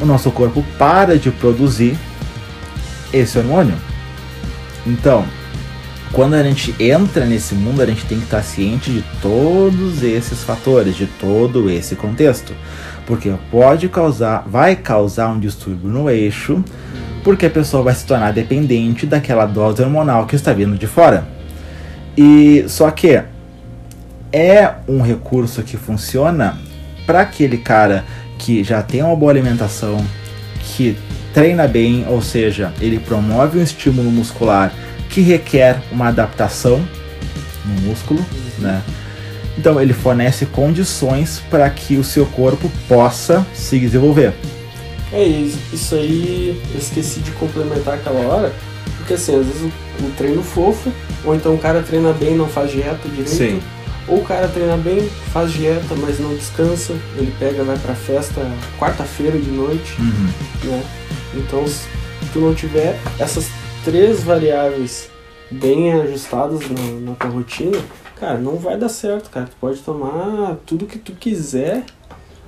o 0.00 0.04
nosso 0.04 0.30
corpo 0.30 0.64
para 0.78 1.18
de 1.18 1.30
produzir 1.30 1.96
esse 3.12 3.38
hormônio. 3.38 3.76
Então, 4.86 5.24
quando 6.12 6.34
a 6.34 6.42
gente 6.42 6.74
entra 6.78 7.24
nesse 7.24 7.54
mundo, 7.54 7.80
a 7.80 7.86
gente 7.86 8.04
tem 8.04 8.18
que 8.18 8.24
estar 8.24 8.42
ciente 8.42 8.90
de 8.90 9.02
todos 9.22 10.02
esses 10.02 10.42
fatores, 10.42 10.94
de 10.94 11.06
todo 11.06 11.70
esse 11.70 11.94
contexto. 11.94 12.52
Porque 13.06 13.32
pode 13.50 13.88
causar, 13.88 14.44
vai 14.46 14.76
causar 14.76 15.28
um 15.28 15.40
distúrbio 15.40 15.88
no 15.88 16.10
eixo, 16.10 16.62
porque 17.22 17.46
a 17.46 17.50
pessoa 17.50 17.82
vai 17.82 17.94
se 17.94 18.04
tornar 18.04 18.32
dependente 18.32 19.06
daquela 19.06 19.46
dose 19.46 19.82
hormonal 19.82 20.26
que 20.26 20.36
está 20.36 20.52
vindo 20.52 20.76
de 20.76 20.86
fora. 20.86 21.26
E 22.16 22.64
só 22.68 22.90
que 22.90 23.22
é 24.32 24.74
um 24.88 25.00
recurso 25.00 25.62
que 25.62 25.76
funciona 25.76 26.58
para 27.06 27.20
aquele 27.20 27.58
cara 27.58 28.04
que 28.38 28.64
já 28.64 28.82
tem 28.82 29.02
uma 29.02 29.14
boa 29.14 29.30
alimentação, 29.30 30.04
que 30.60 30.96
treina 31.32 31.66
bem, 31.66 32.04
ou 32.08 32.20
seja, 32.20 32.72
ele 32.80 32.98
promove 32.98 33.58
um 33.58 33.62
estímulo 33.62 34.10
muscular 34.10 34.72
que 35.08 35.20
requer 35.20 35.80
uma 35.90 36.08
adaptação 36.08 36.82
no 37.64 37.82
músculo, 37.82 38.24
né? 38.58 38.82
Então 39.56 39.80
ele 39.80 39.92
fornece 39.92 40.46
condições 40.46 41.42
para 41.50 41.68
que 41.68 41.96
o 41.96 42.04
seu 42.04 42.26
corpo 42.26 42.70
possa 42.88 43.46
se 43.54 43.78
desenvolver. 43.78 44.32
É 45.12 45.22
isso, 45.22 45.58
isso 45.72 45.94
aí 45.94 46.60
eu 46.72 46.78
esqueci 46.78 47.20
de 47.20 47.30
complementar 47.32 47.94
aquela 47.94 48.20
hora, 48.20 48.52
porque 48.96 49.14
assim, 49.14 49.38
às 49.38 49.46
vezes 49.46 49.62
o, 49.62 50.06
o 50.06 50.10
treino 50.16 50.42
fofo, 50.42 50.90
ou 51.24 51.34
então 51.34 51.54
o 51.54 51.58
cara 51.58 51.82
treina 51.82 52.12
bem 52.12 52.34
não 52.34 52.48
faz 52.48 52.70
dieta 52.70 53.08
direito, 53.08 53.28
Sim. 53.30 53.60
ou 54.08 54.18
o 54.18 54.24
cara 54.24 54.48
treina 54.48 54.76
bem, 54.76 55.06
faz 55.32 55.52
dieta, 55.52 55.94
mas 55.98 56.18
não 56.18 56.34
descansa, 56.34 56.94
ele 57.16 57.32
pega, 57.38 57.62
vai 57.62 57.76
pra 57.78 57.94
festa 57.94 58.40
quarta-feira 58.78 59.38
de 59.38 59.50
noite, 59.50 59.94
né? 60.64 60.82
Então 61.34 61.66
se 61.66 61.86
tu 62.32 62.38
não 62.40 62.54
tiver 62.54 62.98
essas 63.18 63.48
três 63.84 64.22
variáveis 64.22 65.10
bem 65.50 65.92
ajustadas 65.92 66.60
na, 66.70 67.10
na 67.10 67.14
tua 67.14 67.30
rotina, 67.30 67.78
cara, 68.18 68.38
não 68.38 68.56
vai 68.56 68.78
dar 68.78 68.88
certo, 68.88 69.28
cara. 69.28 69.46
Tu 69.46 69.56
pode 69.60 69.80
tomar 69.80 70.56
tudo 70.64 70.86
que 70.86 70.98
tu 70.98 71.12
quiser, 71.12 71.84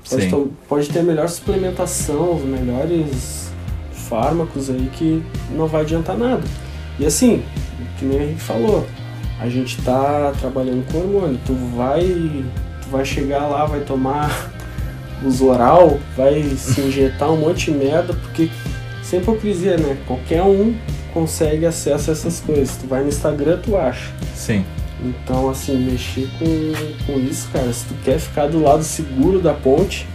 pode, 0.09 0.23
to- 0.31 0.53
pode 0.69 0.89
ter 0.91 1.01
a 1.01 1.03
melhor 1.03 1.29
suplementação, 1.29 2.37
os 2.37 2.43
melhores 2.45 3.51
fármacos 3.93 4.71
aí 4.71 4.89
que 4.93 5.23
não 5.51 5.67
vai 5.67 5.83
adiantar 5.83 6.17
nada. 6.17 6.43
E 6.99 7.07
assim, 7.07 7.43
que 7.99 8.05
nem 8.05 8.19
a 8.21 8.27
gente 8.27 8.41
falou, 8.41 8.87
a 9.41 9.49
gente 9.49 9.81
tá 9.83 10.33
trabalhando 10.41 10.85
com 10.91 10.99
hormônio, 10.99 11.39
tu 11.45 11.55
vai, 11.77 12.03
tu 12.83 12.89
vai 12.91 13.05
chegar 13.05 13.47
lá, 13.49 13.65
vai 13.65 13.81
tomar 13.81 14.51
os 15.25 15.41
oral, 15.41 15.99
vai 16.17 16.43
se 16.57 16.81
injetar 16.83 17.31
um 17.33 17.37
monte 17.39 17.73
de 17.73 17.79
merda, 17.79 18.15
porque 18.15 18.49
sem 19.03 19.21
hipocrisia, 19.21 19.77
né? 19.77 19.97
Qualquer 20.07 20.43
um 20.43 20.75
consegue 21.13 21.65
acesso 21.67 22.11
a 22.11 22.13
essas 22.13 22.41
coisas. 22.41 22.77
Tu 22.77 22.87
vai 22.87 23.03
no 23.03 23.09
Instagram, 23.09 23.59
tu 23.63 23.77
acha. 23.77 24.11
Sim. 24.35 24.65
Então, 25.05 25.51
assim, 25.51 25.77
mexer 25.77 26.29
com, 26.39 26.73
com 27.07 27.19
isso, 27.19 27.49
cara, 27.53 27.71
se 27.73 27.85
tu 27.85 27.95
quer 28.05 28.19
ficar 28.19 28.47
do 28.47 28.63
lado 28.63 28.83
seguro 28.83 29.39
da 29.39 29.53
ponte, 29.53 30.07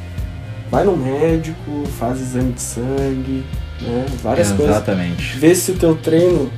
vai 0.72 0.84
no 0.84 0.98
médico, 0.98 1.84
faz 2.00 2.20
exame 2.20 2.54
de 2.54 2.62
sangue, 2.62 3.44
né? 3.82 4.06
Várias 4.24 4.50
Exatamente. 4.52 5.16
coisas. 5.16 5.36
Vê 5.36 5.54
se 5.56 5.72
o 5.72 5.76
teu 5.76 5.96
treino 5.96 6.52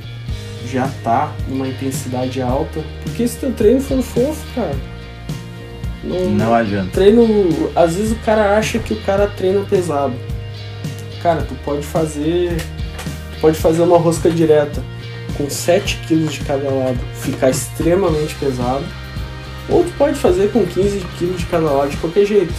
já 0.66 0.88
tá 1.04 1.32
numa 1.48 1.68
intensidade 1.68 2.40
alta. 2.40 2.80
Porque 3.02 3.28
se 3.28 3.36
teu 3.36 3.52
treino 3.52 3.80
for 3.80 4.02
fofo, 4.02 4.42
cara. 4.54 4.74
Não, 6.02 6.30
Não 6.30 6.54
adianta. 6.54 6.90
treino. 6.92 7.70
Às 7.76 7.94
vezes 7.96 8.12
o 8.12 8.16
cara 8.24 8.56
acha 8.56 8.78
que 8.78 8.94
o 8.94 9.00
cara 9.02 9.26
treina 9.26 9.60
pesado. 9.60 10.14
Cara, 11.22 11.42
tu 11.42 11.54
pode 11.64 11.82
fazer. 11.82 12.56
Tu 13.34 13.40
pode 13.40 13.58
fazer 13.58 13.82
uma 13.82 13.98
rosca 13.98 14.30
direta 14.30 14.82
com 15.36 15.48
7 15.50 15.98
kg 16.08 16.26
de 16.28 16.40
cada 16.40 16.68
lado, 16.70 16.98
ficar 17.14 17.50
extremamente 17.50 18.34
pesado. 18.36 18.84
Ou 19.68 19.84
tu 19.84 19.92
pode 19.96 20.16
fazer 20.18 20.50
com 20.52 20.64
15 20.66 20.98
kg 21.18 21.34
de 21.36 21.46
cada 21.46 21.70
lado 21.70 21.90
de 21.90 21.96
qualquer 21.98 22.26
jeito. 22.26 22.52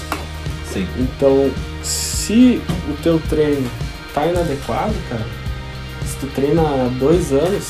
Sim. 0.72 0.88
Então, 0.98 1.52
se 1.84 2.62
o 2.90 2.94
teu 3.04 3.20
treino 3.30 3.70
tá 4.14 4.26
inadequado, 4.26 4.94
cara, 5.10 5.26
se 6.06 6.16
tu 6.18 6.28
treina 6.28 6.62
há 6.62 6.90
dois 7.00 7.32
anos, 7.32 7.68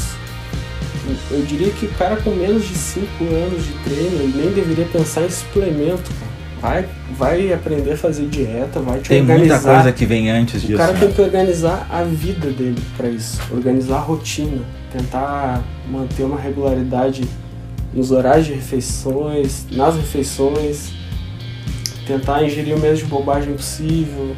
eu 1.32 1.41
diria 1.41 1.70
que 1.72 1.86
o 1.88 1.89
cara 1.93 2.16
com 2.18 2.30
menos 2.32 2.64
de 2.68 2.76
5 2.76 3.06
anos 3.26 3.66
de 3.66 3.74
treino, 3.84 4.22
ele 4.22 4.34
nem 4.38 4.51
deveria 4.54 4.86
pensar 4.86 5.24
em 5.26 5.30
suplemento, 5.30 6.10
cara. 6.20 6.34
Vai, 6.62 6.86
vai 7.18 7.51
aprender 7.51 7.91
a 7.91 7.97
fazer 7.97 8.26
dieta, 8.28 8.80
vai 8.80 8.99
te 8.99 9.10
Tem 9.10 9.20
organizar. 9.20 9.56
muita 9.56 9.74
coisa 9.74 9.91
que 9.91 10.06
vem 10.06 10.30
antes 10.32 10.64
O 10.64 10.68
disso. 10.68 10.78
cara 10.78 10.93
né? 10.93 10.99
tem 11.01 11.12
que 11.12 11.22
organizar 11.22 11.86
a 11.91 12.04
vida 12.04 12.47
dele 12.51 12.82
para 12.95 13.10
isso, 13.10 13.41
organizar 13.51 13.97
a 13.97 13.99
rotina, 13.99 14.62
tentar 14.93 15.63
manter 15.89 16.23
uma 16.23 16.39
regularidade 16.39 17.23
nos 17.93 18.11
horários 18.11 18.45
de 18.45 18.53
refeições, 18.53 19.65
nas 19.71 19.95
refeições, 19.95 20.93
tentar 22.05 22.43
ingerir 22.43 22.75
o 22.75 22.79
menos 22.79 22.99
de 22.99 23.05
bobagem 23.05 23.53
possível. 23.53 24.35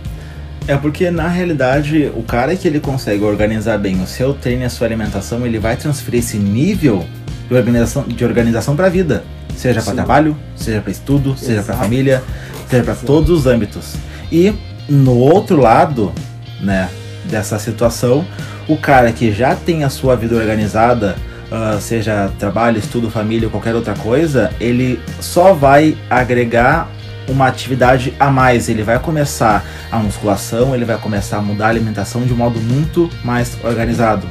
É 0.67 0.75
porque 0.75 1.11
na 1.11 1.27
realidade 1.27 2.11
o 2.15 2.23
cara 2.23 2.55
que 2.55 2.67
ele 2.67 2.79
consegue 2.79 3.23
organizar 3.23 3.77
bem 3.77 4.01
o 4.01 4.07
seu 4.07 4.33
treino 4.33 4.63
e 4.63 4.65
a 4.65 4.69
sua 4.69 4.87
alimentação, 4.87 5.45
ele 5.45 5.59
vai 5.59 5.75
transferir 5.75 6.21
esse 6.21 6.37
nível 6.37 7.05
de 7.47 7.55
organização 7.55 8.03
de 8.03 8.25
organização 8.25 8.75
para 8.75 8.87
a 8.87 8.89
vida, 8.89 9.23
seja 9.55 9.81
para 9.81 9.93
trabalho, 9.93 10.35
seja 10.55 10.81
para 10.81 10.91
estudo, 10.91 11.37
seja 11.37 11.61
para 11.61 11.73
Exato. 11.73 11.79
família, 11.79 12.23
seja 12.67 12.83
para 12.83 12.93
Exato. 12.93 13.05
todos 13.05 13.29
os 13.29 13.45
âmbitos. 13.45 13.95
E 14.31 14.53
no 14.89 15.15
outro 15.17 15.57
lado, 15.57 16.11
né, 16.59 16.89
dessa 17.29 17.59
situação, 17.59 18.25
o 18.67 18.77
cara 18.77 19.11
que 19.11 19.31
já 19.31 19.55
tem 19.55 19.83
a 19.83 19.89
sua 19.89 20.15
vida 20.15 20.35
organizada, 20.35 21.15
ah, 21.51 21.77
seja 21.79 22.31
trabalho, 22.39 22.77
estudo, 22.77 23.09
família, 23.09 23.47
ou 23.47 23.51
qualquer 23.51 23.75
outra 23.75 23.93
coisa, 23.93 24.51
ele 24.59 24.99
só 25.19 25.53
vai 25.53 25.95
agregar 26.09 26.89
uma 27.27 27.47
atividade 27.47 28.13
a 28.19 28.29
mais. 28.29 28.69
Ele 28.69 28.83
vai 28.83 28.99
começar 28.99 29.65
a 29.91 29.97
musculação, 29.97 30.75
ele 30.75 30.85
vai 30.85 30.97
começar 30.97 31.37
a 31.37 31.41
mudar 31.41 31.67
a 31.67 31.69
alimentação 31.69 32.23
de 32.23 32.33
um 32.33 32.37
modo 32.37 32.59
muito 32.59 33.09
mais 33.23 33.57
organizado. 33.63 34.27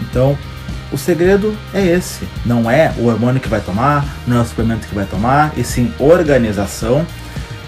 Então, 0.00 0.38
o 0.90 0.96
segredo 0.96 1.56
é 1.74 1.84
esse. 1.84 2.26
Não 2.44 2.70
é 2.70 2.92
o 2.96 3.06
hormônio 3.06 3.40
que 3.40 3.48
vai 3.48 3.60
tomar, 3.60 4.04
não 4.26 4.38
é 4.38 4.40
o 4.40 4.44
suplemento 4.44 4.86
que 4.86 4.94
vai 4.94 5.04
tomar, 5.04 5.52
e 5.56 5.64
sim 5.64 5.92
organização 5.98 7.04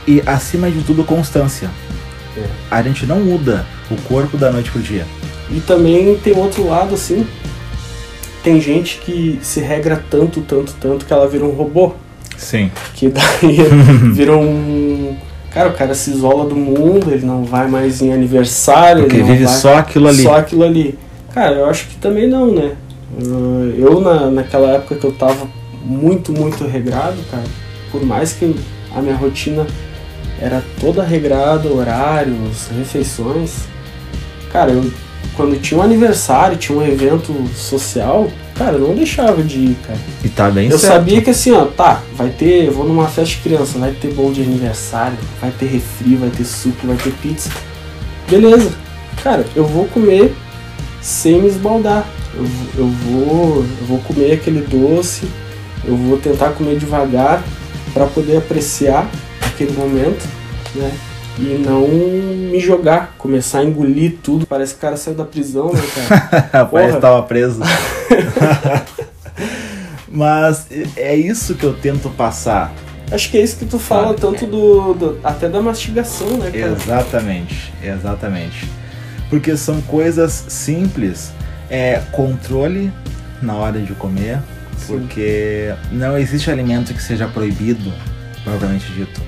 e, 0.06 0.22
acima 0.26 0.70
de 0.70 0.82
tudo, 0.82 1.04
constância. 1.04 1.68
É. 2.36 2.44
A 2.70 2.82
gente 2.82 3.06
não 3.06 3.20
muda 3.20 3.66
o 3.90 3.96
corpo 4.02 4.36
da 4.36 4.50
noite 4.50 4.70
pro 4.70 4.80
dia. 4.80 5.06
E 5.50 5.60
também 5.60 6.14
tem 6.16 6.36
outro 6.36 6.68
lado 6.68 6.94
assim, 6.94 7.26
tem 8.42 8.60
gente 8.60 8.98
que 9.04 9.38
se 9.42 9.60
regra 9.60 10.02
tanto, 10.10 10.40
tanto, 10.42 10.74
tanto 10.80 11.04
que 11.04 11.12
ela 11.12 11.28
vira 11.28 11.44
um 11.44 11.50
robô. 11.50 11.92
Sim. 12.36 12.70
Que 12.94 13.08
daí 13.08 13.58
vira 14.14 14.36
um. 14.36 15.16
Cara, 15.50 15.68
o 15.68 15.72
cara 15.72 15.94
se 15.94 16.10
isola 16.10 16.48
do 16.48 16.54
mundo, 16.54 17.10
ele 17.10 17.26
não 17.26 17.44
vai 17.44 17.68
mais 17.68 18.00
em 18.00 18.12
aniversário, 18.12 19.02
Porque 19.04 19.22
vive 19.22 19.48
só 19.48 19.78
aquilo 19.78 20.08
ali. 20.08 20.22
só 20.22 20.36
aquilo 20.36 20.62
ali. 20.62 20.96
Cara, 21.34 21.56
eu 21.56 21.66
acho 21.66 21.88
que 21.88 21.96
também 21.96 22.28
não, 22.28 22.52
né? 22.52 22.72
Uh, 23.20 23.74
Eu, 23.76 24.00
na, 24.00 24.30
naquela 24.30 24.70
época 24.70 24.94
que 24.94 25.04
eu 25.04 25.12
tava 25.12 25.48
muito, 25.84 26.32
muito 26.32 26.64
regrado, 26.64 27.16
cara, 27.30 27.42
por 27.90 28.04
mais 28.04 28.32
que 28.32 28.54
a 28.94 29.02
minha 29.02 29.16
rotina 29.16 29.66
era 30.40 30.62
toda 30.80 31.02
regrada, 31.02 31.68
horários, 31.68 32.68
refeições, 32.76 33.64
cara, 34.52 34.72
eu, 34.72 34.90
quando 35.36 35.60
tinha 35.60 35.78
um 35.78 35.82
aniversário, 35.82 36.56
tinha 36.56 36.76
um 36.76 36.82
evento 36.86 37.34
social, 37.54 38.30
cara, 38.54 38.76
eu 38.76 38.88
não 38.88 38.94
deixava 38.94 39.42
de 39.42 39.58
ir, 39.58 39.76
cara. 39.86 39.98
E 40.24 40.28
tá 40.28 40.50
bem 40.50 40.70
Eu 40.70 40.78
certo. 40.78 40.94
sabia 40.94 41.20
que 41.20 41.30
assim, 41.30 41.52
ó, 41.52 41.66
tá, 41.66 42.02
vai 42.14 42.30
ter, 42.30 42.64
eu 42.66 42.72
vou 42.72 42.86
numa 42.86 43.06
festa 43.06 43.36
de 43.36 43.42
criança, 43.42 43.78
vai 43.78 43.92
ter 43.92 44.12
bolo 44.14 44.32
de 44.32 44.42
aniversário, 44.42 45.18
vai 45.40 45.50
ter 45.50 45.66
refri, 45.66 46.16
vai 46.16 46.30
ter 46.30 46.44
suco, 46.44 46.86
vai 46.86 46.96
ter 46.96 47.12
pizza. 47.22 47.50
Beleza. 48.28 48.70
Cara, 49.22 49.44
eu 49.54 49.66
vou 49.66 49.86
comer 49.86 50.34
sem 51.02 51.42
me 51.42 51.48
esbaldar. 51.48 52.06
Eu, 52.34 52.46
eu 52.78 52.86
vou, 52.86 53.56
eu 53.80 53.86
vou 53.86 53.98
comer 53.98 54.32
aquele 54.32 54.60
doce, 54.60 55.26
eu 55.84 55.96
vou 55.96 56.16
tentar 56.16 56.50
comer 56.50 56.78
devagar 56.78 57.42
para 57.92 58.06
poder 58.06 58.36
apreciar 58.38 59.10
aquele 59.62 59.76
momento, 59.76 60.26
né? 60.74 60.90
E 61.38 61.62
não 61.64 61.86
me 61.86 62.58
jogar, 62.58 63.14
começar 63.18 63.60
a 63.60 63.64
engolir 63.64 64.16
tudo. 64.22 64.46
Parece 64.46 64.72
que 64.72 64.78
o 64.78 64.82
cara 64.82 64.96
saiu 64.96 65.16
da 65.16 65.24
prisão, 65.24 65.72
né, 65.72 65.80
cara? 66.50 66.66
Parece 66.66 66.94
que 66.94 67.00
tava 67.00 67.22
preso. 67.22 67.60
Mas 70.08 70.66
é 70.96 71.14
isso 71.14 71.54
que 71.54 71.64
eu 71.64 71.74
tento 71.74 72.10
passar. 72.10 72.72
Acho 73.10 73.30
que 73.30 73.38
é 73.38 73.42
isso 73.42 73.56
que 73.56 73.64
tu 73.64 73.78
fala 73.78 74.08
Sabe? 74.08 74.20
tanto 74.20 74.46
do, 74.46 74.94
do- 74.94 75.20
até 75.22 75.48
da 75.48 75.60
mastigação, 75.62 76.28
né, 76.36 76.50
cara? 76.50 76.72
Exatamente, 76.72 77.72
exatamente. 77.82 78.68
Porque 79.28 79.56
são 79.56 79.80
coisas 79.82 80.44
simples. 80.48 81.32
É 81.70 82.00
controle 82.10 82.92
na 83.40 83.54
hora 83.54 83.78
de 83.80 83.92
comer, 83.94 84.40
Sim. 84.76 84.86
porque 84.98 85.72
não 85.92 86.18
existe 86.18 86.50
alimento 86.50 86.92
que 86.92 87.00
seja 87.02 87.28
proibido, 87.28 87.92
propriamente 88.42 88.90
dito. 88.92 89.20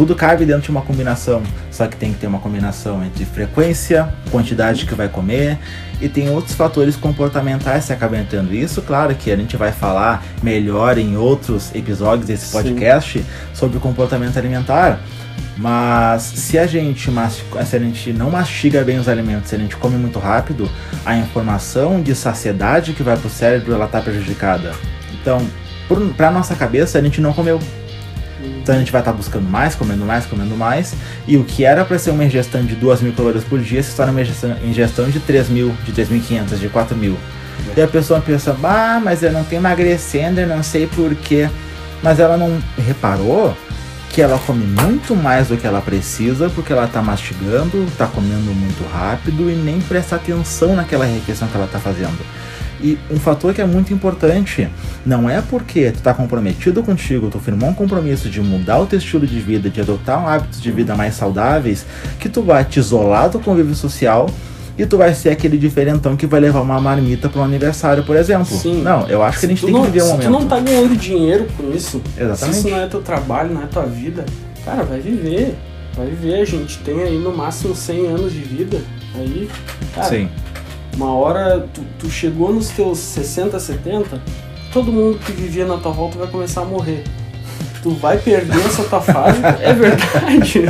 Tudo 0.00 0.14
cabe 0.14 0.46
dentro 0.46 0.62
de 0.62 0.70
uma 0.70 0.80
combinação, 0.80 1.42
só 1.70 1.86
que 1.86 1.94
tem 1.94 2.14
que 2.14 2.20
ter 2.20 2.26
uma 2.26 2.38
combinação 2.38 3.04
entre 3.04 3.22
frequência, 3.26 4.08
quantidade 4.30 4.86
que 4.86 4.94
vai 4.94 5.10
comer 5.10 5.58
e 6.00 6.08
tem 6.08 6.30
outros 6.30 6.54
fatores 6.54 6.96
comportamentais 6.96 7.84
que 7.84 7.92
acabam 7.92 8.18
entrando. 8.18 8.54
Isso, 8.54 8.80
claro, 8.80 9.14
que 9.14 9.30
a 9.30 9.36
gente 9.36 9.58
vai 9.58 9.72
falar 9.72 10.24
melhor 10.42 10.96
em 10.96 11.18
outros 11.18 11.74
episódios 11.74 12.26
desse 12.26 12.46
Sim. 12.46 12.52
podcast 12.52 13.26
sobre 13.52 13.78
comportamento 13.78 14.38
alimentar. 14.38 15.00
Mas 15.58 16.22
se 16.22 16.58
a 16.58 16.66
gente 16.66 17.10
masti- 17.10 17.44
se 17.66 17.76
a 17.76 17.78
gente 17.78 18.10
não 18.14 18.30
mastiga 18.30 18.82
bem 18.82 18.98
os 18.98 19.06
alimentos, 19.06 19.50
se 19.50 19.54
a 19.54 19.58
gente 19.58 19.76
come 19.76 19.98
muito 19.98 20.18
rápido, 20.18 20.66
a 21.04 21.14
informação 21.14 22.00
de 22.00 22.14
saciedade 22.14 22.94
que 22.94 23.02
vai 23.02 23.18
pro 23.18 23.28
cérebro 23.28 23.74
ela 23.74 23.86
tá 23.86 24.00
prejudicada. 24.00 24.72
Então, 25.20 25.46
para 26.16 26.30
nossa 26.30 26.54
cabeça, 26.54 26.98
a 26.98 27.02
gente 27.02 27.20
não 27.20 27.34
comeu. 27.34 27.60
Então 28.62 28.74
a 28.74 28.78
gente 28.78 28.92
vai 28.92 29.00
estar 29.00 29.12
buscando 29.12 29.48
mais, 29.48 29.74
comendo 29.74 30.04
mais, 30.04 30.26
comendo 30.26 30.56
mais. 30.56 30.94
E 31.26 31.36
o 31.36 31.44
que 31.44 31.64
era 31.64 31.84
para 31.84 31.98
ser 31.98 32.10
uma 32.10 32.24
ingestão 32.24 32.64
de 32.64 32.74
2 32.74 33.02
mil 33.02 33.12
calorias 33.12 33.44
por 33.44 33.60
dia 33.60 33.82
se 33.82 33.94
torna 33.94 34.12
uma 34.12 34.20
ingestão, 34.64 35.10
de 35.10 35.20
3 35.20 35.48
mil, 35.48 35.74
de 35.84 35.92
3.500, 35.92 36.58
de 36.58 36.68
4 36.68 36.96
mil. 36.96 37.16
E 37.76 37.80
a 37.80 37.88
pessoa 37.88 38.20
pensa, 38.20 38.56
ah, 38.62 39.00
mas 39.02 39.22
eu 39.22 39.32
não 39.32 39.44
tô 39.44 39.54
emagrecendo, 39.54 40.40
eu 40.40 40.46
não 40.46 40.62
sei 40.62 40.86
porquê. 40.86 41.48
Mas 42.02 42.18
ela 42.18 42.36
não 42.36 42.62
reparou 42.78 43.54
que 44.10 44.20
ela 44.20 44.38
come 44.38 44.64
muito 44.64 45.14
mais 45.14 45.48
do 45.48 45.56
que 45.56 45.66
ela 45.66 45.80
precisa, 45.80 46.50
porque 46.50 46.72
ela 46.72 46.88
tá 46.88 47.00
mastigando, 47.00 47.86
tá 47.96 48.06
comendo 48.06 48.52
muito 48.52 48.84
rápido 48.92 49.48
e 49.50 49.54
nem 49.54 49.80
presta 49.80 50.16
atenção 50.16 50.74
naquela 50.74 51.04
refeição 51.04 51.46
que 51.46 51.56
ela 51.56 51.68
tá 51.68 51.78
fazendo. 51.78 52.18
E 52.82 52.98
um 53.10 53.16
fator 53.16 53.52
que 53.52 53.60
é 53.60 53.66
muito 53.66 53.92
importante, 53.92 54.68
não 55.04 55.28
é 55.28 55.42
porque 55.42 55.90
tu 55.90 56.00
tá 56.00 56.14
comprometido 56.14 56.82
contigo, 56.82 57.28
tu 57.30 57.38
firmou 57.38 57.68
um 57.68 57.74
compromisso 57.74 58.28
de 58.30 58.40
mudar 58.40 58.78
o 58.78 58.86
teu 58.86 58.98
estilo 58.98 59.26
de 59.26 59.38
vida, 59.38 59.68
de 59.68 59.80
adotar 59.80 60.26
hábitos 60.26 60.60
de 60.62 60.72
vida 60.72 60.94
mais 60.96 61.14
saudáveis, 61.14 61.84
que 62.18 62.28
tu 62.28 62.42
vai 62.42 62.64
te 62.64 62.78
isolar 62.78 63.28
do 63.28 63.38
convívio 63.38 63.74
social 63.74 64.26
e 64.78 64.86
tu 64.86 64.96
vai 64.96 65.12
ser 65.12 65.28
aquele 65.28 65.58
diferentão 65.58 66.16
que 66.16 66.26
vai 66.26 66.40
levar 66.40 66.62
uma 66.62 66.80
marmita 66.80 67.28
para 67.28 67.42
um 67.42 67.44
aniversário, 67.44 68.02
por 68.02 68.16
exemplo. 68.16 68.56
Sim. 68.56 68.80
Não, 68.82 69.06
eu 69.08 69.22
acho 69.22 69.40
que 69.40 69.46
a 69.46 69.48
gente 69.50 69.60
Se 69.60 69.66
tem 69.66 69.74
não, 69.74 69.82
que 69.82 69.88
viver 69.88 70.02
um 70.02 70.06
se 70.06 70.12
momento. 70.12 70.26
tu 70.26 70.30
não 70.32 70.46
tá 70.46 70.58
ganhando 70.58 70.96
dinheiro 70.96 71.46
com 71.56 71.70
isso, 71.70 72.00
Exatamente. 72.16 72.56
se 72.56 72.60
isso 72.60 72.70
não 72.70 72.82
é 72.82 72.86
teu 72.86 73.02
trabalho, 73.02 73.52
não 73.52 73.62
é 73.62 73.66
tua 73.66 73.84
vida, 73.84 74.24
cara, 74.64 74.82
vai 74.84 75.00
viver. 75.00 75.54
Vai 75.94 76.06
viver. 76.06 76.40
A 76.40 76.44
gente 76.44 76.78
tem 76.78 77.02
aí 77.02 77.18
no 77.18 77.36
máximo 77.36 77.74
100 77.74 78.06
anos 78.06 78.32
de 78.32 78.38
vida. 78.38 78.80
Aí, 79.16 79.50
cara, 79.94 80.06
Sim. 80.08 80.28
Uma 80.94 81.12
hora 81.14 81.66
tu, 81.72 81.82
tu 81.98 82.10
chegou 82.10 82.52
nos 82.52 82.68
teus 82.70 82.98
60, 82.98 83.58
70, 83.58 84.20
todo 84.72 84.92
mundo 84.92 85.18
que 85.24 85.32
vivia 85.32 85.64
na 85.66 85.76
tua 85.78 85.92
volta 85.92 86.18
vai 86.18 86.26
começar 86.28 86.62
a 86.62 86.64
morrer. 86.64 87.04
Tu 87.82 87.90
vai 87.94 88.18
perder 88.18 88.58
essa 88.66 88.82
tua 88.84 89.00
fase, 89.00 89.40
é 89.62 89.72
verdade. 89.72 90.62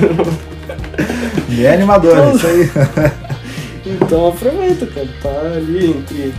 Bem 1.48 1.66
animador, 1.66 2.12
Então- 2.16 2.36
isso 2.36 2.46
aí. 2.46 2.70
Então 3.86 4.28
aproveita, 4.28 4.86
cara. 4.86 5.08
Tá 5.22 5.40
ali 5.56 5.90
entre. 5.90 6.32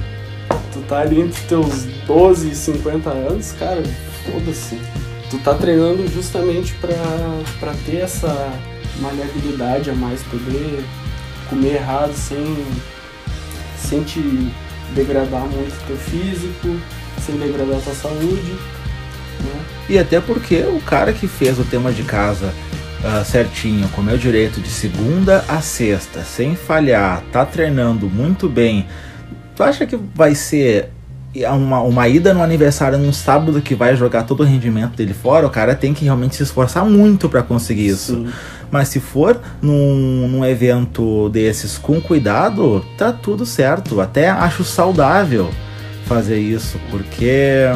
Tu 0.72 0.80
tá 0.88 1.00
ali 1.02 1.20
entre 1.22 1.42
teus 1.44 1.84
12 2.08 2.52
e 2.52 2.56
50 2.56 3.10
anos, 3.10 3.52
cara, 3.60 3.84
foda-se. 4.26 4.78
Tu 5.30 5.38
tá 5.40 5.54
treinando 5.54 6.08
justamente 6.08 6.74
pra, 6.76 6.94
pra 7.60 7.74
ter 7.86 7.98
essa 7.98 8.50
maleabilidade 9.02 9.90
a 9.90 9.94
mais, 9.94 10.22
poder 10.24 10.84
comer 11.50 11.76
errado 11.76 12.14
sem, 12.14 12.58
sem 13.88 14.04
te 14.04 14.52
degradar 14.96 15.42
muito 15.42 15.88
teu 15.88 15.98
físico, 15.98 16.80
sem 17.26 17.38
degradar 17.38 17.80
tua 17.82 17.94
saúde. 17.94 18.52
Né? 19.40 19.66
E 19.90 20.00
até 20.00 20.20
porque 20.20 20.62
o 20.62 20.80
cara 20.82 21.14
que 21.14 21.28
fez 21.28 21.60
o 21.60 21.64
tema 21.64 21.92
de 21.92 22.04
casa 22.04 22.54
ah, 23.04 23.24
certinho, 23.26 23.88
comeu 23.90 24.18
direito 24.18 24.62
de 24.62 24.70
segunda 24.70 25.44
a 25.48 25.60
sexta, 25.62 26.22
sem 26.24 26.56
falhar, 26.56 27.24
tá 27.32 27.46
treinando 27.46 28.08
muito 28.08 28.48
bem, 28.48 28.86
tu 29.56 29.64
acha 29.64 29.86
que 29.86 29.98
vai 30.14 30.36
ser 30.36 30.90
uma, 31.54 31.82
uma 31.82 32.08
ida 32.08 32.34
no 32.34 32.44
aniversário 32.44 32.98
num 32.98 33.14
sábado 33.14 33.62
que 33.62 33.74
vai 33.74 33.96
jogar 33.96 34.24
todo 34.24 34.42
o 34.42 34.44
rendimento 34.44 34.96
dele 34.96 35.14
fora? 35.14 35.48
O 35.48 35.50
cara 35.50 35.74
tem 35.76 35.94
que 35.94 36.04
realmente 36.04 36.36
se 36.36 36.44
esforçar 36.44 36.86
muito 36.86 37.30
para 37.30 37.42
conseguir 37.42 37.88
isso. 37.88 38.16
Sim. 38.16 38.30
Mas 38.72 38.88
se 38.88 39.00
for 39.00 39.40
num, 39.62 40.28
num 40.28 40.46
evento 40.46 41.30
desses 41.30 41.78
com 41.78 42.00
cuidado, 42.00 42.86
tá 42.98 43.12
tudo 43.12 43.46
certo. 43.46 44.00
Até 44.00 44.30
acho 44.30 44.64
saudável 44.64 45.50
fazer 46.06 46.40
isso, 46.40 46.80
porque 46.90 47.68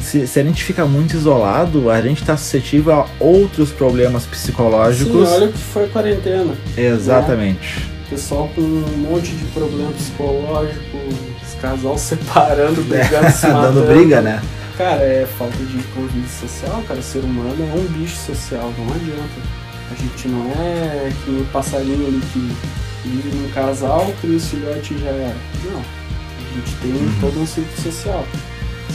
se, 0.00 0.26
se 0.26 0.40
a 0.40 0.42
gente 0.42 0.62
fica 0.64 0.84
muito 0.84 1.16
isolado, 1.16 1.90
a 1.90 2.00
gente 2.00 2.24
tá 2.24 2.36
suscetível 2.36 2.92
a 2.92 3.06
outros 3.20 3.70
problemas 3.70 4.24
Sim, 4.24 4.30
psicológicos. 4.30 5.28
olha 5.30 5.46
o 5.46 5.52
que 5.52 5.58
foi 5.58 5.84
a 5.84 5.88
quarentena. 5.88 6.54
Exatamente. 6.76 7.90
Pessoal 8.10 8.50
com 8.54 8.60
um 8.60 9.08
monte 9.10 9.30
de 9.30 9.44
problema 9.46 9.90
psicológico, 9.92 10.98
os 11.42 11.54
casal 11.60 11.96
separando, 11.98 12.82
brigando, 12.84 13.30
se 13.30 13.46
matando. 13.46 13.80
Dando 13.80 13.86
briga, 13.86 14.20
né? 14.20 14.42
Cara, 14.76 15.02
é 15.02 15.26
falta 15.38 15.56
de 15.56 15.82
convívio 15.94 16.28
social, 16.28 16.82
cara. 16.88 16.98
O 16.98 17.02
ser 17.02 17.20
humano 17.20 17.56
é 17.60 17.78
um 17.78 17.84
bicho 17.98 18.16
social, 18.16 18.72
não 18.76 18.94
adianta. 18.94 19.61
A 19.92 19.94
gente 19.94 20.28
não 20.28 20.50
é 20.50 21.12
que 21.24 21.30
o 21.30 21.44
passarinho 21.52 22.06
ali 22.06 22.20
que 22.32 23.08
vive 23.08 23.36
num 23.36 23.50
casal, 23.50 24.12
cria 24.20 24.36
os 24.36 24.48
filhotes 24.48 24.90
e 24.96 25.00
já 25.00 25.10
era. 25.10 25.36
Não. 25.64 25.80
A 25.80 26.54
gente 26.54 26.74
tem 26.80 26.92
Uhum. 26.92 27.12
todo 27.20 27.40
um 27.40 27.46
ciclo 27.46 27.76
social. 27.82 28.24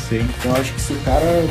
Sim. 0.10 0.22
Então 0.39 0.52
eu 0.56 0.62
acho 0.62 0.74
que 0.74 0.82
se 0.82 0.93
o 0.93 1.00
cara 1.02 1.45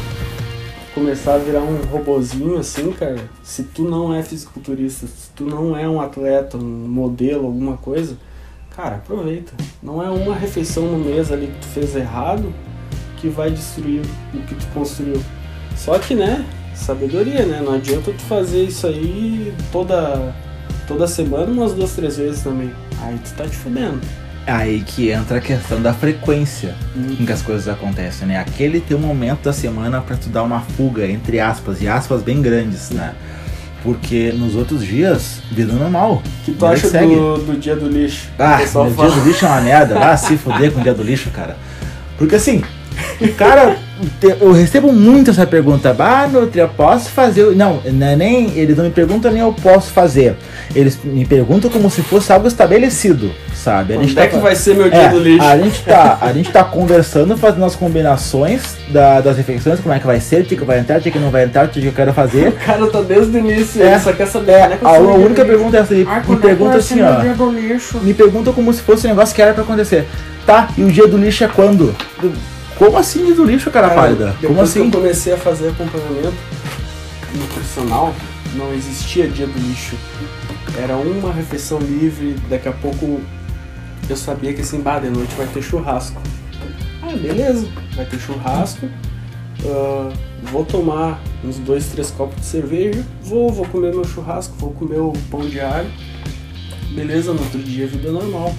começar 0.94 1.34
a 1.34 1.38
virar 1.38 1.60
um 1.60 1.76
robozinho 1.84 2.56
assim, 2.58 2.90
cara, 2.92 3.28
se 3.42 3.62
tu 3.64 3.82
não 3.84 4.14
é 4.14 4.22
fisiculturista, 4.22 5.06
se 5.06 5.30
tu 5.36 5.44
não 5.44 5.76
é 5.76 5.86
um 5.88 6.00
atleta, 6.00 6.56
um 6.56 6.60
modelo, 6.88 7.46
alguma 7.46 7.76
coisa, 7.76 8.16
cara, 8.74 8.96
aproveita. 8.96 9.52
Não 9.82 10.02
é 10.02 10.08
uma 10.10 10.34
refeição 10.34 10.84
no 10.86 10.98
mês 10.98 11.30
ali 11.30 11.48
que 11.48 11.58
tu 11.60 11.66
fez 11.66 11.94
errado 11.94 12.52
que 13.18 13.28
vai 13.28 13.50
destruir 13.50 14.02
o 14.34 14.38
que 14.42 14.54
tu 14.54 14.66
construiu. 14.74 15.22
Só 15.76 15.98
que, 15.98 16.14
né, 16.14 16.44
sabedoria, 16.76 17.44
né? 17.44 17.60
Não 17.64 17.74
adianta 17.74 18.12
tu 18.12 18.22
fazer 18.24 18.64
isso 18.64 18.86
aí 18.86 19.52
toda 19.72 20.34
toda 20.86 21.06
semana, 21.08 21.46
umas 21.46 21.72
duas, 21.72 21.92
três 21.92 22.16
vezes 22.16 22.42
também. 22.42 22.70
Aí 23.02 23.16
tu 23.24 23.32
tá 23.34 23.44
te 23.44 23.56
fudendo. 23.56 24.00
Aí 24.46 24.84
que 24.86 25.10
entra 25.10 25.38
a 25.38 25.40
questão 25.40 25.82
da 25.82 25.92
frequência 25.92 26.76
Hum. 26.96 27.16
em 27.18 27.26
que 27.26 27.32
as 27.32 27.42
coisas 27.42 27.66
acontecem, 27.66 28.28
né? 28.28 28.38
Aquele 28.38 28.78
teu 28.80 28.96
momento 28.98 29.42
da 29.42 29.52
semana 29.52 30.00
pra 30.00 30.16
tu 30.16 30.28
dar 30.28 30.44
uma 30.44 30.60
fuga, 30.60 31.04
entre 31.08 31.40
aspas, 31.40 31.82
e 31.82 31.88
aspas 31.88 32.22
bem 32.22 32.40
grandes, 32.40 32.90
né? 32.90 33.14
Porque 33.82 34.32
nos 34.32 34.54
outros 34.54 34.84
dias, 34.84 35.40
vida 35.50 35.72
normal. 35.72 36.22
Que 36.44 36.52
tu 36.52 36.64
acha 36.66 36.82
que 36.82 36.88
segue. 36.88 37.14
do, 37.14 37.38
do 37.38 37.56
dia 37.58 37.74
do 37.76 37.88
lixo? 37.88 38.28
Ah, 38.38 38.58
O 38.74 38.90
dia 38.90 39.10
do 39.10 39.24
lixo 39.28 39.44
é 39.44 39.48
uma 39.48 39.60
merda. 39.60 39.94
Vá 39.98 40.16
se 40.16 40.36
fuder 40.36 40.72
com 40.72 40.80
o 40.80 40.82
dia 40.82 40.94
do 40.94 41.02
lixo, 41.02 41.30
cara. 41.30 41.56
Porque 42.18 42.34
assim, 42.36 42.62
o 43.20 43.28
cara. 43.34 43.76
Eu 44.40 44.52
recebo 44.52 44.92
muito 44.92 45.30
essa 45.30 45.46
pergunta. 45.46 45.94
Ah, 45.98 46.28
Nutria, 46.30 46.68
posso 46.68 47.08
fazer. 47.10 47.54
Não, 47.56 47.80
não 47.84 48.06
é 48.06 48.14
nem. 48.16 48.50
Eles 48.58 48.76
não 48.76 48.84
me 48.84 48.90
perguntam 48.90 49.32
nem 49.32 49.40
eu 49.40 49.52
posso 49.52 49.90
fazer. 49.90 50.36
Eles 50.74 50.98
me 51.02 51.24
perguntam 51.24 51.70
como 51.70 51.90
se 51.90 52.02
fosse 52.02 52.30
algo 52.32 52.46
estabelecido, 52.46 53.30
sabe? 53.54 53.94
A 53.94 53.98
Onde 53.98 54.14
tá 54.14 54.24
é 54.24 54.26
que 54.26 54.34
fa- 54.34 54.40
vai 54.40 54.54
ser 54.54 54.74
meu 54.74 54.90
dia 54.90 55.00
é, 55.00 55.08
do 55.08 55.18
lixo? 55.18 55.42
A 55.46 55.56
gente 55.58 55.82
tá, 55.82 56.18
a 56.20 56.32
gente 56.32 56.50
tá 56.52 56.62
conversando, 56.64 57.36
fazendo 57.38 57.64
as 57.64 57.74
combinações 57.74 58.76
da- 58.90 59.20
das 59.20 59.36
refeições, 59.38 59.80
como 59.80 59.94
é 59.94 59.98
que 59.98 60.06
vai 60.06 60.20
ser, 60.20 60.42
o 60.42 60.44
que, 60.44 60.56
que 60.56 60.64
vai 60.64 60.78
entrar, 60.78 60.98
o 60.98 61.02
que, 61.02 61.10
que 61.10 61.18
não 61.18 61.30
vai 61.30 61.44
entrar, 61.44 61.64
o 61.64 61.68
que, 61.68 61.80
que 61.80 61.86
eu 61.86 61.92
quero 61.92 62.12
fazer. 62.12 62.48
O 62.66 62.66
cara 62.66 62.86
tá 62.88 63.00
desde 63.00 63.36
o 63.36 63.38
início, 63.38 63.82
É. 63.82 63.92
ele 63.92 64.00
só 64.00 64.12
quer 64.12 64.26
saber. 64.26 64.52
É, 64.52 64.60
é 64.72 64.76
que 64.76 64.84
eu 64.84 64.88
a, 64.88 64.98
única 65.14 65.44
pergunta 65.44 65.76
é 65.76 65.80
essa 65.80 65.94
aí. 65.94 66.06
Ah, 66.08 66.22
Me 66.26 66.34
é 66.34 66.38
pergunta 66.38 66.76
assim, 66.76 67.00
ó. 67.02 68.00
Me 68.02 68.12
pergunta 68.12 68.52
como 68.52 68.72
se 68.74 68.82
fosse 68.82 69.06
um 69.06 69.10
negócio 69.10 69.34
que 69.34 69.40
era 69.40 69.54
pra 69.54 69.62
acontecer. 69.62 70.04
Tá, 70.44 70.68
e 70.76 70.82
o 70.84 70.90
dia 70.90 71.06
do 71.08 71.16
lixo 71.16 71.42
é 71.44 71.48
quando? 71.48 71.94
Como 72.78 72.96
assim 72.98 73.24
dia 73.24 73.34
do 73.34 73.44
lixo, 73.44 73.70
cara, 73.70 73.88
Cara, 73.88 74.00
pálida? 74.00 74.26
depois 74.26 74.46
Como 74.48 74.60
assim? 74.60 74.90
que 74.90 74.96
eu 74.96 75.00
comecei 75.00 75.32
a 75.32 75.36
fazer 75.38 75.68
acompanhamento 75.68 76.34
nutricional, 77.34 78.14
não 78.54 78.72
existia 78.74 79.26
dia 79.28 79.46
do 79.46 79.58
lixo. 79.58 79.96
Era 80.78 80.96
uma 80.96 81.32
refeição 81.32 81.78
livre, 81.78 82.36
daqui 82.50 82.68
a 82.68 82.72
pouco 82.72 83.20
eu 84.08 84.16
sabia 84.16 84.52
que 84.52 84.60
assim, 84.60 84.80
bah, 84.80 84.98
de 84.98 85.08
noite 85.08 85.34
vai 85.36 85.46
ter 85.46 85.62
churrasco. 85.62 86.20
Ah, 87.02 87.16
beleza, 87.16 87.66
vai 87.94 88.04
ter 88.04 88.18
churrasco. 88.18 88.86
ah, 89.64 90.12
vou 90.44 90.64
tomar 90.64 91.20
uns 91.44 91.56
dois, 91.58 91.86
três 91.86 92.10
copos 92.10 92.36
de 92.40 92.46
cerveja, 92.46 93.02
vou, 93.22 93.50
vou 93.50 93.64
comer 93.66 93.92
meu 93.94 94.04
churrasco, 94.04 94.54
vou 94.58 94.72
comer 94.72 94.98
o 95.00 95.12
pão 95.30 95.40
de 95.40 95.60
alho. 95.60 95.90
Beleza, 96.90 97.32
no 97.32 97.40
outro 97.40 97.58
dia 97.58 97.86
vida 97.86 98.10
normal. 98.12 98.54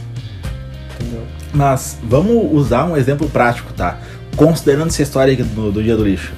Entendeu? 1.07 1.23
Mas 1.53 1.97
vamos 2.03 2.51
usar 2.51 2.85
um 2.85 2.97
exemplo 2.97 3.29
prático, 3.29 3.71
tá? 3.73 3.97
Considerando 4.35 4.87
essa 4.87 5.01
história 5.01 5.33
aqui 5.33 5.43
do, 5.43 5.71
do 5.71 5.81
dia 5.83 5.95
do 5.95 6.03
lixo. 6.03 6.31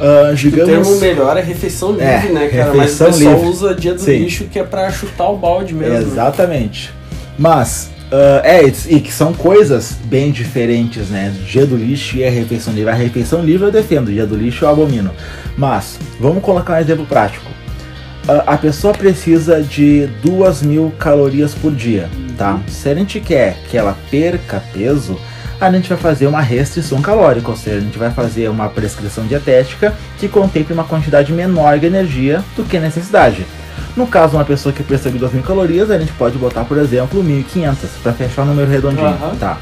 Ah, 0.00 0.30
O 0.32 0.34
digamos. 0.34 0.68
termo 0.70 1.00
melhor 1.00 1.36
é 1.36 1.40
refeição 1.40 1.92
livre, 1.92 2.04
É, 2.04 2.28
né, 2.32 2.48
cara? 2.48 2.74
Mas 2.74 3.00
o 3.00 3.04
pessoal 3.06 3.34
livre. 3.36 3.48
usa 3.48 3.74
dia 3.74 3.94
do 3.94 4.00
Sim. 4.00 4.18
lixo 4.18 4.44
que 4.44 4.58
é 4.58 4.64
pra 4.64 4.90
chutar 4.90 5.28
o 5.30 5.36
balde 5.36 5.72
mesmo. 5.74 5.96
Exatamente. 5.96 6.92
Mas, 7.38 7.90
ah, 8.12 8.42
é, 8.44 8.62
e 8.88 9.00
que 9.00 9.12
são 9.12 9.32
coisas 9.32 9.92
bem 10.04 10.30
diferentes, 10.32 11.08
né? 11.08 11.34
Dia 11.48 11.64
do 11.64 11.76
lixo 11.76 12.16
e 12.18 12.24
a 12.26 12.30
refeição 12.30 12.74
livre. 12.74 12.90
A 12.90 12.94
refeição 12.94 13.42
livre 13.42 13.66
eu 13.68 13.72
defendo, 13.72 14.10
dia 14.10 14.26
do 14.26 14.36
lixo 14.36 14.64
eu 14.64 14.68
abomino. 14.68 15.10
Mas, 15.56 15.98
vamos 16.20 16.42
colocar 16.42 16.74
um 16.74 16.78
exemplo 16.80 17.06
prático. 17.06 17.46
Ah, 18.28 18.42
a 18.48 18.58
pessoa 18.58 18.92
precisa 18.92 19.62
de 19.62 20.08
2 20.22 20.60
mil 20.62 20.92
calorias 20.98 21.54
por 21.54 21.72
dia, 21.72 22.10
tá? 22.36 22.60
Se 22.68 22.88
a 22.88 22.94
gente 22.94 23.20
quer 23.20 23.56
que 23.68 23.76
ela 23.76 23.96
perca 24.10 24.62
peso, 24.72 25.18
a 25.60 25.70
gente 25.70 25.88
vai 25.88 25.98
fazer 25.98 26.26
uma 26.26 26.40
restrição 26.40 27.00
calórica, 27.00 27.50
ou 27.50 27.56
seja, 27.56 27.78
a 27.78 27.80
gente 27.80 27.98
vai 27.98 28.10
fazer 28.10 28.48
uma 28.48 28.68
prescrição 28.68 29.26
dietética 29.26 29.94
que 30.18 30.28
contemple 30.28 30.74
uma 30.74 30.84
quantidade 30.84 31.32
menor 31.32 31.78
de 31.78 31.86
energia 31.86 32.44
do 32.54 32.64
que 32.64 32.76
a 32.76 32.80
necessidade. 32.80 33.46
No 33.96 34.06
caso, 34.06 34.36
uma 34.36 34.44
pessoa 34.44 34.72
que 34.72 34.82
precisa 34.82 35.10
de 35.10 35.18
2 35.18 35.32
mil 35.32 35.42
calorias, 35.42 35.90
a 35.90 35.98
gente 35.98 36.12
pode 36.12 36.36
botar, 36.36 36.64
por 36.64 36.76
exemplo, 36.76 37.24
1.500, 37.24 37.74
para 38.02 38.12
fechar 38.12 38.42
o 38.42 38.44
número 38.44 38.70
redondinho, 38.70 39.06
Aham. 39.06 39.34
tá? 39.36 39.58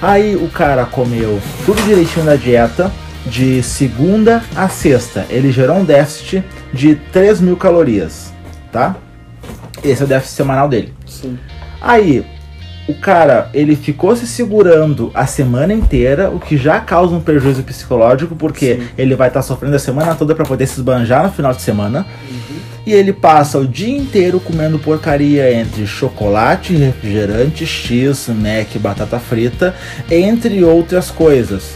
Aí 0.00 0.34
o 0.34 0.48
cara 0.48 0.86
comeu 0.86 1.38
tudo 1.66 1.82
direitinho 1.82 2.24
na 2.24 2.36
dieta, 2.36 2.90
de 3.26 3.62
segunda 3.62 4.42
a 4.56 4.66
sexta. 4.70 5.26
Ele 5.28 5.52
gerou 5.52 5.76
um 5.76 5.84
déficit 5.84 6.42
de 6.72 6.94
3 6.94 7.42
mil 7.42 7.56
calorias, 7.56 8.32
tá? 8.72 8.96
Esse 9.84 10.00
é 10.00 10.04
o 10.06 10.08
déficit 10.08 10.36
semanal 10.36 10.66
dele. 10.68 10.94
Sim. 11.06 11.38
Aí, 11.80 12.24
o 12.88 12.94
cara, 12.94 13.48
ele 13.54 13.76
ficou 13.76 14.16
se 14.16 14.26
segurando 14.26 15.10
a 15.14 15.24
semana 15.24 15.72
inteira, 15.72 16.28
o 16.30 16.40
que 16.40 16.56
já 16.56 16.80
causa 16.80 17.14
um 17.14 17.20
prejuízo 17.20 17.62
psicológico, 17.62 18.34
porque 18.34 18.76
Sim. 18.76 18.88
ele 18.98 19.14
vai 19.14 19.28
estar 19.28 19.42
sofrendo 19.42 19.76
a 19.76 19.78
semana 19.78 20.14
toda 20.14 20.34
para 20.34 20.44
poder 20.44 20.66
se 20.66 20.78
esbanjar 20.78 21.24
no 21.24 21.32
final 21.32 21.52
de 21.52 21.62
semana. 21.62 22.06
Uhum. 22.28 22.56
E 22.86 22.92
ele 22.92 23.12
passa 23.12 23.58
o 23.58 23.66
dia 23.66 23.96
inteiro 23.96 24.40
comendo 24.40 24.78
porcaria 24.78 25.52
entre 25.52 25.86
chocolate, 25.86 26.74
refrigerante, 26.74 27.64
X, 27.64 28.28
Mac, 28.28 28.76
batata 28.80 29.18
frita, 29.20 29.74
entre 30.10 30.64
outras 30.64 31.10
coisas. 31.10 31.74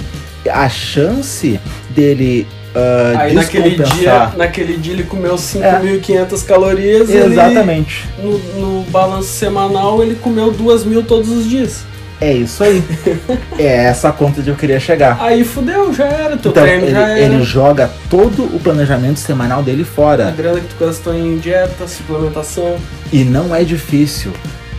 A 0.51 0.69
chance 0.69 1.61
dele 1.91 2.47
ah, 2.75 3.15
Aí 3.21 3.35
naquele 3.35 3.71
dia, 3.83 4.33
naquele 4.37 4.77
dia 4.77 4.93
ele 4.95 5.05
comeu 5.05 5.35
É. 5.35 5.37
5.500 5.39 6.43
calorias 6.45 7.09
ele- 7.11 7.33
Exatamente. 7.35 8.09
no, 8.23 8.39
no 8.39 8.83
balanço 8.91 9.29
semanal 9.29 10.03
ele 10.03 10.15
comeu 10.17 10.53
2.000 10.53 11.05
todos 11.07 11.29
os 11.31 11.49
dias. 11.49 11.85
É 12.21 12.33
isso 12.33 12.63
aí. 12.65 12.83
é 13.59 13.85
essa 13.85 14.11
conta 14.13 14.41
que 14.41 14.49
eu 14.49 14.55
queria 14.55 14.79
chegar. 14.81 15.19
Aí 15.21 15.45
fudeu, 15.45 15.93
já 15.93 16.05
era. 16.07 16.37
Teu 16.37 16.53
Então, 16.53 16.63
treino 16.63 16.85
ele, 16.85 16.93
já 16.93 17.09
era. 17.09 17.19
ele 17.21 17.43
joga 17.43 17.91
todo 18.09 18.45
o 18.45 18.61
planejamento 18.61 19.19
semanal 19.19 19.63
dele 19.63 19.83
A 19.83 19.85
fora. 19.85 20.31
grana 20.31 20.61
que 20.61 20.69
tu 20.75 20.77
gastou 20.85 21.13
em 21.13 21.37
dieta, 21.39 21.87
suplementação. 21.89 22.77
E 23.13 23.25
não 23.25 23.55
é 23.55 23.63
difícil. 23.65 24.33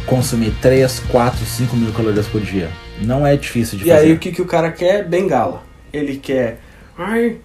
consumir 0.08 0.54
3, 0.62 1.02
4, 1.10 1.44
5 1.46 1.76
mil 1.76 1.92
calorias 1.92 2.28
por 2.28 2.40
dia. 2.40 2.70
Não 3.02 3.26
é 3.28 3.36
difícil 3.36 3.78
de 3.78 3.86
E 3.86 3.90
fazer. 3.92 4.02
aí 4.06 4.14
o 4.14 4.18
que, 4.20 4.32
que 4.32 4.42
o 4.42 4.46
cara 4.46 4.72
quer? 4.72 5.04
Bengala. 5.04 5.64
Ele 5.92 6.16
quer. 6.18 6.60
Ai, 6.98 7.38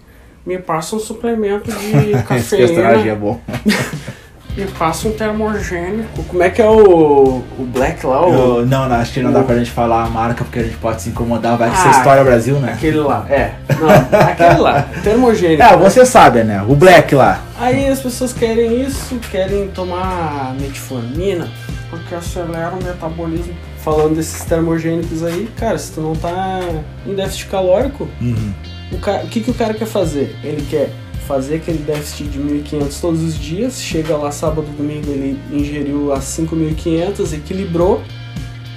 me 0.45 0.57
passa 0.57 0.95
um 0.95 0.99
suplemento 0.99 1.69
de 1.71 2.11
Esse 2.35 2.55
personagem 2.57 3.09
é 3.09 3.15
cafeína. 3.15 3.15
bom. 3.15 3.39
me 4.57 4.65
passa 4.77 5.07
um 5.07 5.11
termogênico. 5.13 6.23
Como 6.25 6.43
é 6.43 6.49
que 6.49 6.61
é 6.61 6.67
o. 6.69 7.41
o 7.57 7.69
Black 7.73 8.05
lá? 8.05 8.25
O, 8.27 8.33
Eu- 8.59 8.65
não, 8.65 8.89
não, 8.89 8.95
acho 8.97 9.13
que 9.13 9.21
não 9.21 9.31
dá 9.31 9.39
o- 9.39 9.43
pra 9.45 9.57
gente 9.57 9.71
falar 9.71 10.03
a 10.03 10.09
marca 10.09 10.43
porque 10.43 10.59
a 10.59 10.63
gente 10.63 10.75
pode 10.77 11.01
se 11.01 11.09
incomodar. 11.09 11.57
Vai 11.57 11.69
que 11.71 11.77
é 11.77 11.79
Ah, 11.79 11.91
história 11.91 12.23
Brasil, 12.23 12.59
né? 12.59 12.73
Aquele 12.73 12.99
lá. 12.99 13.25
É. 13.29 13.51
Não, 13.79 14.19
aquele 14.19 14.59
lá. 14.59 14.81
Termogênico. 15.03 15.63
É, 15.63 15.77
você 15.77 16.05
sabe, 16.05 16.43
né? 16.43 16.61
O 16.67 16.75
Black 16.75 17.15
lá. 17.15 17.41
Aí 17.59 17.87
as 17.87 18.01
pessoas 18.01 18.33
querem 18.33 18.81
isso, 18.81 19.15
querem 19.31 19.67
tomar 19.69 20.53
metformina, 20.59 21.47
porque 21.89 22.13
acelera 22.13 22.71
o 22.71 22.83
metabolismo. 22.83 23.53
Falando 23.83 24.15
desses 24.15 24.43
termogênicos 24.45 25.23
aí, 25.23 25.49
cara, 25.57 25.75
se 25.77 25.91
tu 25.93 26.01
não 26.01 26.13
tá 26.13 26.59
em 27.07 27.15
déficit 27.15 27.47
calórico, 27.47 28.07
Uhum. 28.21 28.53
O, 28.91 28.97
ca- 28.97 29.21
o 29.23 29.27
que, 29.27 29.41
que 29.41 29.51
o 29.51 29.53
cara 29.53 29.73
quer 29.73 29.87
fazer? 29.87 30.35
Ele 30.43 30.65
quer 30.69 30.89
fazer 31.27 31.55
aquele 31.55 31.77
déficit 31.79 32.25
de 32.29 32.39
1.500 32.39 32.99
todos 32.99 33.21
os 33.21 33.37
dias, 33.39 33.81
chega 33.81 34.17
lá 34.17 34.31
sábado, 34.31 34.67
domingo, 34.75 35.09
ele 35.11 35.39
ingeriu 35.51 36.11
as 36.11 36.25
5.500, 36.25 37.33
equilibrou, 37.33 38.01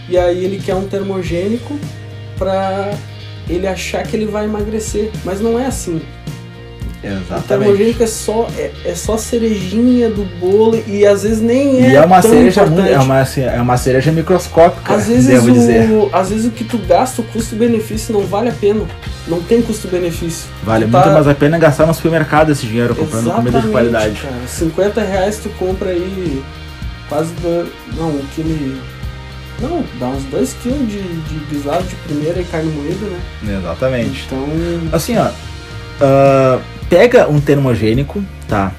e 0.09 0.17
aí 0.17 0.45
ele 0.45 0.61
quer 0.65 0.75
um 0.75 0.87
termogênico 0.87 1.79
pra 2.39 2.97
ele 3.49 3.67
achar 3.67 4.07
que 4.07 4.15
ele 4.17 4.27
vai 4.27 4.45
emagrecer. 4.45 5.11
Mas 5.25 5.41
não 5.41 5.59
é 5.59 5.67
assim. 5.67 6.01
O 7.05 7.07
Exatamente. 7.19 7.47
termogênico 7.49 8.03
é 8.03 8.07
só, 8.07 8.49
é, 8.57 8.71
é 8.85 8.95
só 8.95 9.17
cerejinha 9.19 10.09
do 10.09 10.25
bolo 10.41 10.83
e 10.87 11.05
às 11.07 11.23
vezes 11.23 11.41
nem 11.43 11.85
é. 11.85 11.91
E 11.91 11.97
é 11.97 12.05
uma 12.05 12.23
tão 12.23 12.31
cereja 12.31 12.65
muito, 12.67 12.89
é 12.89 12.99
uma, 12.99 13.21
assim, 13.21 13.43
é 13.43 13.61
uma 13.61 13.77
cereja 13.77 14.11
microscópica, 14.13 14.95
Às 14.95 15.07
vezes, 15.09 15.27
devo 15.27 15.51
dizer. 15.51 15.91
o, 15.91 16.09
às 16.13 16.31
vezes 16.31 16.47
o 16.47 16.51
que 16.51 16.65
tu 16.65 16.79
gasta, 16.79 17.21
o 17.21 17.25
custo-benefício 17.25 18.13
não 18.13 18.23
vale 18.23 18.49
a 18.49 18.53
pena. 18.53 18.85
Não 19.29 19.41
tem 19.43 19.61
custo-benefício. 19.63 20.49
Vale 20.63 20.87
Tu 20.87 20.91
muito 20.91 21.05
tá- 21.05 21.11
mais 21.13 21.29
a 21.29 21.35
pena 21.35 21.59
gastar 21.59 21.87
no 21.87 21.95
supermercado 21.95 22.51
esse 22.53 22.67
dinheiro 22.67 22.95
comprando 22.95 23.31
comida 23.31 23.61
de 23.61 23.67
Exatamente, 23.69 23.71
qualidade. 23.73 24.21
Cara. 24.21 24.35
50 24.47 25.01
reais 25.03 25.39
tu 25.43 25.49
compra 25.59 25.91
aí 25.91 26.43
quase. 27.09 27.33
do- 27.35 27.69
não, 27.97 28.09
um 28.09 28.23
quilo. 28.35 28.77
Não, 29.63 29.85
dá 30.01 30.07
uns 30.09 30.25
2 30.25 30.53
kg 30.63 30.73
de, 30.85 31.01
de 31.03 31.35
guisado 31.49 31.85
de 31.85 31.95
primeira 31.97 32.41
e 32.41 32.45
carne 32.45 32.71
moída, 32.73 33.07
né? 33.07 33.59
Exatamente. 33.61 34.25
Então. 34.27 34.47
Assim, 34.93 35.17
ó. 35.17 35.29
ah, 36.01 36.59
pega 36.89 37.29
um 37.29 37.41
termogênico, 37.41 38.23
tá? 38.49 38.73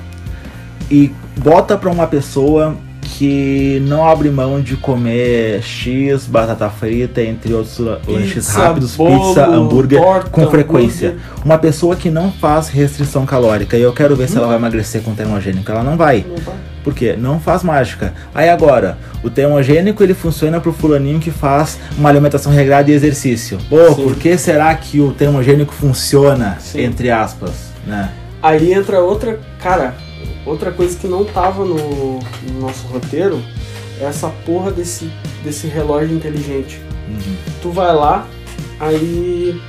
E 0.89 1.11
bota 1.37 1.77
pra 1.77 1.89
uma 1.89 2.07
pessoa 2.07 2.75
que 3.01 3.81
não 3.87 4.05
abre 4.07 4.29
mão 4.29 4.59
de 4.59 4.75
comer 4.75 5.61
X, 5.61 6.25
batata 6.25 6.69
frita, 6.69 7.21
entre 7.21 7.53
outros 7.53 7.77
la- 7.79 7.99
lanches 8.07 8.49
rápidos, 8.49 8.95
bolo, 8.95 9.27
pizza, 9.29 9.45
hambúrguer, 9.45 10.01
torta, 10.01 10.29
com 10.29 10.47
frequência. 10.49 11.09
hambúrguer. 11.09 11.31
Uma 11.45 11.57
pessoa 11.57 11.95
que 11.95 12.09
não 12.09 12.31
faz 12.31 12.67
restrição 12.67 13.25
calórica, 13.25 13.77
e 13.77 13.81
eu 13.81 13.93
quero 13.93 14.15
ver 14.15 14.27
se 14.27 14.37
ela 14.37 14.47
vai 14.47 14.57
emagrecer 14.57 15.01
com 15.01 15.13
termogênico. 15.15 15.71
Ela 15.71 15.83
não 15.83 15.95
vai. 15.95 16.25
Não 16.27 16.35
vai. 16.37 16.55
Por 16.83 16.93
quê? 16.93 17.15
Não 17.17 17.39
faz 17.39 17.63
mágica. 17.63 18.13
Aí 18.33 18.49
agora, 18.49 18.97
o 19.23 19.29
termogênico 19.29 20.03
ele 20.03 20.13
funciona 20.13 20.59
pro 20.59 20.73
fulaninho 20.73 21.19
que 21.19 21.31
faz 21.31 21.79
uma 21.97 22.09
alimentação 22.09 22.51
regrada 22.51 22.91
e 22.91 22.93
exercício. 22.93 23.57
Pô, 23.69 23.93
Sim. 23.93 24.03
por 24.03 24.15
que 24.15 24.37
será 24.37 24.73
que 24.75 24.99
o 24.99 25.11
termogênico 25.11 25.73
funciona, 25.73 26.57
Sim. 26.59 26.81
entre 26.81 27.09
aspas, 27.09 27.73
né? 27.85 28.11
Aí 28.41 28.73
entra 28.73 28.99
outra, 28.99 29.39
cara, 29.59 29.95
outra 30.45 30.71
coisa 30.71 30.97
que 30.97 31.07
não 31.07 31.25
tava 31.25 31.65
no, 31.65 32.19
no 32.19 32.59
nosso 32.59 32.85
roteiro 32.87 33.41
é 33.99 34.05
essa 34.05 34.29
porra 34.45 34.71
desse, 34.71 35.09
desse 35.43 35.67
relógio 35.67 36.15
inteligente. 36.15 36.81
Uhum. 37.07 37.35
Tu 37.61 37.71
vai 37.71 37.93
lá, 37.93 38.27
aí 38.79 39.59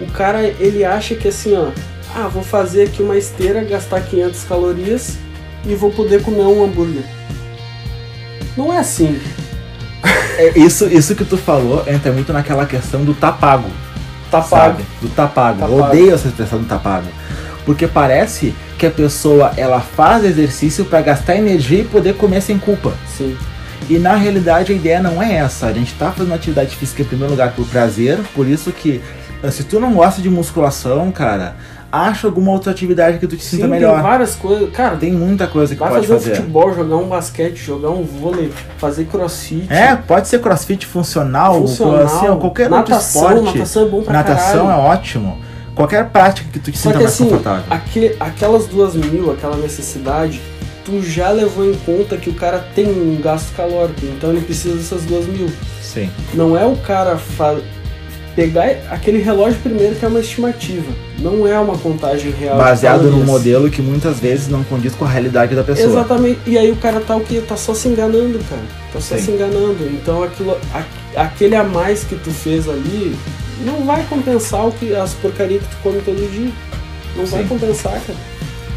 o 0.00 0.06
cara 0.12 0.42
ele 0.42 0.84
acha 0.84 1.14
que 1.14 1.28
assim, 1.28 1.56
ó, 1.56 1.70
ah, 2.14 2.28
vou 2.28 2.42
fazer 2.42 2.84
aqui 2.84 3.02
uma 3.02 3.16
esteira, 3.16 3.62
gastar 3.64 4.00
500 4.00 4.44
calorias 4.44 5.18
e 5.64 5.74
vou 5.74 5.90
poder 5.90 6.22
comer 6.22 6.42
um 6.42 6.64
hambúrguer. 6.64 7.04
Não 8.56 8.72
é 8.72 8.78
assim. 8.78 9.20
É, 10.36 10.58
isso, 10.58 10.86
isso 10.86 11.14
que 11.14 11.24
tu 11.24 11.36
falou 11.36 11.84
entra 11.86 12.12
muito 12.12 12.32
naquela 12.32 12.64
questão 12.64 13.04
do 13.04 13.12
tá 13.12 13.32
pago, 13.32 13.68
Tá 14.30 14.42
sabe? 14.42 14.84
Do 15.00 15.08
tá 15.08 15.26
pago. 15.26 15.60
Tá 15.60 15.66
Eu 15.66 15.78
pago. 15.78 15.88
odeio 15.88 16.14
essa 16.14 16.28
expressão 16.28 16.58
do 16.58 16.66
tá 16.66 16.78
pago. 16.78 17.06
Porque 17.68 17.86
parece 17.86 18.54
que 18.78 18.86
a 18.86 18.90
pessoa 18.90 19.52
ela 19.58 19.78
faz 19.78 20.24
exercício 20.24 20.86
pra 20.86 21.02
gastar 21.02 21.36
energia 21.36 21.80
e 21.80 21.84
poder 21.84 22.14
comer 22.16 22.40
sem 22.40 22.58
culpa. 22.58 22.94
Sim. 23.06 23.36
E 23.90 23.98
na 23.98 24.14
realidade 24.16 24.72
a 24.72 24.74
ideia 24.74 25.02
não 25.02 25.22
é 25.22 25.34
essa. 25.34 25.66
A 25.66 25.72
gente 25.74 25.92
tá 25.92 26.10
fazendo 26.10 26.32
atividade 26.34 26.74
física 26.74 27.02
em 27.02 27.04
primeiro 27.04 27.32
lugar 27.32 27.52
por 27.52 27.66
prazer, 27.66 28.18
por 28.34 28.46
isso 28.48 28.72
que 28.72 29.02
eh, 29.42 29.50
se 29.50 29.64
tu 29.64 29.78
não 29.78 29.92
gosta 29.92 30.22
de 30.22 30.30
musculação, 30.30 31.12
cara, 31.12 31.56
acha 31.92 32.26
alguma 32.26 32.52
outra 32.52 32.72
atividade 32.72 33.18
que 33.18 33.26
tu 33.26 33.36
te 33.36 33.44
Sim, 33.44 33.50
sinta 33.58 33.62
tem 33.64 33.70
melhor. 33.72 34.00
várias 34.02 34.34
coisas. 34.34 34.70
Cara, 34.70 34.96
Tem 34.96 35.12
muita 35.12 35.46
coisa 35.46 35.74
que 35.74 35.80
vai 35.80 35.90
pode 35.90 36.06
fazer, 36.06 36.20
fazer. 36.30 36.36
futebol, 36.36 36.74
jogar 36.74 36.96
um 36.96 37.06
basquete, 37.06 37.56
jogar 37.56 37.90
um 37.90 38.02
vôlei, 38.02 38.50
fazer 38.78 39.04
crossfit. 39.04 39.70
É, 39.70 39.94
pode 39.94 40.26
ser 40.26 40.40
crossfit 40.40 40.86
funcional, 40.86 41.52
funcional, 41.60 42.02
assim, 42.02 42.26
qualquer 42.40 42.70
natação, 42.70 43.22
outro 43.24 43.36
esporte. 43.40 43.58
natação 43.58 43.82
é 43.82 43.88
bom 43.90 44.02
pra 44.02 44.12
Natação 44.14 44.66
caralho. 44.66 44.82
é 44.82 44.90
ótimo. 44.90 45.47
Qualquer 45.78 46.06
prática 46.10 46.48
que 46.52 46.58
tu 46.58 46.72
te 46.72 46.76
Só 46.76 46.88
sinta 46.88 46.98
que 46.98 47.04
mais 47.04 47.14
assim, 47.14 47.24
confortável. 47.24 47.64
aque- 47.70 48.16
aquelas 48.18 48.66
duas 48.66 48.94
mil, 48.96 49.30
aquela 49.30 49.56
necessidade, 49.56 50.40
tu 50.84 51.00
já 51.02 51.30
levou 51.30 51.64
em 51.70 51.74
conta 51.86 52.16
que 52.16 52.28
o 52.28 52.34
cara 52.34 52.58
tem 52.74 52.86
um 52.88 53.20
gasto 53.22 53.54
calórico, 53.56 54.00
então 54.04 54.30
ele 54.30 54.40
precisa 54.40 54.74
dessas 54.76 55.02
duas 55.04 55.24
mil. 55.26 55.48
Sim. 55.80 56.10
Não 56.34 56.58
é 56.58 56.66
o 56.66 56.74
cara 56.78 57.16
pegar 58.34 58.66
aquele 58.90 59.18
relógio 59.22 59.58
primeiro 59.62 59.94
que 59.94 60.04
é 60.04 60.08
uma 60.08 60.20
estimativa, 60.20 60.92
não 61.20 61.46
é 61.46 61.58
uma 61.58 61.78
contagem 61.78 62.32
real. 62.32 62.56
Baseado 62.58 63.02
num 63.02 63.10
calorias. 63.10 63.26
modelo 63.26 63.70
que 63.70 63.80
muitas 63.80 64.18
vezes 64.18 64.48
não 64.48 64.64
condiz 64.64 64.94
com 64.96 65.04
a 65.04 65.08
realidade 65.08 65.54
da 65.54 65.62
pessoa. 65.62 65.88
Exatamente. 65.88 66.40
E 66.46 66.58
aí 66.58 66.70
o 66.72 66.76
cara 66.76 67.00
tá 67.00 67.14
o 67.16 67.20
quê? 67.20 67.40
Tá 67.46 67.56
só 67.56 67.72
se 67.72 67.86
enganando, 67.88 68.38
cara. 68.50 68.62
Tá 68.92 69.00
só 69.00 69.16
Sim. 69.16 69.22
se 69.22 69.30
enganando. 69.30 69.86
Então 69.92 70.22
aquilo, 70.24 70.56
a- 70.74 71.22
aquele 71.22 71.54
a 71.54 71.62
mais 71.64 72.02
que 72.04 72.16
tu 72.16 72.30
fez 72.30 72.68
ali 72.68 73.16
não 73.64 73.84
vai 73.84 74.04
compensar 74.08 74.66
o 74.66 74.72
que 74.72 74.94
as 74.94 75.14
porcarias 75.14 75.62
que 75.62 75.68
tu 75.70 75.76
come 75.82 76.00
todo 76.00 76.30
dia. 76.30 76.50
Não 77.16 77.26
vai 77.26 77.42
Sim. 77.42 77.48
compensar, 77.48 77.92
cara. 77.92 78.18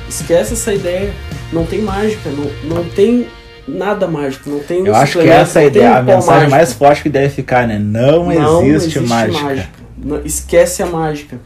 Esquece 0.09 0.53
essa 0.53 0.73
ideia. 0.73 1.13
Não 1.53 1.65
tem 1.65 1.81
mágica, 1.81 2.29
não, 2.29 2.75
não 2.75 2.83
tem 2.89 3.27
nada 3.67 4.07
mágico, 4.07 4.49
não 4.49 4.59
tem 4.59 4.85
Eu 4.85 4.95
acho 4.95 5.19
que 5.19 5.27
essa 5.27 5.59
é 5.59 5.63
a 5.63 5.65
não 5.65 5.69
ideia, 5.69 5.95
a 5.97 6.01
mensagem 6.01 6.33
mágico. 6.33 6.51
mais 6.51 6.73
forte 6.73 7.03
que 7.03 7.09
deve 7.09 7.29
ficar, 7.29 7.67
né? 7.67 7.77
Não, 7.77 8.31
existe, 8.31 8.99
mágica. 9.01 9.69
Não- 10.03 10.21
esquece 10.25 10.81
a 10.81 10.85
mágica. 10.87 11.39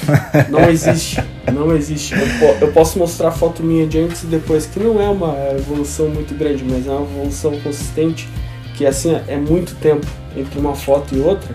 não 0.50 0.68
existe. 0.68 1.22
Não 1.52 1.74
existe. 1.74 2.14
Eu, 2.14 2.48
eu 2.60 2.72
posso 2.72 2.98
mostrar 2.98 3.30
foto 3.30 3.62
minha 3.62 3.86
de 3.86 3.98
antes 3.98 4.22
e 4.24 4.26
depois, 4.26 4.66
que 4.66 4.78
não 4.78 5.00
é 5.00 5.08
uma 5.08 5.34
evolução 5.56 6.08
muito 6.08 6.36
grande, 6.36 6.62
mas 6.68 6.86
é 6.86 6.90
uma 6.90 7.02
evolução 7.02 7.58
consistente, 7.60 8.28
que 8.76 8.84
assim, 8.84 9.18
é 9.28 9.36
muito 9.36 9.74
tempo 9.76 10.06
entre 10.36 10.58
uma 10.58 10.74
foto 10.74 11.14
e 11.16 11.20
outra. 11.20 11.54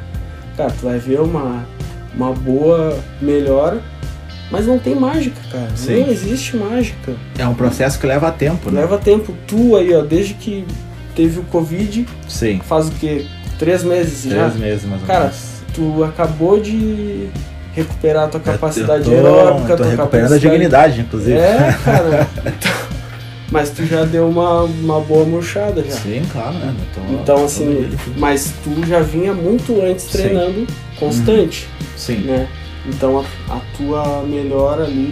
Cara, 0.58 0.72
tu 0.72 0.86
vai 0.88 0.98
ver 0.98 1.22
uma, 1.22 1.64
uma 2.16 2.34
boa 2.34 2.98
melhora, 3.22 3.80
mas 4.50 4.66
não 4.66 4.80
tem 4.80 4.96
mágica, 4.96 5.40
cara. 5.52 5.70
Sim. 5.76 6.02
Não 6.02 6.10
existe 6.10 6.58
mágica. 6.58 7.14
É 7.38 7.48
um 7.48 7.54
processo 7.54 8.00
que 8.00 8.08
leva 8.08 8.32
tempo, 8.32 8.72
né? 8.72 8.82
Leva 8.82 8.98
tempo. 8.98 9.36
Tu 9.46 9.76
aí, 9.76 9.94
ó, 9.96 10.02
desde 10.02 10.34
que 10.34 10.66
teve 11.16 11.40
o 11.40 11.44
Covid, 11.44 12.08
Sim. 12.28 12.60
faz 12.64 12.88
o 12.88 12.92
quê? 12.92 13.26
Três 13.60 13.84
meses 13.84 14.24
já? 14.32 14.50
Três 14.50 14.56
meses 14.56 14.86
mais 14.86 15.02
ou 15.02 15.08
Cara, 15.08 15.20
menos. 15.26 15.62
tu 15.74 16.04
acabou 16.04 16.60
de 16.60 17.30
recuperar 17.74 18.24
a 18.26 18.28
tua 18.28 18.40
capacidade 18.40 19.12
eu 19.12 19.22
tô, 19.22 19.28
aeróbica, 19.28 19.68
tô 19.68 19.84
tua 19.84 19.86
recuperando 19.86 20.26
a 20.26 20.30
capacidade... 20.30 20.40
dignidade, 20.40 21.02
inclusive. 21.02 21.38
É, 21.38 21.78
cara. 21.86 22.28
Mas 23.58 23.72
tu 23.72 23.84
já 23.88 24.06
deu 24.06 24.30
uma, 24.30 24.62
uma 24.66 25.00
boa 25.00 25.26
murchada 25.26 25.84
já. 25.84 25.90
Sim, 25.90 26.22
claro, 26.32 26.54
né? 26.60 26.76
Então, 26.92 27.38
tô 27.38 27.44
assim, 27.44 27.90
mas 28.16 28.54
tu 28.64 28.86
já 28.86 29.00
vinha 29.00 29.34
muito 29.34 29.82
antes 29.82 30.06
Sim. 30.06 30.12
treinando 30.12 30.68
constante, 31.00 31.68
Sim. 31.96 32.18
né? 32.18 32.48
Então 32.86 33.20
a, 33.20 33.56
a 33.56 33.60
tua 33.76 34.22
melhora 34.22 34.84
ali 34.84 35.12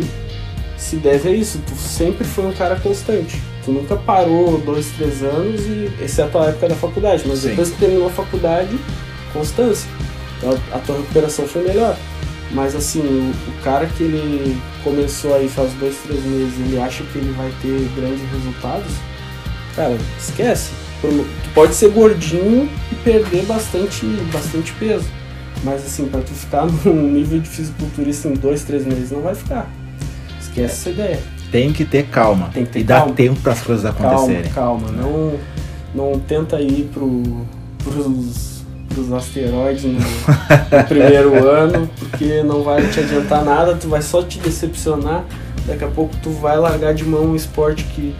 se 0.77 0.97
deve 0.97 1.29
a 1.29 1.31
isso. 1.31 1.59
Tu 1.65 1.75
sempre 1.75 2.23
foi 2.23 2.45
um 2.45 2.53
cara 2.53 2.75
constante. 2.75 3.41
Tu 3.63 3.71
nunca 3.71 3.95
parou 3.95 4.59
dois, 4.59 4.91
três 4.91 5.23
anos, 5.23 5.61
e 5.61 5.89
exceto 5.99 6.37
a 6.37 6.45
época 6.45 6.69
da 6.69 6.75
faculdade. 6.75 7.23
Mas 7.25 7.39
Sim. 7.39 7.49
depois 7.49 7.71
que 7.71 7.77
terminou 7.79 8.05
a 8.05 8.11
faculdade, 8.11 8.77
constância. 9.33 9.89
Então 10.37 10.55
a 10.71 10.77
tua 10.77 10.97
recuperação 10.97 11.47
foi 11.47 11.63
melhor. 11.63 11.97
Mas 12.51 12.75
assim, 12.75 12.99
o, 12.99 13.31
o 13.49 13.63
cara 13.63 13.85
que 13.87 14.03
ele 14.03 14.57
começou 14.83 15.33
aí 15.35 15.49
faz 15.49 15.73
dois, 15.73 15.95
três 16.05 16.23
meses, 16.23 16.53
ele 16.59 16.79
acha 16.79 17.03
que 17.03 17.17
ele 17.17 17.31
vai 17.33 17.51
ter 17.61 17.89
grandes 17.95 18.21
resultados, 18.31 18.91
cara, 19.75 19.97
esquece. 20.19 20.71
Tu 21.01 21.25
pode 21.53 21.75
ser 21.75 21.89
gordinho 21.89 22.69
e 22.91 22.95
perder 23.03 23.43
bastante, 23.45 24.05
bastante 24.31 24.71
peso. 24.73 25.05
Mas 25.63 25.85
assim, 25.85 26.07
pra 26.07 26.21
tu 26.21 26.31
ficar 26.33 26.65
num 26.85 27.11
nível 27.11 27.39
de 27.39 27.49
fisiculturista 27.49 28.27
em 28.27 28.33
dois, 28.33 28.63
três 28.63 28.85
meses, 28.85 29.11
não 29.11 29.21
vai 29.21 29.35
ficar. 29.35 29.69
Esquece 30.39 30.73
essa 30.73 30.89
ideia. 30.91 31.19
Tem 31.51 31.71
que 31.73 31.83
ter 31.85 32.07
calma. 32.07 32.49
Tem 32.53 32.65
que 32.65 32.71
ter 32.71 32.79
e 32.79 32.83
dar 32.83 32.99
calma. 33.01 33.15
tempo 33.15 33.39
para 33.41 33.51
as 33.53 33.61
coisas 33.61 33.93
Calma, 33.95 34.15
acontecerem. 34.15 34.51
calma. 34.51 34.91
Não, 34.91 35.39
não 35.93 36.19
tenta 36.19 36.59
ir 36.61 36.89
pro, 36.93 37.45
pros, 37.83 38.54
pros 38.95 39.11
asteroides 39.11 39.83
no, 39.83 39.91
no 39.99 40.83
primeiro 40.87 41.37
ano, 41.47 41.89
porque 41.99 42.41
não 42.41 42.63
vai 42.63 42.87
te 42.87 43.01
adiantar 43.01 43.43
nada, 43.43 43.75
tu 43.75 43.89
vai 43.89 44.01
só 44.01 44.23
te 44.23 44.39
decepcionar. 44.39 45.25
Daqui 45.67 45.83
a 45.83 45.87
pouco 45.87 46.15
tu 46.23 46.29
vai 46.29 46.57
largar 46.57 46.93
de 46.93 47.03
mão 47.03 47.25
um 47.25 47.35
esporte 47.35 47.83
que 47.83 48.15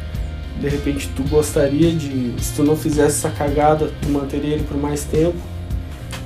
de 0.59 0.67
repente 0.69 1.09
tu 1.15 1.23
gostaria 1.23 1.91
de, 1.91 2.33
se 2.41 2.53
tu 2.55 2.63
não 2.63 2.75
fizesse 2.75 3.25
essa 3.25 3.29
cagada, 3.29 3.89
tu 4.01 4.09
manteria 4.09 4.53
ele 4.55 4.63
por 4.63 4.77
mais 4.77 5.03
tempo. 5.05 5.37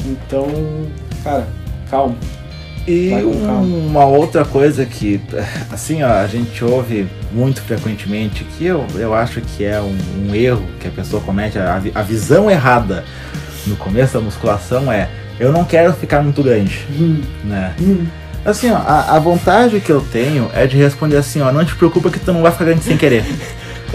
Então, 0.05 0.47
cara, 1.23 1.47
calma. 1.89 2.15
E 2.87 3.13
um- 3.13 3.45
calma. 3.45 3.61
uma 3.61 4.05
outra 4.05 4.45
coisa 4.45 4.85
que, 4.85 5.21
assim, 5.71 6.01
ó, 6.01 6.07
a 6.09 6.25
gente 6.27 6.63
ouve 6.63 7.07
muito 7.31 7.61
frequentemente, 7.61 8.43
que 8.57 8.65
eu, 8.65 8.85
eu 8.95 9.13
acho 9.13 9.41
que 9.41 9.63
é 9.63 9.79
um, 9.81 9.95
um 10.27 10.33
erro 10.33 10.63
que 10.79 10.87
a 10.87 10.91
pessoa 10.91 11.21
comete, 11.21 11.59
a, 11.59 11.81
a 11.93 12.01
visão 12.01 12.49
errada 12.49 13.03
no 13.67 13.75
começo 13.75 14.13
da 14.13 14.19
musculação 14.19 14.91
é 14.91 15.09
eu 15.39 15.51
não 15.51 15.63
quero 15.63 15.93
ficar 15.93 16.21
muito 16.21 16.43
grande, 16.43 16.85
né? 17.43 17.73
Assim, 18.45 18.71
ó, 18.71 18.75
a, 18.75 19.15
a 19.15 19.19
vontade 19.19 19.79
que 19.79 19.89
eu 19.91 20.01
tenho 20.01 20.49
é 20.53 20.65
de 20.67 20.77
responder 20.77 21.17
assim, 21.17 21.41
ó, 21.41 21.51
não 21.51 21.63
te 21.63 21.75
preocupa 21.75 22.09
que 22.09 22.19
tu 22.19 22.31
não 22.33 22.41
vai 22.41 22.51
ficar 22.51 22.65
grande 22.65 22.83
sem 22.83 22.97
querer. 22.97 23.23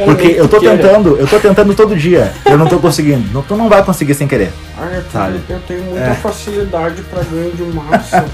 Porque 0.04 0.26
nem 0.26 0.32
eu 0.36 0.48
tô 0.48 0.58
tentando, 0.58 1.16
eu 1.16 1.26
tô 1.26 1.38
tentando 1.38 1.72
todo 1.72 1.94
dia, 1.94 2.32
eu 2.46 2.58
não 2.58 2.66
tô 2.66 2.80
conseguindo. 2.80 3.32
Não, 3.32 3.42
tu 3.42 3.54
não 3.56 3.68
vai 3.68 3.80
conseguir 3.84 4.14
sem 4.14 4.26
querer. 4.26 4.50
Ai, 4.76 4.96
eu 4.96 5.04
Sabe? 5.12 5.38
tenho, 5.46 5.56
eu 5.58 5.62
tenho 5.68 5.82
muita 5.84 6.00
É. 6.06 6.14
facilidade 6.14 7.00
pra 7.02 7.22
ganho 7.22 7.52
de 7.52 7.62
massa. 7.62 8.24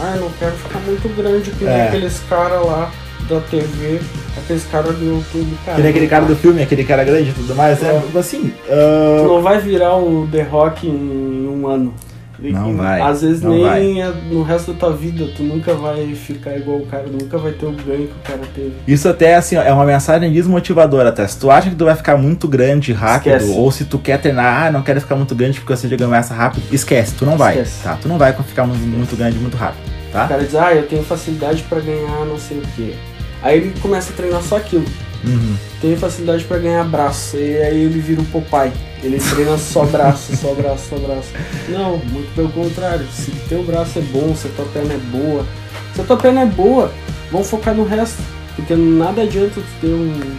Ai, 0.00 0.16
eu 0.18 0.22
não 0.22 0.30
quero 0.40 0.52
ficar 0.56 0.80
muito 0.80 1.08
grande 1.16 1.50
que 1.52 1.64
nem 1.64 1.72
É. 1.72 1.86
aqueles 1.86 2.20
caras 2.28 2.66
lá 2.66 2.90
da 3.28 3.40
TV, 3.40 4.00
aqueles 4.36 4.64
caras 4.64 4.96
do 4.96 5.04
YouTube, 5.04 5.56
cara. 5.64 5.76
Que 5.76 5.82
nem 5.82 5.90
aquele 5.90 6.08
cara 6.08 6.24
do 6.24 6.36
filme, 6.36 6.62
aquele 6.62 6.84
cara 6.84 7.04
grande 7.04 7.30
e 7.30 7.32
tudo 7.32 7.54
mais. 7.54 7.82
É, 7.82 8.02
assim, 8.18 8.52
Tu 8.66 8.72
ah, 8.72 9.24
não 9.26 9.42
vai 9.42 9.58
virar 9.60 9.96
o 9.96 10.26
The 10.30 10.42
Rock 10.42 10.86
em 10.86 11.46
um 11.48 11.66
ano. 11.66 11.94
Não 12.40 12.70
e 12.70 12.74
vai, 12.74 13.00
Às 13.00 13.22
vezes 13.22 13.42
nem 13.42 13.62
vai. 13.64 14.00
é 14.00 14.12
no 14.30 14.44
resto 14.44 14.72
da 14.72 14.78
tua 14.78 14.92
vida, 14.92 15.26
tu 15.36 15.42
nunca 15.42 15.74
vai 15.74 16.14
ficar 16.14 16.56
igual 16.56 16.78
o 16.78 16.86
cara, 16.86 17.06
nunca 17.08 17.36
vai 17.36 17.50
ter 17.50 17.66
o 17.66 17.72
ganho 17.72 18.06
que 18.06 18.14
o 18.14 18.22
cara 18.22 18.42
teve. 18.54 18.72
Isso 18.86 19.08
até 19.08 19.34
assim, 19.34 19.56
ó, 19.56 19.62
é 19.62 19.72
uma 19.72 19.84
mensagem 19.84 20.32
desmotivadora, 20.32 21.10
tá? 21.10 21.26
Se 21.26 21.36
tu 21.36 21.50
acha 21.50 21.68
que 21.68 21.74
tu 21.74 21.84
vai 21.84 21.96
ficar 21.96 22.16
muito 22.16 22.46
grande 22.46 22.92
rápido, 22.92 23.34
Esquece. 23.34 23.58
ou 23.58 23.70
se 23.72 23.84
tu 23.86 23.98
quer 23.98 24.20
treinar, 24.20 24.66
ah, 24.66 24.70
não 24.70 24.82
quero 24.82 25.00
ficar 25.00 25.16
muito 25.16 25.34
grande 25.34 25.58
porque 25.58 25.74
você 25.76 25.88
ganhou 25.96 26.14
essa 26.14 26.32
rápido, 26.32 26.62
esquece, 26.70 27.14
tu 27.16 27.26
não 27.26 27.36
vai, 27.36 27.54
Esquece. 27.54 27.82
tá? 27.82 27.98
Tu 28.00 28.06
não 28.06 28.16
vai 28.16 28.32
ficar 28.32 28.64
muito, 28.64 28.86
muito 28.86 29.16
grande 29.16 29.36
muito 29.36 29.56
rápido, 29.56 29.82
O 30.08 30.12
tá? 30.12 30.28
cara 30.28 30.44
diz, 30.44 30.54
ah, 30.54 30.72
eu 30.72 30.86
tenho 30.86 31.02
facilidade 31.02 31.64
pra 31.68 31.80
ganhar 31.80 32.24
não 32.24 32.38
sei 32.38 32.58
o 32.58 32.62
que. 32.76 32.94
Aí 33.42 33.58
ele 33.58 33.74
começa 33.80 34.12
a 34.12 34.16
treinar 34.16 34.42
só 34.42 34.56
aquilo. 34.56 34.84
Uhum. 35.24 35.56
Tem 35.80 35.96
facilidade 35.96 36.44
pra 36.44 36.58
ganhar 36.58 36.84
braço. 36.84 37.36
E 37.36 37.56
aí 37.58 37.82
ele 37.84 38.00
vira 38.00 38.20
o 38.20 38.24
Popeye. 38.26 38.72
Ele 39.02 39.18
treina 39.18 39.56
só 39.58 39.84
braço, 39.86 40.36
só 40.36 40.54
braço, 40.54 40.88
só 40.90 40.96
braço. 40.96 41.28
Não, 41.68 41.98
muito 41.98 42.34
pelo 42.34 42.48
contrário. 42.50 43.06
Se 43.12 43.30
teu 43.48 43.62
braço 43.62 43.98
é 43.98 44.02
bom, 44.02 44.34
se 44.34 44.46
a 44.48 44.50
tua 44.50 44.64
perna 44.66 44.94
é 44.94 44.98
boa. 44.98 45.46
Se 45.94 46.00
a 46.00 46.04
tua 46.04 46.16
perna 46.16 46.40
é 46.42 46.46
boa, 46.46 46.92
vamos 47.30 47.48
focar 47.48 47.74
no 47.74 47.84
resto. 47.84 48.20
Porque 48.56 48.74
nada 48.74 49.22
adianta 49.22 49.54
tu 49.60 49.64
ter 49.80 49.86
um- 49.88 50.36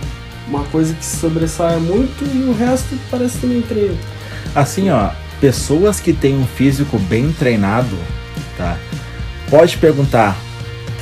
uma 0.47 0.63
coisa 0.65 0.93
que 0.93 1.05
se 1.05 1.17
sobressaia 1.17 1.77
muito 1.77 2.25
e 2.35 2.43
o 2.49 2.53
resto 2.53 2.97
parece 3.09 3.37
que 3.37 3.45
nem 3.47 3.61
treino. 3.61 3.97
Assim, 4.55 4.89
ó, 4.89 5.09
pessoas 5.39 5.99
que 5.99 6.11
têm 6.11 6.35
um 6.37 6.45
físico 6.45 6.97
bem 6.99 7.31
treinado, 7.31 7.95
tá? 8.57 8.77
Pode 9.49 9.77
perguntar 9.77 10.35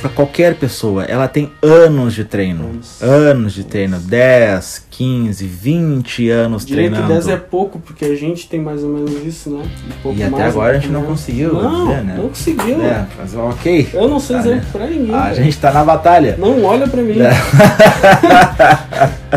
pra 0.00 0.10
qualquer 0.10 0.54
pessoa, 0.56 1.04
ela 1.04 1.26
tem 1.28 1.50
anos 1.62 2.14
de 2.14 2.24
treino. 2.24 2.64
Anos. 2.64 3.02
Anos 3.02 3.54
de 3.54 3.64
treino, 3.64 3.98
10, 3.98 4.86
15, 4.90 5.46
20 5.46 6.30
anos 6.30 6.64
Diria 6.64 6.84
que 6.84 6.90
treinando. 6.90 7.12
10 7.14 7.28
é 7.28 7.36
pouco, 7.36 7.78
porque 7.80 8.04
a 8.04 8.14
gente 8.16 8.48
tem 8.48 8.60
mais 8.60 8.82
ou 8.82 8.90
menos 8.90 9.12
isso, 9.24 9.50
né? 9.50 9.64
Um 10.04 10.12
E 10.14 10.22
até 10.22 10.44
agora 10.44 10.76
a 10.76 10.80
gente 10.80 10.90
não 10.92 11.00
menos. 11.02 11.20
conseguiu 11.20 11.52
Não, 11.54 11.86
dizer, 11.88 12.04
né? 12.04 12.14
não 12.16 12.28
conseguiu. 12.28 12.82
É, 12.82 13.06
mas 13.18 13.34
ok. 13.34 13.88
Eu 13.92 14.08
não 14.08 14.20
sou 14.20 14.36
Tá, 14.36 14.42
exemplo 14.42 14.58
né? 14.60 14.66
pra 14.72 14.86
ninguém. 14.86 15.14
A 15.14 15.34
gente 15.34 15.56
tá 15.58 15.72
na 15.72 15.84
batalha. 15.84 16.36
Não 16.38 16.62
olha 16.64 16.86
pra 16.86 17.02
mim. 17.02 17.18
É. 17.20 17.30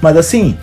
Mas 0.00 0.16
assim, 0.16 0.56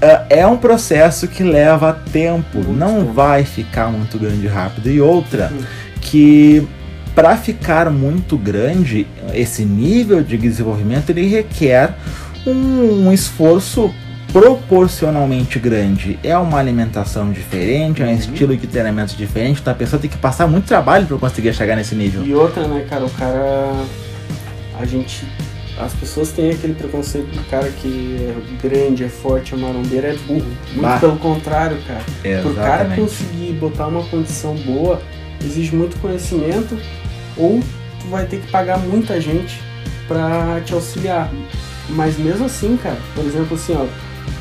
é- 0.00 0.40
é 0.40 0.46
um 0.46 0.56
processo 0.56 1.26
que 1.28 1.42
leva 1.42 1.98
tempo. 2.12 2.58
Muito 2.58 2.72
não 2.72 3.00
tempo. 3.00 3.12
vai 3.12 3.44
ficar 3.44 3.88
muito 3.88 4.18
grande 4.18 4.46
rápido. 4.46 4.90
E 4.90 5.00
outra, 5.00 5.50
Hum. 5.52 5.62
que 6.00 6.66
para 7.14 7.36
ficar 7.36 7.90
muito 7.90 8.36
grande, 8.36 9.06
esse 9.32 9.64
nível 9.64 10.22
de 10.22 10.36
desenvolvimento 10.36 11.10
ele 11.10 11.26
requer 11.28 11.94
um, 12.46 13.06
um 13.06 13.12
esforço 13.12 13.92
proporcionalmente 14.32 15.58
grande. 15.60 16.18
É 16.24 16.36
uma 16.36 16.58
alimentação 16.58 17.30
diferente, 17.30 18.02
é 18.02 18.04
um 18.06 18.08
Uhum. 18.08 18.14
estilo 18.16 18.56
de 18.56 18.66
treinamento 18.66 19.14
diferente, 19.16 19.60
então 19.60 19.72
a 19.72 19.76
pessoa 19.76 20.00
tem 20.00 20.10
que 20.10 20.16
passar 20.16 20.46
muito 20.48 20.66
trabalho 20.66 21.06
para 21.06 21.16
conseguir 21.18 21.52
chegar 21.54 21.76
nesse 21.76 21.94
nível. 21.94 22.24
E 22.26 22.34
outra, 22.34 22.66
né, 22.66 22.84
cara, 22.90 23.04
o 23.04 23.10
cara. 23.10 23.72
A 24.80 24.84
gente. 24.84 25.24
As 25.78 25.92
pessoas 25.92 26.30
têm 26.30 26.50
aquele 26.50 26.74
preconceito 26.74 27.26
do 27.26 27.42
cara 27.48 27.68
que 27.68 28.16
é 28.20 28.68
grande, 28.68 29.04
é 29.04 29.08
forte, 29.08 29.54
é 29.54 29.56
marombeiro, 29.56 30.06
é 30.06 30.14
burro. 30.14 30.46
Muito 30.72 30.80
Bah. 30.82 30.98
pelo 30.98 31.16
contrário, 31.16 31.76
cara. 31.86 32.02
Pro 32.42 32.54
cara 32.54 32.82
Exatamente. 32.84 33.00
conseguir 33.00 33.52
botar 33.54 33.86
uma 33.88 34.02
condição 34.04 34.54
boa, 34.56 35.00
exige 35.44 35.74
muito 35.74 35.96
conhecimento, 36.00 36.76
ou 37.36 37.60
tu 38.00 38.08
vai 38.08 38.26
ter 38.26 38.40
que 38.40 38.50
pagar 38.50 38.78
muita 38.78 39.20
gente 39.20 39.60
pra 40.06 40.60
te 40.64 40.74
auxiliar. 40.74 41.30
Mas 41.90 42.18
mesmo 42.18 42.46
assim, 42.46 42.76
cara, 42.76 42.98
por 43.14 43.24
exemplo, 43.24 43.56
assim, 43.56 43.74
ó, 43.74 43.86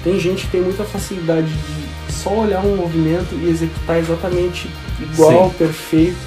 tem 0.04 0.20
gente 0.20 0.46
que 0.46 0.52
tem 0.52 0.62
muita 0.62 0.84
facilidade 0.84 1.48
de 1.48 2.14
só 2.14 2.34
olhar 2.34 2.64
um 2.66 2.76
movimento 2.76 3.36
e 3.36 3.50
executar 3.50 4.00
exatamente 4.00 4.70
igual, 5.00 5.50
perfeito. 5.52 6.18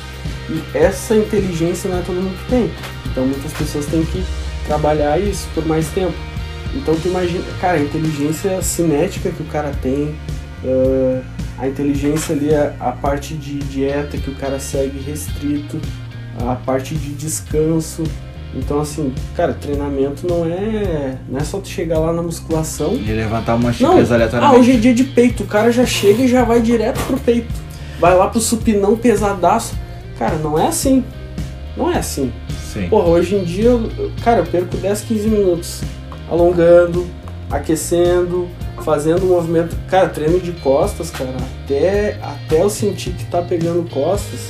E 0.48 0.62
essa 0.76 1.16
inteligência 1.16 1.90
não 1.90 1.98
é 1.98 2.02
todo 2.02 2.16
mundo 2.16 2.36
que 2.44 2.50
tem. 2.50 2.70
Então 3.06 3.26
muitas 3.26 3.52
pessoas 3.52 3.86
têm 3.86 4.04
que 4.04 4.24
trabalhar 4.66 5.18
isso 5.18 5.48
por 5.54 5.64
mais 5.66 5.88
tempo. 5.88 6.14
Então 6.74 6.94
tu 6.94 7.08
imagina, 7.08 7.44
cara, 7.60 7.78
a 7.78 7.82
inteligência 7.82 8.60
cinética 8.60 9.30
que 9.30 9.42
o 9.42 9.46
cara 9.46 9.72
tem, 9.82 10.14
ah, 10.64 11.22
a 11.58 11.66
inteligência 11.66 12.34
ali, 12.34 12.54
a, 12.54 12.74
a 12.78 12.92
parte 12.92 13.34
de 13.34 13.58
dieta 13.58 14.18
que 14.18 14.30
o 14.30 14.34
cara 14.34 14.58
segue 14.58 14.98
restrito, 15.00 15.80
a 16.40 16.54
parte 16.54 16.94
de 16.94 17.12
descanso. 17.14 18.04
Então 18.54 18.80
assim, 18.80 19.12
cara, 19.34 19.52
treinamento 19.52 20.26
não 20.26 20.44
é, 20.46 21.18
não 21.28 21.38
é 21.38 21.44
só 21.44 21.58
tu 21.58 21.68
chegar 21.68 21.98
lá 21.98 22.10
na 22.10 22.22
musculação 22.22 22.94
E 22.94 23.12
levantar 23.12 23.54
um 23.54 23.70
de 23.70 23.82
Não. 23.82 23.94
coisa 23.94 24.14
ah, 24.14 24.16
aleatoriamente. 24.16 24.60
hoje 24.60 24.72
é 24.72 24.76
dia 24.76 24.94
de 24.94 25.04
peito. 25.04 25.42
O 25.42 25.46
cara 25.46 25.70
já 25.70 25.84
chega 25.84 26.22
e 26.22 26.28
já 26.28 26.42
vai 26.44 26.60
direto 26.60 27.00
pro 27.06 27.18
peito. 27.18 27.52
Vai 28.00 28.16
lá 28.16 28.28
pro 28.28 28.40
supinão 28.40 28.96
pesadaço. 28.96 29.74
Cara, 30.18 30.36
não 30.36 30.58
é 30.58 30.68
assim. 30.68 31.04
Não 31.76 31.92
é 31.92 31.98
assim. 31.98 32.32
Sim. 32.72 32.88
Porra, 32.88 33.08
hoje 33.08 33.36
em 33.36 33.44
dia, 33.44 33.70
cara, 34.22 34.40
eu 34.40 34.46
perco 34.46 34.76
10, 34.76 35.02
15 35.02 35.28
minutos 35.28 35.82
alongando, 36.30 37.06
aquecendo, 37.50 38.48
fazendo 38.82 39.24
um 39.24 39.28
movimento. 39.28 39.76
Cara, 39.88 40.08
treino 40.08 40.40
de 40.40 40.52
costas, 40.52 41.10
cara, 41.10 41.34
até, 41.64 42.18
até 42.22 42.62
eu 42.62 42.70
sentir 42.70 43.12
que 43.12 43.24
tá 43.26 43.42
pegando 43.42 43.88
costas, 43.90 44.48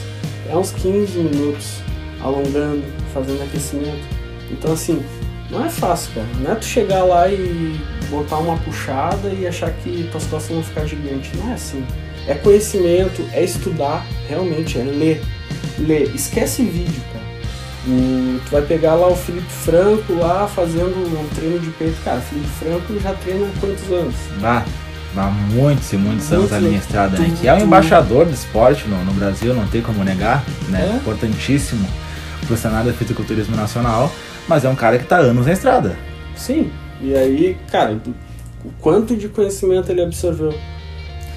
é 0.51 0.57
uns 0.57 0.71
15 0.73 1.19
minutos 1.19 1.81
alongando, 2.21 2.83
fazendo 3.13 3.43
aquecimento. 3.43 4.05
Então, 4.51 4.73
assim, 4.73 5.03
não 5.51 5.65
é 5.65 5.69
fácil, 5.69 6.13
cara. 6.15 6.27
Não 6.41 6.53
é 6.53 6.55
tu 6.55 6.65
chegar 6.65 7.05
lá 7.05 7.29
e 7.29 7.81
botar 8.11 8.39
uma 8.39 8.57
puxada 8.59 9.29
e 9.29 9.47
achar 9.47 9.71
que 9.71 10.09
tuas 10.11 10.25
costas 10.27 10.55
vão 10.55 10.63
ficar 10.63 10.87
gigantes. 10.87 11.31
Não 11.39 11.51
é 11.51 11.55
assim. 11.55 11.85
É 12.27 12.35
conhecimento, 12.35 13.25
é 13.33 13.45
estudar, 13.45 14.05
realmente, 14.29 14.79
é 14.79 14.83
ler. 14.83 15.23
Ler. 15.79 16.15
Esquece 16.15 16.63
vídeo, 16.63 17.03
cara. 17.13 17.25
Hum, 17.87 18.41
tu 18.45 18.51
vai 18.51 18.63
pegar 18.63 18.95
lá 18.97 19.07
o 19.07 19.15
Felipe 19.15 19.49
Franco 19.49 20.15
lá 20.15 20.49
fazendo 20.49 20.97
um 20.97 21.29
treino 21.35 21.61
de 21.61 21.71
peito. 21.71 21.97
Cara, 22.05 22.21
Felipe 22.21 22.49
Franco 22.49 22.99
já 23.01 23.13
treina 23.15 23.47
há 23.47 23.61
quantos 23.61 23.93
anos? 23.93 24.15
Bah, 24.41 24.65
há 25.19 25.27
muitos 25.31 25.93
e 25.93 25.97
muitos 25.97 26.31
anos 26.33 26.51
Muito. 26.51 26.67
em 26.67 26.77
estrada, 26.77 27.19
né? 27.19 27.33
Que 27.41 27.49
é 27.49 27.55
um 27.55 27.59
tu- 27.59 27.65
embaixador 27.65 28.27
do 28.27 28.33
esporte 28.33 28.87
no, 28.89 29.05
no 29.05 29.13
Brasil, 29.13 29.55
não 29.55 29.67
tem 29.67 29.81
como 29.83 30.03
negar, 30.05 30.45
né? 30.69 30.91
É. 30.93 30.97
Importantíssimo 30.97 31.87
pro 32.47 32.57
cenário 32.57 32.93
do 32.93 32.97
fisiculturismo 32.97 33.57
nacional, 33.57 34.11
mas 34.49 34.65
é 34.65 34.69
um 34.69 34.75
cara 34.77 34.99
que 34.99 35.05
tá 35.05 35.17
anos 35.17 35.47
na 35.47 35.53
estrada. 35.53 35.97
Sim. 36.37 36.71
E 37.01 37.15
aí, 37.15 37.57
cara, 37.71 37.99
o 38.65 38.71
quanto 38.81 39.17
de 39.17 39.29
conhecimento 39.29 39.91
ele 39.91 40.03
absorveu 40.03 40.55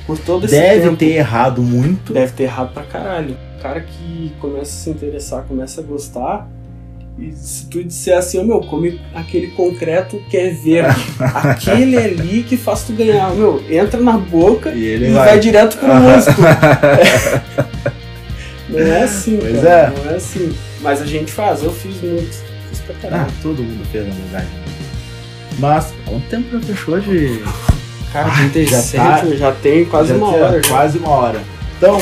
por 0.05 0.17
todo 0.19 0.45
esse 0.45 0.55
Deve 0.55 0.81
tempo. 0.83 0.95
ter 0.97 1.15
errado 1.15 1.61
muito. 1.61 2.13
Deve 2.13 2.31
ter 2.33 2.43
errado 2.43 2.73
pra 2.73 2.83
caralho. 2.83 3.35
O 3.57 3.61
cara 3.61 3.81
que 3.81 4.31
começa 4.39 4.61
a 4.63 4.65
se 4.83 4.89
interessar, 4.89 5.43
começa 5.43 5.81
a 5.81 5.83
gostar. 5.83 6.47
E 7.19 7.33
se 7.35 7.65
tu 7.65 7.83
disser 7.83 8.17
assim, 8.17 8.39
ô 8.39 8.43
meu, 8.43 8.61
come 8.61 8.99
aquele 9.13 9.47
concreto 9.47 10.21
que 10.29 10.37
é 10.37 10.49
verde. 10.51 11.01
aquele 11.19 11.97
ali 11.97 12.43
que 12.47 12.55
faz 12.55 12.83
tu 12.83 12.93
ganhar. 12.93 13.31
Meu, 13.35 13.61
entra 13.69 13.99
na 13.99 14.17
boca 14.17 14.69
E 14.71 14.79
e 14.79 14.85
ele 14.85 15.11
vai, 15.11 15.29
vai. 15.29 15.39
direto 15.39 15.77
pro 15.77 15.93
músculo. 15.95 16.47
Não 18.69 18.79
é 18.79 19.03
assim, 19.03 19.37
Pois 19.41 19.61
cara. 19.61 19.93
é. 19.97 20.03
Não 20.05 20.11
é 20.11 20.15
assim. 20.15 20.55
Mas 20.81 21.01
a 21.01 21.05
gente 21.05 21.31
faz, 21.31 21.63
eu 21.63 21.71
fiz 21.73 22.01
muito. 22.01 22.29
Fiz 22.69 22.79
pra 22.81 22.95
Ah, 22.95 23.01
caralho. 23.01 23.31
todo 23.41 23.63
mundo 23.63 23.85
fez, 23.91 24.07
na 24.07 24.13
verdade. 24.13 24.47
Mas, 25.57 25.93
um 26.07 26.19
tempo 26.21 26.49
já 26.51 26.59
fechou 26.61 26.99
de. 26.99 27.41
Cara, 28.13 28.27
Ah, 28.31 28.49
37 28.51 28.97
já 28.97 29.17
tá- 29.19 29.35
já 29.35 29.51
tem 29.51 29.85
quase 29.85 30.09
Já 30.09 30.15
uma 30.15 30.27
hora. 30.35 30.63
já. 30.63 30.69
Quase 30.69 30.97
uma 30.99 31.09
hora. 31.09 31.41
Então, 31.77 32.01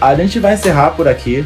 a 0.00 0.14
gente 0.14 0.38
vai 0.38 0.54
encerrar 0.54 0.90
por 0.90 1.08
aqui. 1.08 1.44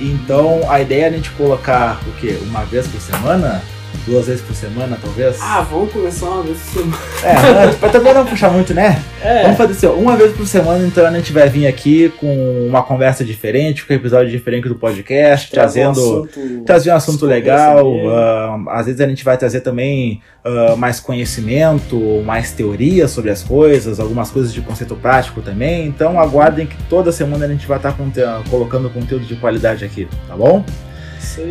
Então, 0.00 0.62
a 0.70 0.80
ideia 0.80 1.04
é 1.04 1.08
a 1.08 1.12
gente 1.12 1.30
colocar 1.32 2.00
o 2.06 2.12
quê? 2.20 2.38
Uma 2.42 2.64
vez 2.64 2.86
por 2.88 3.00
semana? 3.00 3.62
Duas 4.06 4.26
vezes 4.26 4.42
por 4.42 4.54
semana, 4.54 4.98
talvez? 5.00 5.36
Ah, 5.40 5.60
vamos 5.70 5.92
começar 5.92 6.26
uma 6.26 6.42
vez 6.42 6.58
por 6.58 6.80
semana. 6.80 6.98
É, 7.22 7.72
pra 7.78 7.88
também 7.90 8.14
não 8.14 8.24
puxar 8.24 8.50
muito, 8.50 8.72
né? 8.72 9.02
É, 9.22 9.42
Vamos 9.42 9.58
fazer 9.58 9.72
assim, 9.72 9.86
ó, 9.86 9.92
uma 9.92 10.16
vez 10.16 10.32
por 10.32 10.46
semana, 10.46 10.84
então 10.86 11.06
a 11.06 11.10
gente 11.12 11.32
vai 11.32 11.48
vir 11.48 11.66
aqui 11.66 12.08
com 12.18 12.66
uma 12.66 12.82
conversa 12.82 13.24
diferente, 13.24 13.84
com 13.84 13.92
um 13.92 13.96
episódio 13.96 14.30
diferente 14.30 14.68
do 14.68 14.74
podcast, 14.74 15.50
trazendo. 15.50 15.98
um 16.00 16.22
assunto- 16.24 16.62
trazer 16.64 16.90
um 16.90 16.96
assunto 16.96 17.26
legal. 17.26 17.86
ah, 18.08 18.58
às 18.70 18.86
vezes 18.86 19.00
a 19.00 19.06
gente 19.06 19.22
vai 19.22 19.36
trazer 19.36 19.60
também 19.60 20.22
ah, 20.44 20.74
mais 20.76 20.98
conhecimento, 20.98 22.22
mais 22.24 22.52
teoria 22.52 23.06
sobre 23.06 23.30
as 23.30 23.42
coisas, 23.42 24.00
algumas 24.00 24.30
coisas 24.30 24.52
de 24.52 24.60
conceito 24.62 24.96
prático 24.96 25.42
também. 25.42 25.86
Então 25.86 26.18
aguardem 26.18 26.66
que 26.66 26.76
toda 26.88 27.12
semana 27.12 27.44
a 27.44 27.48
gente 27.48 27.66
vai 27.66 27.76
estar 27.76 27.92
conte- 27.92 28.20
colocando 28.48 28.88
conteúdo 28.90 29.26
de 29.26 29.36
qualidade 29.36 29.84
aqui, 29.84 30.08
tá 30.26 30.36
bom? 30.36 30.64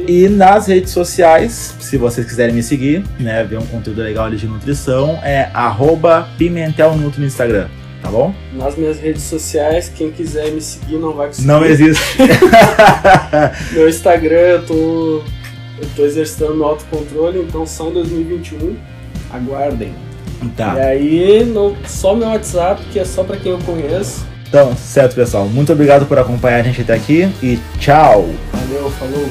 E 0.07 0.27
nas 0.27 0.67
redes 0.67 0.91
sociais, 0.91 1.75
se 1.79 1.97
vocês 1.97 2.25
quiserem 2.25 2.53
me 2.53 2.63
seguir, 2.63 3.03
né, 3.19 3.43
ver 3.43 3.57
um 3.57 3.65
conteúdo 3.65 4.01
legal 4.01 4.25
ali 4.25 4.37
de 4.37 4.47
nutrição, 4.47 5.19
é 5.23 5.49
arroba 5.53 6.27
pimentelnutri 6.37 7.21
no 7.21 7.27
Instagram, 7.27 7.67
tá 8.01 8.09
bom? 8.09 8.33
Nas 8.53 8.75
minhas 8.75 8.99
redes 8.99 9.23
sociais, 9.23 9.91
quem 9.95 10.11
quiser 10.11 10.51
me 10.51 10.61
seguir 10.61 10.97
não 10.97 11.13
vai 11.13 11.27
conseguir. 11.27 11.47
Não 11.47 11.65
existe. 11.65 12.03
Meu 13.71 13.87
Instagram, 13.87 14.35
eu 14.35 14.65
tô, 14.65 15.23
eu 15.81 15.87
tô 15.95 16.03
exercitando 16.03 16.55
meu 16.55 16.65
autocontrole, 16.65 17.39
então 17.39 17.65
só 17.65 17.89
em 17.89 17.93
2021. 17.93 18.75
Aguardem. 19.31 19.93
tá. 20.55 20.75
E 20.75 20.79
aí, 20.79 21.45
no, 21.45 21.75
só 21.85 22.15
meu 22.15 22.29
WhatsApp, 22.29 22.81
que 22.91 22.99
é 22.99 23.05
só 23.05 23.23
pra 23.23 23.37
quem 23.37 23.51
eu 23.51 23.59
conheço. 23.59 24.25
Então, 24.47 24.75
certo, 24.75 25.13
pessoal. 25.15 25.45
Muito 25.47 25.71
obrigado 25.71 26.07
por 26.07 26.17
acompanhar 26.17 26.59
a 26.59 26.63
gente 26.63 26.81
até 26.81 26.93
aqui 26.93 27.31
e 27.41 27.59
tchau! 27.79 28.27
Valeu, 28.51 28.89
falou. 28.91 29.29